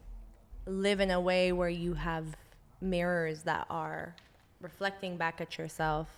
Live 0.66 1.00
in 1.00 1.11
a 1.11 1.20
way 1.20 1.52
where 1.52 1.68
you 1.68 1.94
have 1.94 2.36
mirrors 2.80 3.42
that 3.42 3.66
are 3.70 4.14
reflecting 4.61 5.16
back 5.16 5.40
at 5.40 5.59
yourself 5.59 6.09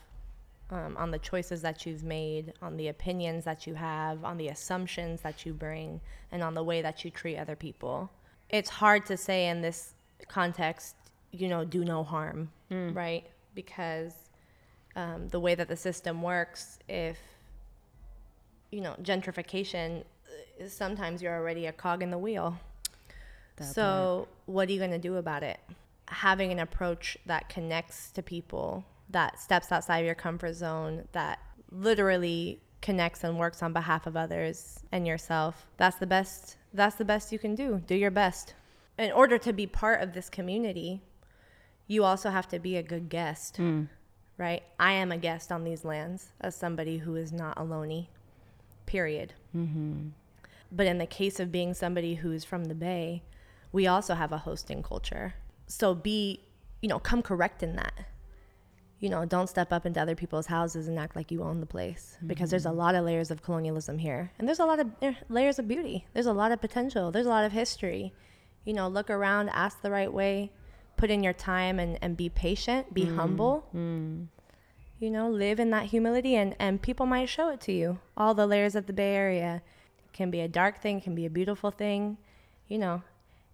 um, 0.71 0.97
on 0.97 1.11
the 1.11 1.19
choices 1.19 1.62
that 1.62 1.87
you've 1.87 2.05
made, 2.05 2.53
on 2.61 2.77
the 2.77 2.89
opinions 2.89 3.45
that 3.45 3.66
you 3.66 3.75
have, 3.75 4.25
on 4.25 4.37
the 4.37 4.49
assumptions 4.49 5.23
that 5.23 5.47
you 5.47 5.53
bring, 5.53 6.01
and 6.31 6.43
on 6.43 6.55
the 6.55 6.62
way 6.62 6.83
that 6.83 7.05
you 7.05 7.11
treat 7.11 7.39
other 7.39 7.57
people. 7.57 8.11
It's 8.51 8.69
hard 8.69 9.07
to 9.07 9.16
say 9.16 9.49
in 9.49 9.62
this 9.62 9.95
context, 10.29 10.95
you 11.31 11.49
know, 11.49 11.64
do 11.64 11.85
no 11.85 12.05
harm, 12.05 12.51
mm. 12.71 12.95
right? 12.95 13.25
Because 13.55 14.12
um, 14.97 15.29
the 15.29 15.41
way 15.41 15.55
that 15.55 15.69
the 15.69 15.77
system 15.77 16.23
works, 16.23 16.79
if, 16.89 17.19
you 18.71 18.81
know, 18.81 18.95
gentrification, 19.03 20.01
uh, 20.61 20.69
sometimes 20.69 21.23
you're 21.23 21.35
already 21.35 21.66
a 21.66 21.73
cog 21.73 22.03
in 22.03 22.11
the 22.11 22.19
wheel. 22.19 22.59
That 23.57 23.64
so, 23.64 24.27
part. 24.27 24.29
what 24.47 24.69
are 24.69 24.73
you 24.73 24.79
going 24.79 24.91
to 24.91 24.99
do 24.99 25.16
about 25.16 25.43
it? 25.43 25.61
Having 26.07 26.53
an 26.53 26.59
approach 26.59 27.19
that 27.27 27.49
connects 27.49 28.11
to 28.12 28.23
people 28.23 28.85
that 29.11 29.39
steps 29.39 29.73
outside 29.73 29.99
of 30.01 30.07
your 30.07 30.15
comfort 30.15 30.55
zone, 30.55 31.09
that 31.13 31.39
literally 31.71 32.61
connects 32.81 33.25
and 33.25 33.39
works 33.39 33.63
on 33.63 33.73
behalf 33.73 34.07
of 34.07 34.17
others 34.17 34.81
and 34.93 35.07
yourself. 35.07 35.67
That's 35.77 35.97
the 35.97 36.07
best 36.07 36.57
that's 36.73 36.97
the 36.97 37.05
best 37.05 37.33
you 37.33 37.39
can 37.39 37.55
do. 37.55 37.83
Do 37.87 37.95
your 37.95 38.11
best. 38.11 38.55
In 38.99 39.13
order 39.13 39.39
to 39.39 39.53
be 39.53 39.67
part 39.67 40.03
of 40.03 40.13
this 40.13 40.29
community, 40.29 41.01
you 41.87 42.05
also 42.05 42.31
have 42.31 42.49
to 42.49 42.59
be 42.59 42.77
a 42.77 42.83
good 42.83 43.09
guest. 43.09 43.57
Mm. 43.57 43.89
Right? 44.37 44.63
I 44.79 44.93
am 44.93 45.11
a 45.11 45.17
guest 45.17 45.51
on 45.51 45.65
these 45.65 45.85
lands 45.85 46.31
as 46.41 46.55
somebody 46.55 46.99
who 46.99 47.17
is 47.17 47.33
not 47.33 47.57
Ohlone. 47.57 48.07
Period. 48.87 49.35
Mm-hmm. 49.57 50.09
But 50.71 50.87
in 50.87 50.99
the 50.99 51.07
case 51.07 51.41
of 51.41 51.51
being 51.51 51.75
somebody 51.75 52.17
who's 52.17 52.45
from 52.45 52.67
the 52.67 52.75
Bay, 52.75 53.23
we 53.73 53.87
also 53.87 54.15
have 54.15 54.31
a 54.31 54.39
hosting 54.39 54.83
culture. 54.83 55.35
So 55.67 55.95
be, 55.95 56.45
you 56.81 56.89
know, 56.89 56.99
come 56.99 57.23
correct 57.23 57.63
in 57.63 57.75
that 57.77 57.95
you 59.01 59.09
know, 59.09 59.24
don't 59.24 59.49
step 59.49 59.72
up 59.72 59.86
into 59.86 60.01
other 60.01 60.16
people's 60.16 60.46
houses 60.46 60.88
and 60.88 60.99
act 60.99 61.14
like 61.14 61.30
you 61.30 61.42
own 61.42 61.61
the 61.61 61.66
place 61.66 62.14
mm-hmm. 62.16 62.26
because 62.26 62.51
there's 62.51 62.66
a 62.66 62.72
lot 62.72 62.94
of 62.94 63.05
layers 63.05 63.30
of 63.30 63.42
colonialism 63.42 63.99
here. 63.99 64.32
And 64.38 64.49
there's 64.49 64.59
a 64.59 64.64
lot 64.64 64.80
of 64.80 64.90
layers 65.28 65.59
of 65.59 65.68
beauty. 65.68 66.07
There's 66.14 66.26
a 66.26 66.32
lot 66.32 66.51
of 66.51 66.61
potential. 66.61 67.12
There's 67.12 67.26
a 67.26 67.30
lot 67.30 67.44
of 67.44 67.53
history. 67.53 68.12
You 68.64 68.74
know, 68.74 68.88
look 68.88 69.09
around, 69.09 69.51
ask 69.51 69.80
the 69.82 69.90
right 69.90 70.12
way, 70.12 70.51
put 70.96 71.11
in 71.11 71.22
your 71.22 71.32
time 71.32 71.78
and, 71.78 71.96
and 72.03 72.16
be 72.16 72.28
patient, 72.28 72.92
be 72.92 73.05
mm. 73.05 73.14
humble. 73.14 73.66
Mm. 73.74 74.26
You 74.99 75.11
know, 75.11 75.30
live 75.30 75.61
in 75.61 75.70
that 75.70 75.84
humility 75.84 76.34
and, 76.34 76.57
and 76.59 76.82
people 76.82 77.07
might 77.07 77.28
show 77.28 77.51
it 77.51 77.61
to 77.62 77.72
you. 77.72 78.01
All 78.16 78.34
the 78.34 78.49
layers 78.49 78.74
of 78.74 78.86
the 78.86 78.92
Bay 78.92 79.14
Area 79.14 79.62
it 80.05 80.12
can 80.12 80.32
be 80.32 80.40
a 80.40 80.49
dark 80.49 80.82
thing, 80.82 81.01
can 81.01 81.14
be 81.14 81.24
a 81.24 81.30
beautiful 81.30 81.70
thing. 81.70 82.18
You 82.66 82.78
know, 82.78 83.03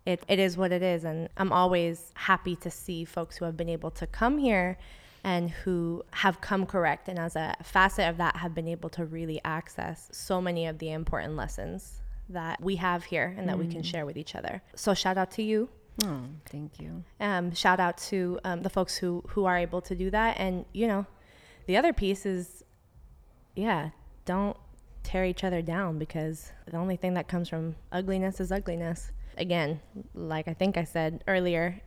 it, 0.06 0.24
it 0.26 0.38
is 0.38 0.56
what 0.56 0.72
it 0.72 0.82
is. 0.82 1.04
And 1.04 1.28
I'm 1.36 1.52
always 1.52 2.12
happy 2.14 2.56
to 2.56 2.70
see 2.70 3.04
folks 3.04 3.36
who 3.36 3.44
have 3.44 3.58
been 3.58 3.68
able 3.68 3.90
to 3.90 4.06
come 4.06 4.38
here 4.38 4.78
and 5.24 5.50
who 5.50 6.04
have 6.12 6.40
come 6.40 6.66
correct. 6.66 7.08
And 7.08 7.18
as 7.18 7.34
a 7.34 7.56
facet 7.62 8.08
of 8.08 8.18
that, 8.18 8.36
have 8.36 8.54
been 8.54 8.68
able 8.68 8.90
to 8.90 9.06
really 9.06 9.40
access 9.44 10.08
so 10.12 10.40
many 10.40 10.66
of 10.66 10.78
the 10.78 10.92
important 10.92 11.34
lessons 11.34 12.00
that 12.28 12.60
we 12.60 12.76
have 12.76 13.04
here 13.04 13.34
and 13.36 13.48
that 13.48 13.56
mm. 13.56 13.60
we 13.60 13.66
can 13.66 13.80
mm. 13.80 13.84
share 13.84 14.06
with 14.06 14.16
each 14.16 14.34
other. 14.34 14.62
So, 14.76 14.94
shout 14.94 15.16
out 15.16 15.30
to 15.32 15.42
you. 15.42 15.68
Oh, 16.04 16.22
thank 16.46 16.78
you. 16.80 17.04
Um, 17.20 17.54
shout 17.54 17.80
out 17.80 17.96
to 17.98 18.38
um, 18.44 18.62
the 18.62 18.70
folks 18.70 18.96
who 18.96 19.24
who 19.28 19.46
are 19.46 19.56
able 19.56 19.80
to 19.82 19.94
do 19.94 20.10
that. 20.10 20.36
And 20.38 20.66
you 20.72 20.86
know, 20.86 21.06
the 21.66 21.76
other 21.76 21.92
piece 21.92 22.26
is, 22.26 22.62
yeah, 23.56 23.90
don't 24.24 24.56
tear 25.02 25.24
each 25.24 25.44
other 25.44 25.62
down 25.62 25.98
because 25.98 26.52
the 26.66 26.76
only 26.76 26.96
thing 26.96 27.14
that 27.14 27.28
comes 27.28 27.48
from 27.48 27.76
ugliness 27.92 28.40
is 28.40 28.52
ugliness. 28.52 29.10
Again, 29.36 29.80
like 30.14 30.48
I 30.48 30.54
think 30.54 30.76
I 30.76 30.84
said 30.84 31.24
earlier, 31.26 31.80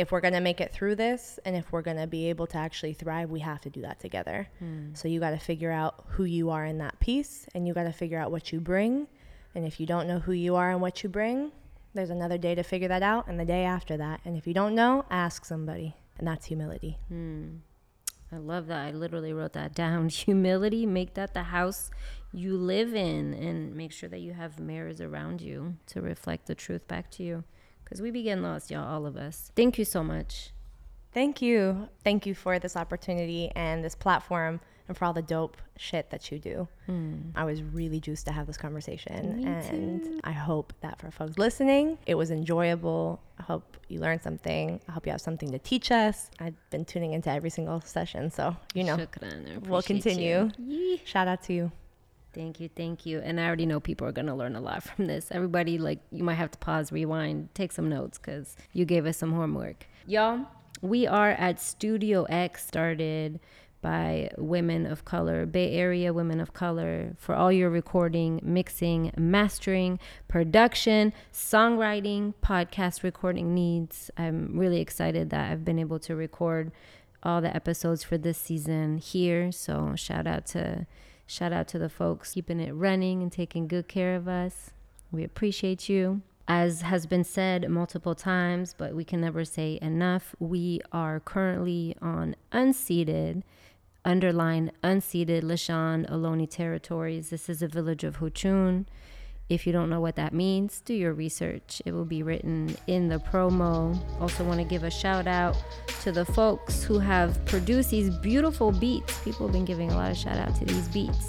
if 0.00 0.10
we're 0.10 0.20
going 0.20 0.34
to 0.34 0.40
make 0.40 0.60
it 0.60 0.72
through 0.72 0.96
this 0.96 1.38
and 1.44 1.54
if 1.54 1.70
we're 1.72 1.82
going 1.82 1.96
to 1.96 2.06
be 2.06 2.28
able 2.30 2.46
to 2.48 2.56
actually 2.56 2.94
thrive, 2.94 3.30
we 3.30 3.40
have 3.40 3.60
to 3.60 3.70
do 3.70 3.82
that 3.82 4.00
together. 4.00 4.48
Mm. 4.62 4.96
So 4.96 5.08
you 5.08 5.20
got 5.20 5.30
to 5.30 5.38
figure 5.38 5.70
out 5.70 6.04
who 6.08 6.24
you 6.24 6.50
are 6.50 6.64
in 6.64 6.78
that 6.78 6.98
piece 7.00 7.46
and 7.54 7.66
you 7.66 7.74
got 7.74 7.84
to 7.84 7.92
figure 7.92 8.18
out 8.18 8.30
what 8.30 8.52
you 8.52 8.60
bring. 8.60 9.06
And 9.54 9.66
if 9.66 9.78
you 9.78 9.86
don't 9.86 10.08
know 10.08 10.18
who 10.18 10.32
you 10.32 10.56
are 10.56 10.70
and 10.70 10.80
what 10.80 11.02
you 11.02 11.08
bring, 11.08 11.52
there's 11.94 12.10
another 12.10 12.38
day 12.38 12.54
to 12.54 12.62
figure 12.62 12.88
that 12.88 13.02
out 13.02 13.26
and 13.28 13.38
the 13.38 13.44
day 13.44 13.64
after 13.64 13.96
that. 13.96 14.20
And 14.24 14.36
if 14.36 14.46
you 14.46 14.54
don't 14.54 14.74
know, 14.74 15.04
ask 15.10 15.44
somebody. 15.44 15.94
And 16.18 16.26
that's 16.26 16.46
humility. 16.46 16.98
Mm. 17.12 17.58
I 18.32 18.36
love 18.36 18.68
that. 18.68 18.86
I 18.86 18.90
literally 18.92 19.32
wrote 19.32 19.52
that 19.54 19.74
down. 19.84 20.08
Humility, 20.08 20.86
make 20.86 21.14
that 21.14 21.34
the 21.34 21.44
house 21.44 21.90
you 22.32 22.56
live 22.56 22.94
in 22.94 23.34
and 23.34 23.74
make 23.74 23.92
sure 23.92 24.08
that 24.08 24.20
you 24.20 24.32
have 24.32 24.60
mirrors 24.60 25.00
around 25.00 25.40
you 25.40 25.76
to 25.86 26.00
reflect 26.00 26.46
the 26.46 26.54
truth 26.54 26.86
back 26.86 27.10
to 27.12 27.22
you. 27.22 27.44
Because 27.90 28.00
we 28.00 28.12
be 28.12 28.22
getting 28.22 28.44
lost, 28.44 28.70
y'all, 28.70 28.86
all 28.86 29.04
of 29.04 29.16
us. 29.16 29.50
Thank 29.56 29.76
you 29.76 29.84
so 29.84 30.04
much. 30.04 30.52
Thank 31.12 31.42
you. 31.42 31.88
Thank 32.04 32.24
you 32.24 32.36
for 32.36 32.60
this 32.60 32.76
opportunity 32.76 33.50
and 33.56 33.84
this 33.84 33.96
platform 33.96 34.60
and 34.86 34.96
for 34.96 35.06
all 35.06 35.12
the 35.12 35.22
dope 35.22 35.56
shit 35.76 36.08
that 36.10 36.30
you 36.30 36.38
do. 36.38 36.68
Mm. 36.88 37.32
I 37.34 37.44
was 37.44 37.64
really 37.64 37.98
juiced 37.98 38.26
to 38.26 38.32
have 38.32 38.46
this 38.46 38.56
conversation. 38.56 39.38
Me 39.38 39.44
and 39.44 40.04
too. 40.04 40.20
I 40.22 40.30
hope 40.30 40.72
that 40.82 41.00
for 41.00 41.10
folks 41.10 41.36
listening, 41.36 41.98
it 42.06 42.14
was 42.14 42.30
enjoyable. 42.30 43.20
I 43.40 43.42
hope 43.42 43.76
you 43.88 43.98
learned 43.98 44.22
something. 44.22 44.80
I 44.88 44.92
hope 44.92 45.04
you 45.04 45.10
have 45.10 45.20
something 45.20 45.50
to 45.50 45.58
teach 45.58 45.90
us. 45.90 46.30
I've 46.38 46.54
been 46.70 46.84
tuning 46.84 47.12
into 47.12 47.28
every 47.28 47.50
single 47.50 47.80
session. 47.80 48.30
So, 48.30 48.56
you 48.72 48.84
know, 48.84 48.96
Shukran, 48.96 49.66
we'll 49.66 49.82
continue. 49.82 50.50
Shout 51.04 51.26
out 51.26 51.42
to 51.44 51.52
you. 51.52 51.72
Thank 52.32 52.60
you, 52.60 52.68
thank 52.76 53.06
you. 53.06 53.20
And 53.20 53.40
I 53.40 53.46
already 53.46 53.66
know 53.66 53.80
people 53.80 54.06
are 54.06 54.12
gonna 54.12 54.36
learn 54.36 54.54
a 54.56 54.60
lot 54.60 54.82
from 54.82 55.06
this. 55.06 55.28
Everybody, 55.30 55.78
like, 55.78 56.00
you 56.10 56.22
might 56.22 56.34
have 56.34 56.50
to 56.52 56.58
pause, 56.58 56.92
rewind, 56.92 57.54
take 57.54 57.72
some 57.72 57.88
notes, 57.88 58.18
cause 58.18 58.56
you 58.72 58.84
gave 58.84 59.06
us 59.06 59.16
some 59.16 59.32
homework, 59.32 59.86
y'all. 60.06 60.46
We 60.82 61.06
are 61.06 61.30
at 61.30 61.60
Studio 61.60 62.24
X, 62.24 62.66
started 62.66 63.40
by 63.82 64.30
women 64.36 64.86
of 64.86 65.04
color, 65.04 65.46
Bay 65.46 65.72
Area 65.72 66.12
women 66.12 66.40
of 66.40 66.52
color, 66.52 67.14
for 67.18 67.34
all 67.34 67.50
your 67.50 67.70
recording, 67.70 68.40
mixing, 68.42 69.10
mastering, 69.16 69.98
production, 70.28 71.12
songwriting, 71.32 72.34
podcast 72.42 73.02
recording 73.02 73.54
needs. 73.54 74.10
I'm 74.16 74.58
really 74.58 74.80
excited 74.80 75.30
that 75.30 75.50
I've 75.50 75.64
been 75.64 75.78
able 75.78 75.98
to 76.00 76.14
record 76.14 76.72
all 77.22 77.40
the 77.40 77.54
episodes 77.54 78.02
for 78.02 78.16
this 78.16 78.38
season 78.38 78.98
here. 78.98 79.50
So 79.50 79.94
shout 79.96 80.26
out 80.26 80.46
to 80.46 80.86
shout 81.30 81.52
out 81.52 81.68
to 81.68 81.78
the 81.78 81.88
folks 81.88 82.32
keeping 82.32 82.58
it 82.58 82.72
running 82.72 83.22
and 83.22 83.30
taking 83.30 83.68
good 83.68 83.86
care 83.86 84.16
of 84.16 84.26
us. 84.26 84.70
We 85.12 85.22
appreciate 85.22 85.88
you. 85.88 86.22
As 86.48 86.82
has 86.82 87.06
been 87.06 87.22
said 87.22 87.70
multiple 87.70 88.16
times, 88.16 88.74
but 88.76 88.94
we 88.94 89.04
can 89.04 89.20
never 89.20 89.44
say 89.44 89.78
enough, 89.80 90.34
we 90.40 90.80
are 90.90 91.20
currently 91.20 91.94
on 92.02 92.34
unceded 92.50 93.42
underline 94.04 94.72
unceded 94.82 95.42
Lisjan 95.42 96.10
Ohlone 96.10 96.48
territories. 96.50 97.30
This 97.30 97.48
is 97.48 97.62
a 97.62 97.68
village 97.68 98.02
of 98.02 98.18
Huichin. 98.18 98.86
If 99.50 99.66
you 99.66 99.72
don't 99.72 99.90
know 99.90 100.00
what 100.00 100.14
that 100.14 100.32
means, 100.32 100.80
do 100.80 100.94
your 100.94 101.12
research. 101.12 101.82
It 101.84 101.92
will 101.92 102.04
be 102.04 102.22
written 102.22 102.76
in 102.86 103.08
the 103.08 103.18
promo. 103.18 104.00
Also, 104.20 104.44
want 104.44 104.60
to 104.60 104.64
give 104.64 104.84
a 104.84 104.90
shout 104.90 105.26
out 105.26 105.56
to 106.02 106.12
the 106.12 106.24
folks 106.24 106.84
who 106.84 107.00
have 107.00 107.44
produced 107.46 107.90
these 107.90 108.10
beautiful 108.18 108.70
beats. 108.70 109.18
People 109.24 109.46
have 109.46 109.52
been 109.52 109.64
giving 109.64 109.90
a 109.90 109.96
lot 109.96 110.12
of 110.12 110.16
shout 110.16 110.38
out 110.38 110.54
to 110.54 110.64
these 110.64 110.86
beats 110.88 111.26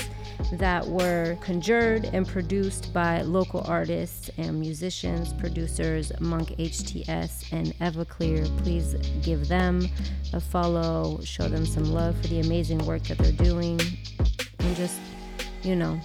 that 0.53 0.85
were 0.85 1.35
conjured 1.41 2.05
and 2.13 2.27
produced 2.27 2.93
by 2.93 3.23
local 3.23 3.63
artists 3.67 4.29
and 4.37 4.59
musicians, 4.59 5.33
producers 5.33 6.11
Monk 6.19 6.49
HTS 6.59 7.51
and 7.51 7.73
Evaclear. 7.79 8.45
Please 8.59 8.93
give 9.23 9.47
them 9.47 9.89
a 10.33 10.39
follow, 10.39 11.19
show 11.23 11.47
them 11.47 11.65
some 11.65 11.85
love 11.85 12.15
for 12.21 12.27
the 12.27 12.39
amazing 12.41 12.85
work 12.85 13.01
that 13.03 13.17
they're 13.17 13.31
doing, 13.31 13.79
and 14.59 14.75
just, 14.75 14.99
you 15.63 15.75
know, 15.75 15.99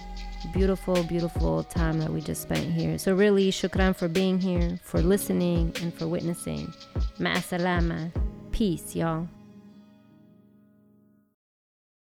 beautiful, 0.47 1.03
beautiful 1.03 1.63
time 1.63 1.99
that 1.99 2.11
we 2.11 2.21
just 2.21 2.41
spent 2.41 2.71
here. 2.71 2.97
So, 2.97 3.13
really, 3.13 3.51
shukran 3.51 3.95
for 3.95 4.07
being 4.07 4.39
here, 4.39 4.79
for 4.83 5.01
listening, 5.01 5.73
and 5.81 5.93
for 5.93 6.07
witnessing. 6.07 6.73
Ma'asalama. 7.19 8.11
Peace, 8.51 8.95
y'all. 8.95 9.27